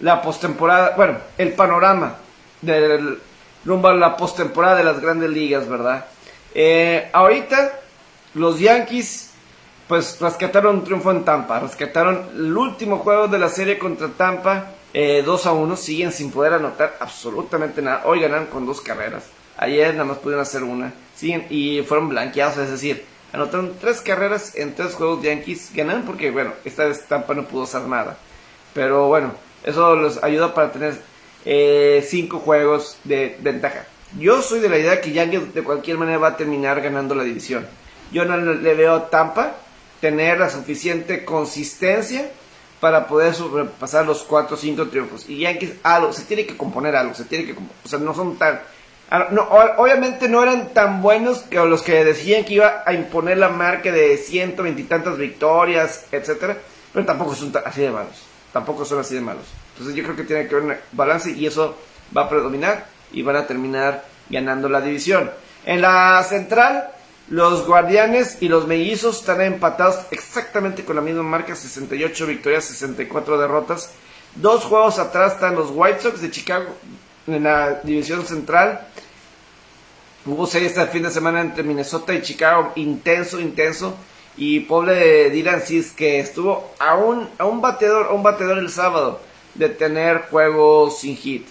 la 0.00 0.22
postemporada, 0.22 0.94
bueno, 0.96 1.18
el 1.36 1.54
panorama 1.54 2.16
del 2.60 3.18
rumbo 3.64 3.92
la 3.92 4.16
postemporada 4.16 4.76
de 4.76 4.84
las 4.84 5.00
grandes 5.00 5.30
ligas, 5.30 5.68
¿verdad? 5.68 6.06
Eh, 6.54 7.08
ahorita 7.12 7.80
los 8.34 8.58
Yankees 8.58 9.30
pues 9.88 10.18
rescataron 10.20 10.76
un 10.76 10.84
triunfo 10.84 11.10
en 11.10 11.24
Tampa, 11.24 11.60
rescataron 11.60 12.28
el 12.34 12.56
último 12.56 12.98
juego 12.98 13.28
de 13.28 13.38
la 13.38 13.48
serie 13.48 13.78
contra 13.78 14.08
Tampa, 14.08 14.70
2 14.92 14.94
eh, 14.94 15.48
a 15.48 15.52
1, 15.52 15.76
siguen 15.76 16.12
sin 16.12 16.30
poder 16.30 16.54
anotar 16.54 16.96
absolutamente 17.00 17.82
nada, 17.82 18.02
hoy 18.06 18.20
ganan 18.20 18.46
con 18.46 18.64
dos 18.64 18.80
carreras, 18.80 19.24
ayer 19.56 19.92
nada 19.92 20.04
más 20.04 20.18
pudieron 20.18 20.42
hacer 20.42 20.62
una, 20.62 20.92
siguen 21.14 21.46
y 21.50 21.82
fueron 21.82 22.08
blanqueados, 22.08 22.56
es 22.58 22.70
decir, 22.70 23.04
anotaron 23.32 23.74
tres 23.78 24.00
carreras 24.00 24.54
en 24.54 24.74
tres 24.74 24.94
juegos 24.94 25.22
Yankees, 25.22 25.70
ganaron 25.74 26.04
porque 26.04 26.30
bueno, 26.30 26.52
esta 26.64 26.84
vez 26.84 27.04
Tampa 27.06 27.34
no 27.34 27.44
pudo 27.44 27.64
hacer 27.64 27.82
nada, 27.82 28.16
pero 28.72 29.08
bueno, 29.08 29.32
eso 29.64 29.96
les 29.96 30.22
ayuda 30.22 30.54
para 30.54 30.72
tener 30.72 30.98
eh, 31.44 32.04
cinco 32.08 32.38
juegos 32.38 32.98
de 33.04 33.36
ventaja. 33.40 33.86
Yo 34.18 34.42
soy 34.42 34.60
de 34.60 34.68
la 34.68 34.78
idea 34.78 35.00
que 35.00 35.12
Yankees 35.12 35.54
de 35.54 35.62
cualquier 35.62 35.98
manera 35.98 36.18
va 36.18 36.28
a 36.28 36.36
terminar 36.36 36.80
ganando 36.80 37.14
la 37.14 37.24
división. 37.24 37.66
Yo 38.12 38.24
no 38.24 38.36
le 38.36 38.74
veo 38.74 39.02
Tampa 39.04 39.56
tener 40.00 40.38
la 40.38 40.50
suficiente 40.50 41.24
consistencia 41.24 42.30
para 42.78 43.06
poder 43.06 43.34
sobrepasar 43.34 44.04
los 44.04 44.22
4 44.24 44.54
o 44.54 44.58
5 44.58 44.88
triunfos. 44.88 45.28
Y 45.28 45.38
Yankees, 45.38 45.72
algo, 45.82 46.12
se 46.12 46.24
tiene 46.24 46.44
que 46.44 46.56
componer 46.56 46.94
algo, 46.94 47.14
se 47.14 47.24
tiene 47.24 47.46
que, 47.46 47.52
o 47.52 47.88
sea, 47.88 47.98
no 47.98 48.14
son 48.14 48.36
tan, 48.36 48.60
ah, 49.10 49.28
no, 49.30 49.48
obviamente 49.78 50.28
no 50.28 50.42
eran 50.42 50.74
tan 50.74 51.00
buenos 51.00 51.38
que 51.38 51.56
los 51.56 51.82
que 51.82 52.04
decían 52.04 52.44
que 52.44 52.54
iba 52.54 52.82
a 52.84 52.92
imponer 52.92 53.38
la 53.38 53.48
marca 53.48 53.90
de 53.90 54.18
120 54.18 54.82
y 54.82 54.84
tantas 54.84 55.16
victorias, 55.16 56.04
etcétera, 56.12 56.58
pero 56.92 57.06
tampoco 57.06 57.34
son 57.34 57.52
así 57.64 57.80
de 57.80 57.90
malos, 57.90 58.22
tampoco 58.52 58.84
son 58.84 59.00
así 59.00 59.14
de 59.14 59.22
malos. 59.22 59.46
Entonces 59.74 59.96
yo 59.96 60.04
creo 60.04 60.16
que 60.16 60.24
tiene 60.24 60.46
que 60.46 60.54
haber 60.54 60.70
un 60.70 60.76
balance 60.92 61.32
y 61.32 61.46
eso 61.46 61.76
va 62.16 62.22
a 62.22 62.28
predominar 62.28 62.86
y 63.12 63.22
van 63.22 63.36
a 63.36 63.46
terminar 63.46 64.04
ganando 64.30 64.68
la 64.68 64.80
división. 64.80 65.30
En 65.66 65.82
la 65.82 66.22
central, 66.22 66.90
los 67.28 67.66
Guardianes 67.66 68.38
y 68.40 68.48
los 68.48 68.66
Mellizos 68.66 69.20
están 69.20 69.40
empatados 69.40 70.00
exactamente 70.10 70.84
con 70.84 70.96
la 70.96 71.02
misma 71.02 71.22
marca, 71.22 71.56
68 71.56 72.26
victorias, 72.26 72.64
64 72.66 73.38
derrotas. 73.38 73.92
Dos 74.36 74.64
juegos 74.64 74.98
atrás 74.98 75.34
están 75.34 75.54
los 75.54 75.70
White 75.72 76.00
Sox 76.00 76.20
de 76.20 76.30
Chicago 76.30 76.66
en 77.26 77.44
la 77.44 77.80
división 77.82 78.24
central. 78.26 78.86
Hubo 80.26 80.46
seis 80.46 80.66
este 80.66 80.86
fin 80.86 81.02
de 81.02 81.10
semana 81.10 81.40
entre 81.40 81.62
Minnesota 81.62 82.14
y 82.14 82.22
Chicago, 82.22 82.72
intenso, 82.76 83.40
intenso. 83.40 83.96
Y 84.36 84.60
pobre 84.60 85.30
Dylan 85.30 85.60
Cis 85.60 85.92
que 85.92 86.18
estuvo 86.18 86.74
a 86.78 86.96
un, 86.96 87.28
a 87.38 87.44
un 87.44 87.60
bateador, 87.60 88.06
a 88.06 88.12
un 88.12 88.22
bateador 88.22 88.58
el 88.58 88.70
sábado 88.70 89.20
de 89.54 89.68
tener 89.68 90.26
juegos 90.30 91.00
sin 91.00 91.16
hit. 91.16 91.46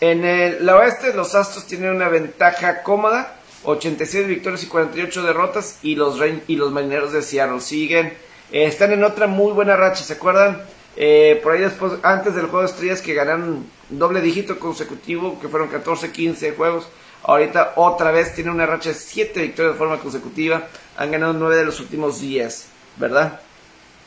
En 0.00 0.24
el 0.24 0.68
oeste, 0.68 1.14
los 1.14 1.34
Astros 1.34 1.66
tienen 1.66 1.90
una 1.90 2.08
ventaja 2.08 2.82
cómoda, 2.82 3.36
86 3.64 4.26
victorias 4.26 4.64
y 4.64 4.66
48 4.66 5.22
derrotas, 5.22 5.78
y 5.82 5.94
los, 5.94 6.18
y 6.48 6.56
los 6.56 6.72
Marineros 6.72 7.12
de 7.12 7.22
Seattle 7.22 7.60
siguen, 7.60 8.06
eh, 8.50 8.64
están 8.64 8.92
en 8.92 9.04
otra 9.04 9.26
muy 9.26 9.52
buena 9.52 9.76
racha, 9.76 10.02
¿se 10.02 10.14
acuerdan? 10.14 10.62
Eh, 10.96 11.40
por 11.42 11.52
ahí 11.52 11.60
después, 11.60 11.92
antes 12.02 12.34
del 12.34 12.46
juego 12.46 12.60
de 12.60 12.66
estrellas 12.66 13.00
que 13.00 13.14
ganaron 13.14 13.64
doble 13.88 14.20
dígito 14.20 14.58
consecutivo, 14.58 15.38
que 15.40 15.48
fueron 15.48 15.68
14, 15.68 16.10
15 16.10 16.52
juegos, 16.52 16.88
ahorita 17.22 17.74
otra 17.76 18.10
vez 18.10 18.34
tienen 18.34 18.54
una 18.54 18.66
racha 18.66 18.90
de 18.90 18.94
7 18.96 19.40
victorias 19.40 19.74
de 19.74 19.78
forma 19.78 19.98
consecutiva, 19.98 20.66
han 20.96 21.10
ganado 21.10 21.32
9 21.32 21.56
de 21.56 21.64
los 21.64 21.80
últimos 21.80 22.20
10, 22.20 22.66
¿verdad? 22.96 23.40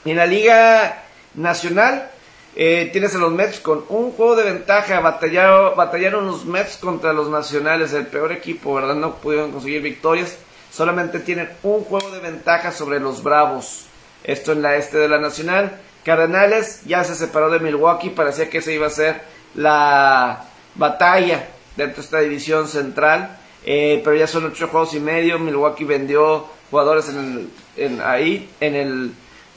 En 0.03 0.17
la 0.17 0.25
Liga 0.25 1.05
Nacional, 1.33 2.11
eh, 2.55 2.89
tienes 2.93 3.13
a 3.15 3.17
los 3.17 3.33
Mets 3.33 3.59
con 3.59 3.83
un 3.89 4.11
juego 4.11 4.35
de 4.35 4.43
ventaja. 4.43 5.01
Batallaron, 5.01 5.75
batallaron 5.75 6.25
los 6.25 6.45
Mets 6.45 6.77
contra 6.77 7.11
los 7.11 7.27
Nacionales, 7.27 7.93
el 7.93 8.07
peor 8.07 8.31
equipo, 8.31 8.73
¿verdad? 8.75 8.95
No 8.95 9.15
pudieron 9.15 9.51
conseguir 9.51 9.81
victorias. 9.81 10.37
Solamente 10.71 11.19
tienen 11.19 11.49
un 11.63 11.83
juego 11.83 12.11
de 12.11 12.19
ventaja 12.19 12.71
sobre 12.71 12.99
los 12.99 13.23
Bravos. 13.23 13.87
Esto 14.23 14.53
en 14.53 14.61
la 14.61 14.75
este 14.77 14.97
de 14.97 15.09
la 15.09 15.19
Nacional. 15.19 15.79
Cardenales 16.05 16.81
ya 16.85 17.03
se 17.03 17.15
separó 17.15 17.49
de 17.49 17.59
Milwaukee. 17.59 18.09
Parecía 18.09 18.49
que 18.49 18.59
esa 18.59 18.71
iba 18.71 18.87
a 18.87 18.91
ser 18.91 19.21
la 19.53 20.45
batalla 20.75 21.47
dentro 21.75 21.97
de 21.97 22.01
esta 22.01 22.19
división 22.19 22.67
central. 22.67 23.37
Eh, 23.65 24.01
pero 24.03 24.15
ya 24.15 24.27
son 24.27 24.45
ocho 24.45 24.67
juegos 24.69 24.93
y 24.93 24.99
medio. 24.99 25.39
Milwaukee 25.39 25.83
vendió 25.83 26.47
jugadores 26.71 27.09
en, 27.09 27.49
en 27.75 28.01
ahí, 28.01 28.49
en 28.59 28.75
el, 28.75 29.11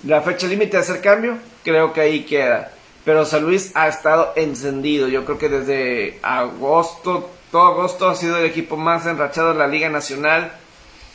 la 0.05 0.21
fecha 0.23 0.47
límite 0.47 0.77
de 0.77 0.83
hacer 0.83 1.01
cambio. 1.01 1.39
Creo 1.63 1.93
que 1.93 2.01
ahí 2.01 2.25
queda. 2.25 2.73
Pero 3.09 3.25
San 3.25 3.45
Luis 3.45 3.71
ha 3.73 3.89
estado 3.89 4.35
encendido. 4.37 5.09
Yo 5.09 5.25
creo 5.25 5.39
que 5.39 5.49
desde 5.49 6.19
agosto, 6.21 7.31
todo 7.51 7.63
agosto 7.69 8.07
ha 8.07 8.15
sido 8.15 8.37
el 8.37 8.45
equipo 8.45 8.77
más 8.77 9.07
enrachado 9.07 9.53
en 9.53 9.57
la 9.57 9.67
Liga 9.67 9.89
Nacional. 9.89 10.53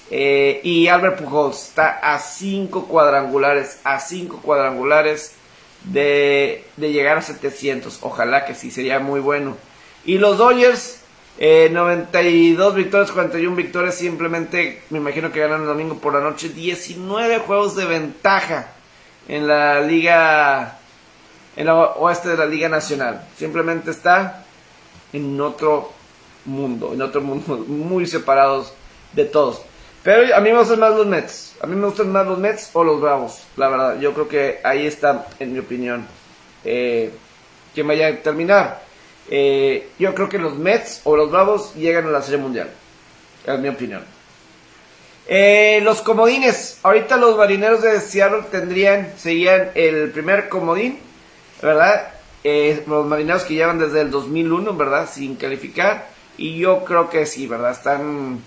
Eh, 0.09 0.59
y 0.63 0.87
Albert 0.87 1.21
Pujols 1.21 1.67
está 1.67 1.99
a 1.99 2.17
cinco 2.17 2.87
cuadrangulares, 2.87 3.79
a 3.83 3.99
cinco 3.99 4.39
cuadrangulares 4.41 5.35
de, 5.83 6.65
llegar 6.77 7.19
a 7.19 7.21
700. 7.21 7.99
Ojalá 8.01 8.45
que 8.45 8.55
sí, 8.55 8.71
sería 8.71 8.97
muy 8.97 9.19
bueno. 9.19 9.55
Y 10.03 10.17
los 10.17 10.39
Dodgers, 10.39 10.99
92 11.37 12.73
eh, 12.73 12.75
victorias, 12.75 13.11
41 13.11 13.55
victorias. 13.55 13.93
Simplemente 13.93 14.81
me 14.89 14.97
imagino 14.97 15.31
que 15.31 15.41
ganan 15.41 15.61
el 15.61 15.67
domingo 15.67 15.99
por 15.99 16.15
la 16.15 16.21
noche. 16.21 16.49
19 16.49 17.37
juegos 17.37 17.75
de 17.75 17.85
ventaja 17.85 18.69
en 19.27 19.47
la 19.47 19.79
Liga 19.81 20.79
en 21.55 21.65
la 21.65 21.75
oeste 21.75 22.29
de 22.29 22.37
la 22.37 22.45
Liga 22.45 22.69
Nacional. 22.69 23.25
Simplemente 23.37 23.91
está 23.91 24.43
en 25.11 25.39
otro 25.39 25.91
mundo, 26.45 26.93
en 26.93 27.01
otro 27.01 27.21
mundo, 27.21 27.57
muy 27.67 28.05
separados 28.07 28.73
de 29.13 29.25
todos. 29.25 29.61
Pero 30.03 30.35
a 30.35 30.39
mí 30.41 30.51
me 30.51 30.59
gustan 30.59 30.79
más 30.79 30.93
los 30.93 31.07
Mets. 31.07 31.55
A 31.61 31.67
mí 31.67 31.75
me 31.75 31.85
gustan 31.85 32.11
más 32.11 32.27
los 32.27 32.37
Mets 32.37 32.71
o 32.73 32.83
los 32.83 32.99
Bravos, 32.99 33.43
la 33.55 33.69
verdad. 33.69 33.99
Yo 33.99 34.13
creo 34.13 34.27
que 34.27 34.59
ahí 34.63 34.85
está, 34.85 35.27
en 35.39 35.53
mi 35.53 35.59
opinión, 35.59 36.05
eh, 36.65 37.11
quien 37.73 37.87
vaya 37.87 38.07
a 38.07 38.15
terminar. 38.17 38.83
Eh, 39.29 39.87
yo 39.97 40.13
creo 40.13 40.27
que 40.27 40.37
los 40.37 40.57
Mets 40.57 41.01
o 41.05 41.15
los 41.15 41.31
Bravos 41.31 41.73
llegan 41.75 42.07
a 42.07 42.09
la 42.09 42.21
Serie 42.21 42.39
Mundial. 42.39 42.69
Es 43.45 43.59
mi 43.59 43.69
opinión. 43.69 44.03
Eh, 45.25 45.79
los 45.83 46.01
comodines. 46.01 46.79
Ahorita 46.83 47.15
los 47.15 47.37
marineros 47.37 47.81
de 47.81 48.01
Seattle 48.01 48.43
tendrían, 48.51 49.13
serían 49.17 49.71
el 49.73 50.11
primer 50.11 50.49
comodín 50.49 50.99
¿verdad? 51.63 52.09
Eh, 52.43 52.83
los 52.85 53.05
marineros 53.05 53.43
que 53.43 53.55
llevan 53.55 53.79
desde 53.79 54.01
el 54.01 54.11
2001, 54.11 54.75
¿verdad? 54.75 55.09
Sin 55.11 55.35
calificar. 55.35 56.09
Y 56.37 56.57
yo 56.57 56.83
creo 56.83 57.09
que 57.09 57.25
sí, 57.25 57.47
¿verdad? 57.47 57.71
Están. 57.71 58.39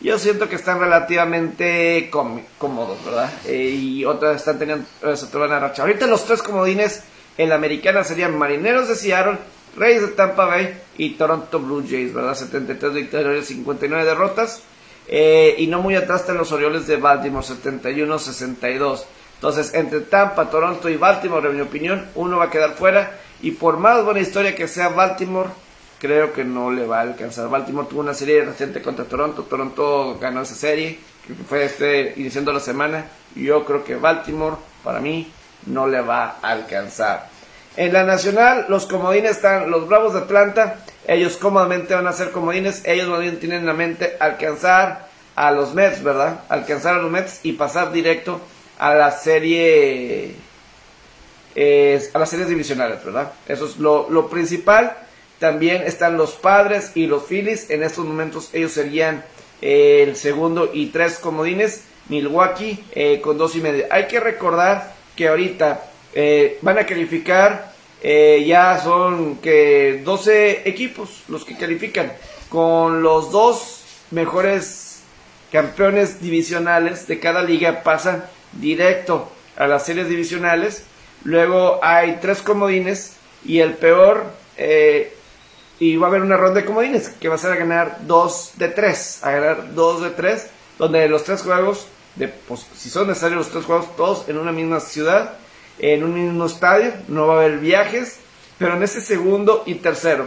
Yo 0.00 0.18
siento 0.18 0.48
que 0.48 0.56
están 0.56 0.80
relativamente 0.80 2.10
cómodos, 2.10 3.02
¿verdad? 3.04 3.32
Eh, 3.46 3.70
y 3.70 4.04
otras 4.04 4.36
están 4.36 4.58
teniendo. 4.58 4.84
Se 5.16 5.38
van 5.38 5.52
a 5.52 5.60
racha. 5.60 5.82
Ahorita 5.82 6.06
los 6.06 6.24
tres 6.24 6.42
comodines 6.42 7.04
en 7.38 7.48
la 7.48 7.54
americana 7.54 8.02
serían 8.02 8.36
Marineros 8.36 8.88
de 8.88 8.96
Seattle, 8.96 9.38
Reyes 9.76 10.02
de 10.02 10.08
Tampa 10.08 10.46
Bay 10.46 10.76
y 10.98 11.10
Toronto 11.10 11.60
Blue 11.60 11.84
Jays, 11.88 12.12
¿verdad? 12.12 12.34
73 12.34 12.92
victorias, 12.92 13.46
59 13.46 14.04
derrotas. 14.04 14.62
Eh, 15.06 15.54
y 15.58 15.66
no 15.66 15.80
muy 15.80 15.94
atrás 15.94 16.22
están 16.22 16.38
los 16.38 16.50
Orioles 16.50 16.86
de 16.86 16.96
Baltimore, 16.96 17.44
71-62. 17.46 19.04
Entonces, 19.44 19.74
entre 19.74 20.00
Tampa, 20.00 20.48
Toronto 20.48 20.88
y 20.88 20.96
Baltimore, 20.96 21.50
en 21.50 21.56
mi 21.56 21.60
opinión, 21.60 22.08
uno 22.14 22.38
va 22.38 22.46
a 22.46 22.50
quedar 22.50 22.76
fuera. 22.76 23.18
Y 23.42 23.50
por 23.50 23.76
más 23.76 24.02
buena 24.02 24.20
historia 24.20 24.54
que 24.54 24.66
sea 24.66 24.88
Baltimore, 24.88 25.50
creo 25.98 26.32
que 26.32 26.44
no 26.44 26.70
le 26.70 26.86
va 26.86 27.00
a 27.00 27.02
alcanzar. 27.02 27.50
Baltimore 27.50 27.86
tuvo 27.86 28.00
una 28.00 28.14
serie 28.14 28.42
reciente 28.42 28.80
contra 28.80 29.04
Toronto. 29.04 29.42
Toronto 29.42 30.18
ganó 30.18 30.40
esa 30.40 30.54
serie, 30.54 30.98
que 31.26 31.34
fue 31.34 31.66
este 31.66 32.14
iniciando 32.16 32.54
la 32.54 32.60
semana. 32.60 33.04
Yo 33.34 33.66
creo 33.66 33.84
que 33.84 33.96
Baltimore, 33.96 34.56
para 34.82 35.00
mí, 35.00 35.30
no 35.66 35.88
le 35.88 36.00
va 36.00 36.38
a 36.40 36.50
alcanzar. 36.52 37.28
En 37.76 37.92
la 37.92 38.02
nacional, 38.02 38.64
los 38.70 38.86
comodines 38.86 39.32
están 39.32 39.70
los 39.70 39.86
Bravos 39.86 40.14
de 40.14 40.20
Atlanta. 40.20 40.76
Ellos 41.06 41.36
cómodamente 41.36 41.94
van 41.94 42.06
a 42.06 42.14
ser 42.14 42.30
comodines. 42.30 42.80
Ellos 42.86 43.08
más 43.08 43.20
bien 43.20 43.38
tienen 43.38 43.58
en 43.58 43.66
la 43.66 43.74
mente 43.74 44.16
alcanzar 44.20 45.10
a 45.36 45.50
los 45.50 45.74
Mets, 45.74 46.02
¿verdad? 46.02 46.44
Alcanzar 46.48 46.94
a 46.94 47.02
los 47.02 47.10
Mets 47.10 47.40
y 47.42 47.52
pasar 47.52 47.92
directo 47.92 48.40
a 48.78 48.94
la 48.94 49.10
serie 49.10 50.34
a 51.56 52.18
las 52.18 52.30
series 52.30 52.48
divisionales, 52.48 53.04
¿verdad? 53.04 53.32
Eso 53.46 53.66
es 53.66 53.76
lo, 53.78 54.28
principal. 54.28 54.96
También 55.38 55.82
están 55.82 56.16
los 56.16 56.32
padres 56.32 56.92
y 56.94 57.06
los 57.06 57.24
Phillies. 57.24 57.70
En 57.70 57.82
estos 57.82 58.04
momentos 58.04 58.50
ellos 58.52 58.72
serían 58.72 59.24
eh, 59.60 60.04
el 60.06 60.16
segundo 60.16 60.70
y 60.72 60.86
tres 60.86 61.18
comodines. 61.18 61.84
Milwaukee 62.08 62.84
eh, 62.92 63.20
con 63.20 63.38
dos 63.38 63.56
y 63.56 63.60
medio. 63.60 63.86
Hay 63.90 64.06
que 64.06 64.20
recordar 64.20 64.94
que 65.16 65.28
ahorita 65.28 65.84
eh, 66.12 66.58
van 66.62 66.78
a 66.78 66.86
calificar. 66.86 67.72
ya 68.02 68.78
son 68.82 69.36
que 69.36 70.02
12 70.04 70.68
equipos 70.68 71.22
los 71.28 71.44
que 71.44 71.56
califican. 71.56 72.12
Con 72.50 73.02
los 73.02 73.30
dos 73.30 73.84
mejores 74.10 75.00
campeones 75.50 76.20
divisionales 76.20 77.06
de 77.06 77.20
cada 77.20 77.42
liga 77.42 77.82
pasan 77.82 78.24
directo 78.60 79.30
a 79.56 79.66
las 79.66 79.84
series 79.86 80.08
divisionales. 80.08 80.84
Luego 81.24 81.80
hay 81.82 82.18
tres 82.20 82.42
comodines 82.42 83.16
y 83.44 83.60
el 83.60 83.74
peor, 83.74 84.24
eh, 84.56 85.14
y 85.78 85.96
va 85.96 86.06
a 86.06 86.10
haber 86.10 86.22
una 86.22 86.36
ronda 86.36 86.60
de 86.60 86.66
comodines 86.66 87.08
que 87.08 87.28
va 87.28 87.34
a 87.34 87.38
ser 87.38 87.52
a 87.52 87.56
ganar 87.56 87.98
dos 88.06 88.52
de 88.56 88.68
tres, 88.68 89.20
a 89.22 89.30
ganar 89.30 89.74
dos 89.74 90.02
de 90.02 90.10
tres, 90.10 90.48
donde 90.78 91.08
los 91.08 91.24
tres 91.24 91.42
juegos, 91.42 91.88
de, 92.16 92.28
pues, 92.28 92.66
si 92.76 92.90
son 92.90 93.08
necesarios 93.08 93.38
los 93.38 93.50
tres 93.50 93.64
juegos, 93.64 93.96
todos 93.96 94.28
en 94.28 94.38
una 94.38 94.52
misma 94.52 94.80
ciudad, 94.80 95.34
en 95.78 96.04
un 96.04 96.14
mismo 96.14 96.46
estadio, 96.46 96.92
no 97.08 97.26
va 97.26 97.34
a 97.34 97.36
haber 97.38 97.58
viajes, 97.58 98.18
pero 98.58 98.76
en 98.76 98.82
ese 98.82 99.00
segundo 99.00 99.62
y 99.66 99.76
tercero, 99.76 100.26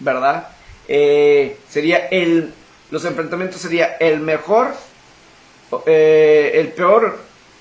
¿verdad? 0.00 0.48
Eh, 0.88 1.58
sería 1.68 2.08
el, 2.08 2.52
los 2.90 3.04
enfrentamientos 3.04 3.60
sería 3.60 3.96
el 4.00 4.18
mejor 4.20 4.74
eh, 5.86 6.52
el 6.54 6.68
peor 6.68 7.18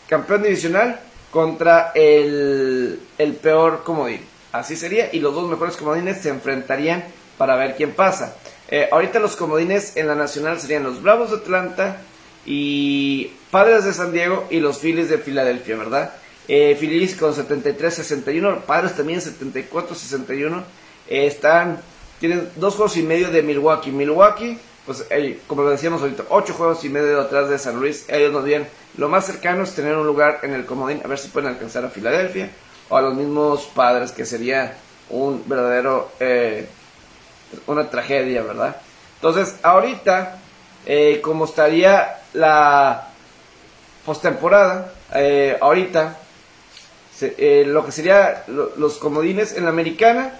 campeón 0.07 0.43
divisional 0.43 0.99
contra 1.31 1.91
el, 1.93 2.99
el 3.17 3.33
peor 3.33 3.83
comodín. 3.83 4.21
Así 4.51 4.75
sería, 4.75 5.09
y 5.13 5.19
los 5.19 5.35
dos 5.35 5.49
mejores 5.49 5.77
comodines 5.77 6.21
se 6.21 6.29
enfrentarían 6.29 7.03
para 7.37 7.55
ver 7.55 7.75
quién 7.75 7.91
pasa. 7.91 8.35
Eh, 8.67 8.89
ahorita 8.91 9.19
los 9.19 9.35
comodines 9.35 9.95
en 9.97 10.07
la 10.07 10.15
nacional 10.15 10.59
serían 10.59 10.83
los 10.83 11.01
Bravos 11.01 11.31
de 11.31 11.37
Atlanta, 11.37 12.01
y 12.45 13.31
Padres 13.51 13.85
de 13.85 13.93
San 13.93 14.11
Diego 14.11 14.47
y 14.49 14.59
los 14.59 14.79
Phillies 14.79 15.09
de 15.09 15.17
Filadelfia, 15.17 15.77
¿verdad? 15.77 16.13
Eh, 16.47 16.75
Phillies 16.79 17.15
con 17.15 17.33
73-61, 17.33 18.61
Padres 18.61 18.95
también 18.95 19.21
74-61. 19.21 20.63
Eh, 21.07 21.27
están, 21.27 21.79
tienen 22.19 22.49
dos 22.55 22.75
juegos 22.75 22.97
y 22.97 23.03
medio 23.03 23.29
de 23.29 23.43
Milwaukee. 23.43 23.91
Milwaukee, 23.91 24.57
pues 24.89 25.05
eh, 25.11 25.39
como 25.45 25.61
lo 25.61 25.69
decíamos 25.69 26.01
ahorita, 26.01 26.23
ocho 26.29 26.55
juegos 26.55 26.83
y 26.83 26.89
medio 26.89 27.21
atrás 27.21 27.47
de 27.47 27.59
San 27.59 27.79
Luis. 27.79 28.05
Ellos 28.07 28.33
nos 28.33 28.43
bien. 28.43 28.67
Lo 28.97 29.07
más 29.07 29.23
cercano 29.23 29.61
es 29.61 29.75
tener 29.75 29.95
un 29.95 30.07
lugar 30.07 30.39
en 30.41 30.55
el 30.55 30.65
comodín, 30.65 30.99
a 31.05 31.07
ver 31.07 31.19
si 31.19 31.27
pueden 31.27 31.47
alcanzar 31.47 31.85
a 31.85 31.89
Filadelfia 31.89 32.49
o 32.89 32.97
a 32.97 33.01
los 33.01 33.13
mismos 33.13 33.69
Padres, 33.75 34.11
que 34.11 34.25
sería 34.25 34.77
un 35.11 35.43
verdadero, 35.45 36.09
eh, 36.19 36.67
una 37.67 37.87
tragedia, 37.87 38.41
¿verdad? 38.41 38.77
Entonces, 39.17 39.57
ahorita, 39.61 40.39
eh, 40.87 41.21
como 41.21 41.45
estaría 41.45 42.21
la 42.33 43.09
postemporada, 44.07 44.91
eh, 45.13 45.55
ahorita, 45.61 46.17
eh, 47.21 47.63
lo 47.67 47.85
que 47.85 47.91
sería 47.91 48.43
los 48.47 48.97
comodines 48.97 49.53
en 49.53 49.65
la 49.65 49.69
americana, 49.69 50.39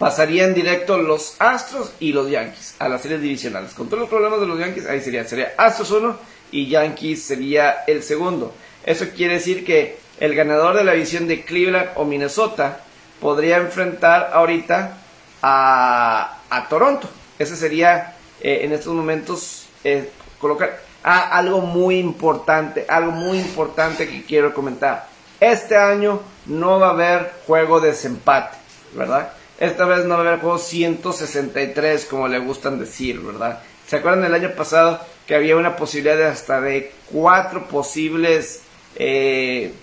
pasarían 0.00 0.54
directo 0.54 0.96
los 0.96 1.36
Astros 1.40 1.92
y 2.00 2.14
los 2.14 2.30
Yankees 2.30 2.74
a 2.78 2.88
las 2.88 3.02
series 3.02 3.20
divisionales. 3.20 3.74
Con 3.74 3.88
todos 3.88 4.00
los 4.00 4.08
problemas 4.08 4.40
de 4.40 4.46
los 4.46 4.58
Yankees, 4.58 4.86
ahí 4.86 5.02
sería, 5.02 5.28
sería 5.28 5.52
Astros 5.58 5.90
1 5.90 6.16
y 6.52 6.68
Yankees 6.68 7.22
sería 7.22 7.84
el 7.86 8.02
segundo. 8.02 8.54
Eso 8.82 9.04
quiere 9.14 9.34
decir 9.34 9.62
que 9.62 9.98
el 10.18 10.34
ganador 10.34 10.74
de 10.74 10.84
la 10.84 10.92
división 10.92 11.28
de 11.28 11.44
Cleveland 11.44 11.90
o 11.96 12.06
Minnesota 12.06 12.80
podría 13.20 13.58
enfrentar 13.58 14.30
ahorita 14.32 14.96
a, 15.42 16.38
a 16.48 16.68
Toronto. 16.70 17.06
Ese 17.38 17.54
sería 17.54 18.16
eh, 18.40 18.60
en 18.62 18.72
estos 18.72 18.94
momentos 18.94 19.66
eh, 19.84 20.10
colocar 20.38 20.80
ah, 21.04 21.28
algo 21.36 21.60
muy 21.60 21.98
importante, 21.98 22.86
algo 22.88 23.12
muy 23.12 23.38
importante 23.38 24.08
que 24.08 24.24
quiero 24.24 24.54
comentar. 24.54 25.06
Este 25.38 25.76
año 25.76 26.22
no 26.46 26.80
va 26.80 26.86
a 26.86 26.90
haber 26.92 27.32
juego 27.46 27.80
de 27.80 27.88
desempate, 27.88 28.56
¿verdad? 28.94 29.34
Esta 29.60 29.84
vez 29.84 30.06
no 30.06 30.14
va 30.14 30.24
a 30.24 30.26
haber 30.26 30.40
juego 30.40 30.58
163, 30.58 32.06
como 32.06 32.28
le 32.28 32.38
gustan 32.38 32.78
decir, 32.78 33.20
¿verdad? 33.20 33.60
¿Se 33.86 33.96
acuerdan 33.96 34.22
del 34.22 34.32
año 34.32 34.54
pasado 34.56 34.98
que 35.26 35.34
había 35.34 35.54
una 35.56 35.76
posibilidad 35.76 36.16
de 36.16 36.24
hasta 36.24 36.62
de 36.62 36.92
cuatro 37.12 37.68
posibles 37.68 38.62
eh, 38.96 39.74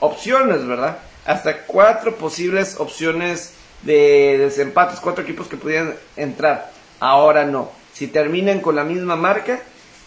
opciones, 0.00 0.66
¿verdad? 0.66 0.96
Hasta 1.26 1.66
cuatro 1.66 2.16
posibles 2.16 2.76
opciones 2.80 3.52
de 3.82 4.38
desempates, 4.38 5.00
cuatro 5.00 5.24
equipos 5.24 5.46
que 5.46 5.58
pudieran 5.58 5.94
entrar. 6.16 6.72
Ahora 6.98 7.44
no. 7.44 7.70
Si 7.92 8.06
terminan 8.06 8.60
con 8.60 8.76
la 8.76 8.84
misma 8.84 9.14
marca, 9.14 9.60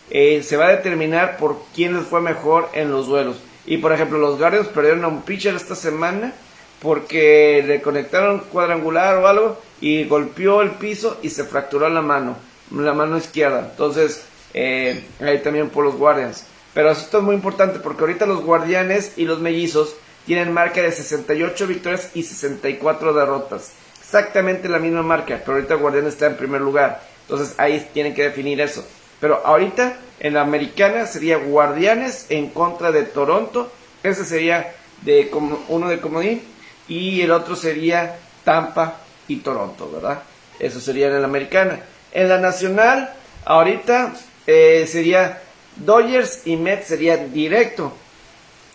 eh, 0.09 0.41
se 0.41 0.57
va 0.57 0.65
a 0.65 0.71
determinar 0.71 1.37
por 1.37 1.61
quién 1.75 1.95
les 1.95 2.07
fue 2.07 2.21
mejor 2.21 2.69
en 2.73 2.91
los 2.91 3.05
duelos. 3.05 3.37
Y 3.67 3.77
por 3.77 3.93
ejemplo, 3.93 4.17
los 4.17 4.39
Guardians 4.39 4.67
perdieron 4.69 5.03
a 5.03 5.09
un 5.09 5.21
pitcher 5.21 5.53
esta 5.53 5.75
semana 5.75 6.33
porque 6.81 7.63
le 7.65 7.81
conectaron 7.81 8.39
cuadrangular 8.51 9.17
o 9.17 9.27
algo 9.27 9.61
y 9.81 10.05
golpeó 10.05 10.61
el 10.61 10.71
piso 10.71 11.17
y 11.21 11.29
se 11.29 11.43
fracturó 11.43 11.89
la 11.89 12.01
mano, 12.01 12.37
la 12.71 12.93
mano 12.93 13.17
izquierda. 13.17 13.67
Entonces, 13.71 14.25
eh, 14.53 15.03
ahí 15.19 15.39
también 15.39 15.69
por 15.69 15.83
los 15.85 15.95
Guardians. 15.95 16.45
Pero 16.73 16.91
esto 16.91 17.17
es 17.17 17.23
muy 17.23 17.35
importante 17.35 17.79
porque 17.79 18.01
ahorita 18.01 18.25
los 18.25 18.43
Guardianes 18.43 19.13
y 19.17 19.25
los 19.25 19.39
Mellizos 19.39 19.95
tienen 20.25 20.53
marca 20.53 20.81
de 20.81 20.91
68 20.91 21.67
victorias 21.67 22.11
y 22.13 22.23
64 22.23 23.13
derrotas. 23.13 23.71
Exactamente 23.99 24.69
la 24.69 24.79
misma 24.79 25.01
marca, 25.01 25.39
pero 25.39 25.57
ahorita 25.57 25.75
Guardianes 25.75 26.13
está 26.13 26.27
en 26.27 26.37
primer 26.37 26.61
lugar. 26.61 27.01
Entonces 27.21 27.55
ahí 27.57 27.89
tienen 27.93 28.13
que 28.13 28.23
definir 28.23 28.61
eso. 28.61 28.85
Pero 29.19 29.41
ahorita 29.45 29.97
en 30.19 30.33
la 30.33 30.41
americana 30.41 31.05
sería 31.05 31.37
Guardianes 31.37 32.27
en 32.29 32.49
contra 32.49 32.91
de 32.91 33.03
Toronto. 33.03 33.71
Ese 34.03 34.23
sería 34.25 34.73
de 35.01 35.31
uno 35.67 35.89
de 35.89 35.99
comodín. 35.99 36.41
Y 36.89 37.21
el 37.21 37.31
otro 37.31 37.55
sería 37.55 38.17
Tampa 38.43 38.97
y 39.27 39.37
Toronto, 39.37 39.89
¿verdad? 39.89 40.23
Eso 40.59 40.81
sería 40.81 41.07
en 41.07 41.21
la 41.21 41.27
americana. 41.27 41.79
En 42.11 42.27
la 42.27 42.39
nacional, 42.39 43.13
ahorita 43.45 44.13
eh, 44.47 44.85
sería 44.87 45.41
Dodgers 45.75 46.41
y 46.45 46.57
Mets 46.57 46.87
sería 46.87 47.17
directo 47.17 47.93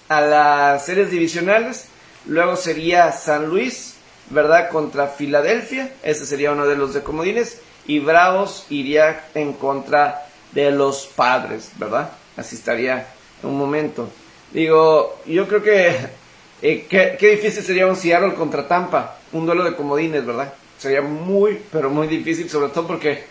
a 0.09 0.21
las 0.21 0.87
series 0.87 1.11
divisionales. 1.11 1.89
Luego 2.27 2.57
sería 2.57 3.13
San 3.13 3.47
Luis, 3.47 3.97
¿verdad? 4.31 4.71
Contra 4.71 5.09
Filadelfia. 5.09 5.93
Ese 6.03 6.25
sería 6.25 6.53
uno 6.53 6.67
de 6.67 6.77
los 6.77 6.95
de 6.95 7.03
comodines. 7.03 7.61
Y 7.87 7.99
Bravos 7.99 8.67
iría 8.71 9.27
en 9.35 9.53
contra 9.53 10.27
de 10.53 10.71
los 10.71 11.07
padres, 11.07 11.73
¿verdad? 11.77 12.11
Así 12.37 12.57
estaría 12.57 13.07
en 13.43 13.49
un 13.49 13.59
momento. 13.59 14.09
Digo, 14.53 15.21
yo 15.27 15.47
creo 15.49 15.63
que 15.63 16.24
eh, 16.67 16.87
qué, 16.89 17.29
difícil 17.29 17.63
sería 17.63 17.87
un 17.87 17.95
Seattle 17.95 18.33
contra 18.33 18.67
Tampa. 18.67 19.19
Un 19.33 19.45
duelo 19.45 19.65
de 19.65 19.77
comodines, 19.77 20.25
¿verdad? 20.25 20.55
Sería 20.79 21.03
muy, 21.03 21.61
pero 21.71 21.91
muy 21.91 22.07
difícil, 22.07 22.49
sobre 22.49 22.71
todo 22.71 22.87
porque 22.87 23.25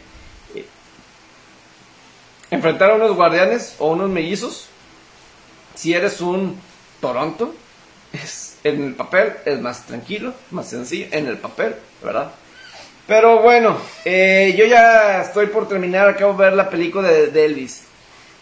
eh, 0.53 0.65
enfrentar 2.51 2.91
a 2.91 2.95
unos 2.95 3.15
guardianes 3.15 3.75
o 3.79 3.91
unos 3.91 4.11
mellizos, 4.11 4.67
si 5.73 5.95
eres 5.95 6.21
un 6.21 6.59
Toronto, 7.01 7.55
es, 8.13 8.59
en 8.63 8.83
el 8.83 8.93
papel 8.93 9.33
es 9.45 9.59
más 9.59 9.87
tranquilo, 9.87 10.35
más 10.51 10.69
sencillo, 10.69 11.07
en 11.09 11.25
el 11.25 11.39
papel, 11.39 11.75
¿verdad? 12.03 12.31
Pero 13.07 13.41
bueno, 13.41 13.77
eh, 14.05 14.53
yo 14.55 14.65
ya 14.65 15.23
estoy 15.23 15.47
por 15.47 15.67
terminar, 15.67 16.07
acabo 16.07 16.33
de 16.33 16.45
ver 16.45 16.53
la 16.53 16.69
película 16.69 17.09
de, 17.09 17.45
Elvis. 17.45 17.81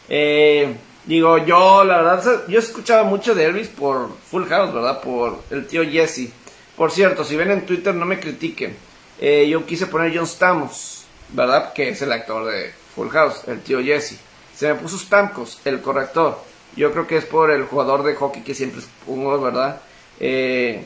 Eh, 0.10 0.76
digo, 1.16 1.38
yo 1.40 1.84
la 1.84 2.02
verdad, 2.02 2.44
yo 2.48 2.60
escuchaba 2.60 3.04
mucho 3.04 3.36
de 3.36 3.46
Elvis 3.46 3.68
por 3.68 4.10
Full 4.30 4.46
House, 4.46 4.74
¿verdad? 4.74 5.02
Por 5.02 5.40
el 5.50 5.68
tío 5.68 5.84
Jesse. 5.84 6.30
Por 6.78 6.90
cierto, 6.90 7.24
si 7.26 7.36
ven 7.36 7.52
en 7.52 7.66
Twitter, 7.66 7.94
no 7.94 8.06
me 8.06 8.20
critiquen. 8.20 8.76
Eh, 9.20 9.48
yo 9.50 9.66
quise 9.66 9.88
poner 9.88 10.16
John 10.16 10.26
Stamos, 10.26 11.06
¿verdad? 11.30 11.74
Que 11.74 11.90
es 11.90 12.02
el 12.02 12.12
actor 12.12 12.50
de 12.52 12.72
Full 12.96 13.10
House, 13.10 13.42
el 13.48 13.62
tío 13.62 13.84
Jesse. 13.84 14.20
Se 14.56 14.68
me 14.68 14.80
puso 14.80 14.98
Stamkos, 14.98 15.60
el 15.66 15.82
corrector. 15.82 16.40
Yo 16.76 16.92
creo 16.92 17.06
que 17.06 17.18
es 17.18 17.26
por 17.26 17.52
el 17.52 17.66
jugador 17.66 18.04
de 18.04 18.16
hockey 18.16 18.44
que 18.44 18.56
siempre 18.56 18.82
pongo, 19.06 19.40
¿verdad? 19.42 19.82
Eh, 20.20 20.86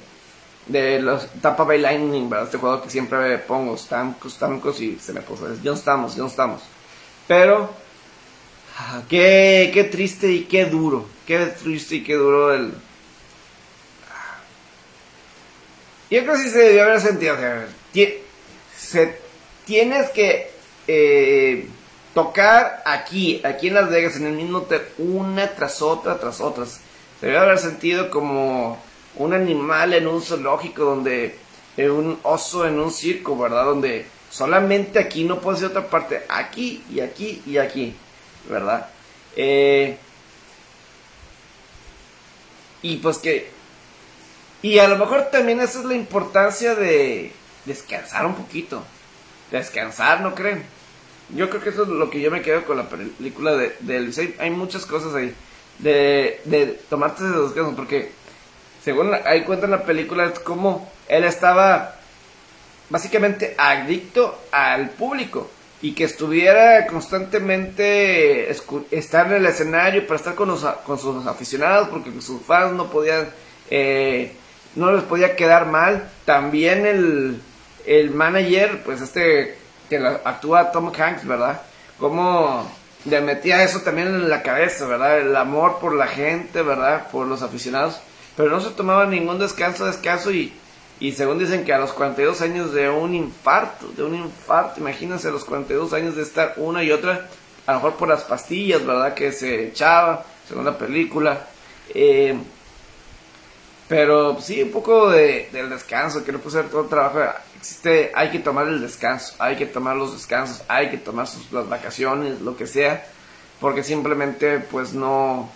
de 0.66 1.00
los 1.00 1.28
Tampa 1.42 1.64
Bay 1.64 1.80
Lightning, 1.80 2.30
¿verdad? 2.30 2.46
Este 2.46 2.58
jugador 2.58 2.82
que 2.82 2.90
siempre 2.90 3.38
pongo, 3.40 3.78
Stamkos, 3.78 4.34
Stamkos 4.34 4.82
y 4.82 4.98
se 4.98 5.14
me 5.14 5.22
puso, 5.22 5.52
es 5.52 5.60
John 5.64 5.78
Stamos, 5.78 6.16
John 6.18 6.30
Stamos. 6.30 6.64
Pero, 7.28 7.70
qué, 9.10 9.72
qué 9.74 9.84
triste 9.86 10.32
y 10.32 10.44
qué 10.46 10.66
duro, 10.66 11.08
qué 11.26 11.38
triste 11.48 11.96
y 11.96 12.04
qué 12.04 12.16
duro 12.16 12.54
el... 12.54 12.74
Yo 16.12 16.22
creo 16.22 16.34
que 16.34 16.44
sí 16.44 16.50
se 16.50 16.60
debió 16.60 16.84
haber 16.84 17.02
sentido, 17.02 17.36
se, 18.78 19.18
tienes 19.66 20.10
que 20.12 20.52
eh, 20.88 21.68
tocar 22.14 22.84
aquí, 22.86 23.42
aquí 23.44 23.68
en 23.68 23.74
Las 23.74 23.90
Vegas, 23.90 24.16
en 24.18 24.28
el 24.28 24.34
mismo 24.34 24.60
hotel, 24.60 24.82
una 24.98 25.50
tras 25.56 25.82
otra, 25.82 26.20
tras 26.20 26.42
otras. 26.42 26.80
Se 27.20 27.26
debe 27.26 27.40
haber 27.40 27.58
sentido 27.58 28.10
como 28.10 28.82
un 29.16 29.34
animal 29.34 29.94
en 29.94 30.08
un 30.08 30.22
zoológico, 30.22 30.86
donde 30.86 31.36
eh, 31.78 31.90
un 31.90 32.20
oso 32.24 32.66
en 32.68 32.80
un 32.80 32.92
circo, 32.92 33.38
¿verdad? 33.38 33.66
Donde 33.66 34.06
solamente 34.30 35.00
aquí 35.00 35.24
no 35.24 35.40
puede 35.42 35.58
ser 35.58 35.68
otra 35.70 35.90
parte, 35.90 36.24
aquí 36.30 36.84
y 36.92 37.00
aquí 37.00 37.42
y 37.46 37.58
aquí, 37.58 37.96
¿verdad? 38.50 38.88
Eh, 39.36 39.98
y 42.82 42.98
pues 42.98 43.18
que... 43.18 43.50
Y 44.62 44.80
a 44.80 44.88
lo 44.88 44.98
mejor 44.98 45.30
también 45.32 45.60
esa 45.60 45.80
es 45.80 45.86
la 45.86 45.94
importancia 45.94 46.76
de 46.76 47.32
descansar 47.66 48.26
un 48.26 48.36
poquito. 48.36 48.84
Descansar, 49.52 50.22
¿no 50.22 50.34
creen? 50.34 50.64
Yo 51.30 51.50
creo 51.50 51.62
que 51.62 51.70
eso 51.70 51.84
es 51.84 51.90
lo 51.90 52.10
que 52.10 52.22
yo 52.22 52.32
me 52.32 52.42
quedo 52.42 52.66
con 52.66 52.78
la 52.78 52.90
película 52.90 53.56
de, 53.56 53.76
de 53.80 54.36
Hay 54.40 54.50
muchas 54.52 54.86
cosas 54.86 55.14
ahí. 55.14 55.34
De, 55.80 56.42
de 56.46 56.68
tomarte 56.90 57.24
de 57.24 57.30
dos 57.30 57.52
casos. 57.54 57.74
Porque 57.76 58.12
según 58.84 59.14
ahí 59.26 59.44
cuenta 59.44 59.66
en 59.66 59.72
la 59.72 59.84
película 59.84 60.26
es 60.26 60.40
como 60.40 60.92
él 61.08 61.24
estaba 61.24 61.96
básicamente 62.90 63.56
adicto 63.58 64.40
al 64.52 64.92
público. 64.92 65.50
Y 65.86 65.94
que 65.94 66.06
estuviera 66.06 66.88
constantemente 66.88 68.50
estar 68.92 69.28
en 69.28 69.34
el 69.34 69.46
escenario 69.46 70.08
para 70.08 70.18
estar 70.18 70.36
con, 70.36 70.48
los, 70.48 70.64
con 70.86 70.98
sus 70.98 71.28
aficionados. 71.28 71.90
Porque 71.90 72.12
sus 72.22 72.42
fans 72.42 72.74
no 72.74 72.90
podían... 72.90 73.30
Eh, 73.70 74.36
no 74.76 74.92
les 74.92 75.04
podía 75.04 75.36
quedar 75.36 75.68
mal. 75.68 76.10
También 76.26 76.86
el, 76.86 77.42
el 77.86 78.12
manager, 78.12 78.82
pues 78.84 79.02
este 79.02 79.58
que 79.90 79.98
actúa 79.98 80.72
Tom 80.72 80.92
Hanks, 80.92 81.28
¿verdad? 81.28 81.62
Cómo 82.00 82.70
le 83.06 83.22
metía 83.22 83.64
eso 83.64 83.82
también 83.82 84.08
en 84.08 84.30
la 84.30 84.42
cabeza, 84.42 84.86
¿verdad? 84.88 85.20
El 85.20 85.36
amor 85.36 85.80
por 85.80 85.94
la 85.94 86.08
gente, 86.08 86.62
¿verdad? 86.62 87.08
Por 87.12 87.28
los 87.28 87.42
aficionados. 87.42 88.00
Pero 88.36 88.50
no 88.50 88.60
se 88.60 88.72
tomaba 88.72 89.06
ningún 89.06 89.40
descanso, 89.40 89.86
descanso 89.86 90.32
y, 90.32 90.54
y 91.00 91.12
según 91.12 91.40
dicen 91.40 91.66
que 91.66 91.74
a 91.74 91.78
los 91.78 91.92
42 91.92 92.42
años 92.42 92.74
de 92.74 92.90
un 92.90 93.14
infarto, 93.14 93.88
de 93.88 94.04
un 94.04 94.16
infarto, 94.16 94.80
imagínense 94.80 95.28
a 95.28 95.32
los 95.32 95.44
42 95.44 95.92
años 95.94 96.16
de 96.16 96.24
estar 96.24 96.54
una 96.58 96.84
y 96.84 96.92
otra, 96.92 97.28
a 97.66 97.74
lo 97.74 97.80
mejor 97.80 97.96
por 97.96 98.08
las 98.08 98.24
pastillas, 98.24 98.86
¿verdad? 98.86 99.14
Que 99.14 99.32
se 99.34 99.68
echaba, 99.68 100.24
segunda 100.48 100.78
película. 100.78 101.48
Eh, 101.94 102.38
pero 103.90 104.40
sí, 104.42 104.64
un 104.64 104.72
poco 104.72 105.10
de, 105.10 105.50
del 105.52 105.70
descanso, 105.70 106.24
que 106.24 106.32
no 106.32 106.40
puede 106.40 106.62
ser 106.62 106.70
todo 106.70 106.84
el 106.84 106.90
trabajo. 106.90 107.20
Existe, 107.58 108.12
hay 108.16 108.32
que 108.32 108.40
tomar 108.40 108.68
el 108.68 108.80
descanso, 108.80 109.36
hay 109.38 109.58
que 109.58 109.66
tomar 109.66 109.98
los 109.98 110.14
descansos, 110.14 110.64
hay 110.68 110.90
que 110.90 110.98
tomar 110.98 111.28
sus, 111.28 111.52
las 111.52 111.68
vacaciones, 111.68 112.40
lo 112.42 112.56
que 112.56 112.68
sea, 112.68 113.06
porque 113.60 113.84
simplemente 113.84 114.60
pues 114.60 114.94
no, 114.94 115.50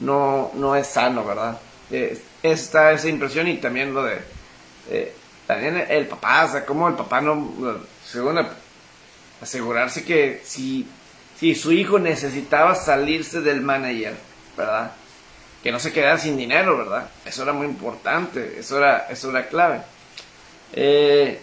no, 0.00 0.50
no 0.54 0.74
es 0.74 0.88
sano, 0.88 1.24
¿verdad? 1.24 1.60
Eh, 1.92 2.20
está 2.42 2.92
esa 2.92 3.08
impresión 3.08 3.46
y 3.48 3.58
también 3.58 3.94
lo 3.94 4.04
de, 4.04 4.18
eh, 4.90 5.14
también 5.46 5.84
el 5.88 6.06
papá, 6.06 6.44
o 6.44 6.52
sea, 6.52 6.66
como 6.66 6.88
el 6.88 6.94
papá 6.94 7.20
no, 7.20 7.52
según 8.06 8.46
asegurarse 9.40 10.04
que 10.04 10.42
si, 10.44 10.86
si 11.38 11.54
su 11.54 11.72
hijo 11.72 11.98
necesitaba 11.98 12.74
salirse 12.74 13.40
del 13.40 13.60
manager, 13.60 14.14
¿verdad? 14.56 14.92
que 15.62 15.72
no 15.72 15.78
se 15.78 15.92
quedara 15.92 16.18
sin 16.18 16.36
dinero, 16.36 16.76
¿verdad? 16.78 17.10
Eso 17.24 17.42
era 17.42 17.52
muy 17.52 17.66
importante, 17.66 18.58
eso 18.58 18.78
era, 18.78 19.06
eso 19.10 19.30
era 19.30 19.48
clave. 19.48 19.82
Eh, 20.72 21.40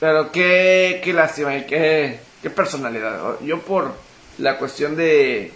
pero 0.00 0.32
qué, 0.32 1.00
qué 1.02 1.12
lástima 1.12 1.52
qué, 1.66 2.18
qué 2.42 2.50
personalidad. 2.50 3.40
Yo 3.40 3.60
por 3.60 3.94
la 4.38 4.58
cuestión 4.58 4.96
de 4.96 5.52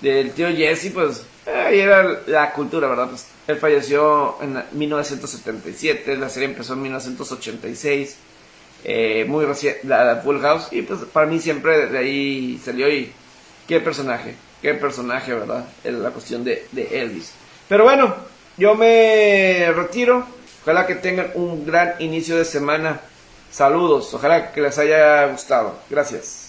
del 0.00 0.32
tío 0.32 0.48
Jesse, 0.48 0.90
pues 0.92 1.24
ahí 1.46 1.80
era 1.80 2.20
la 2.26 2.52
cultura, 2.52 2.88
¿verdad? 2.88 3.08
Pues, 3.08 3.26
él 3.46 3.58
falleció 3.58 4.36
en 4.42 4.62
1977, 4.72 6.16
la 6.16 6.28
serie 6.28 6.48
empezó 6.48 6.74
en 6.74 6.82
1986, 6.82 8.16
eh, 8.84 9.24
muy 9.28 9.44
recién, 9.44 9.76
la, 9.84 10.20
Full 10.24 10.40
House, 10.40 10.68
y 10.70 10.82
pues 10.82 11.00
para 11.12 11.26
mí 11.26 11.40
siempre 11.40 11.86
de 11.88 11.98
ahí 11.98 12.60
salió 12.64 12.88
y 12.88 13.12
qué 13.66 13.80
personaje 13.80 14.34
qué 14.64 14.72
personaje, 14.72 15.34
¿verdad? 15.34 15.66
En 15.84 16.02
la 16.02 16.08
cuestión 16.08 16.42
de 16.42 16.66
Elvis. 16.74 17.34
Pero 17.68 17.84
bueno, 17.84 18.14
yo 18.56 18.74
me 18.74 19.70
retiro. 19.72 20.26
Ojalá 20.62 20.86
que 20.86 20.94
tengan 20.94 21.32
un 21.34 21.66
gran 21.66 21.96
inicio 21.98 22.36
de 22.36 22.46
semana. 22.46 23.02
Saludos, 23.50 24.14
ojalá 24.14 24.52
que 24.52 24.62
les 24.62 24.78
haya 24.78 25.26
gustado. 25.26 25.78
Gracias. 25.90 26.43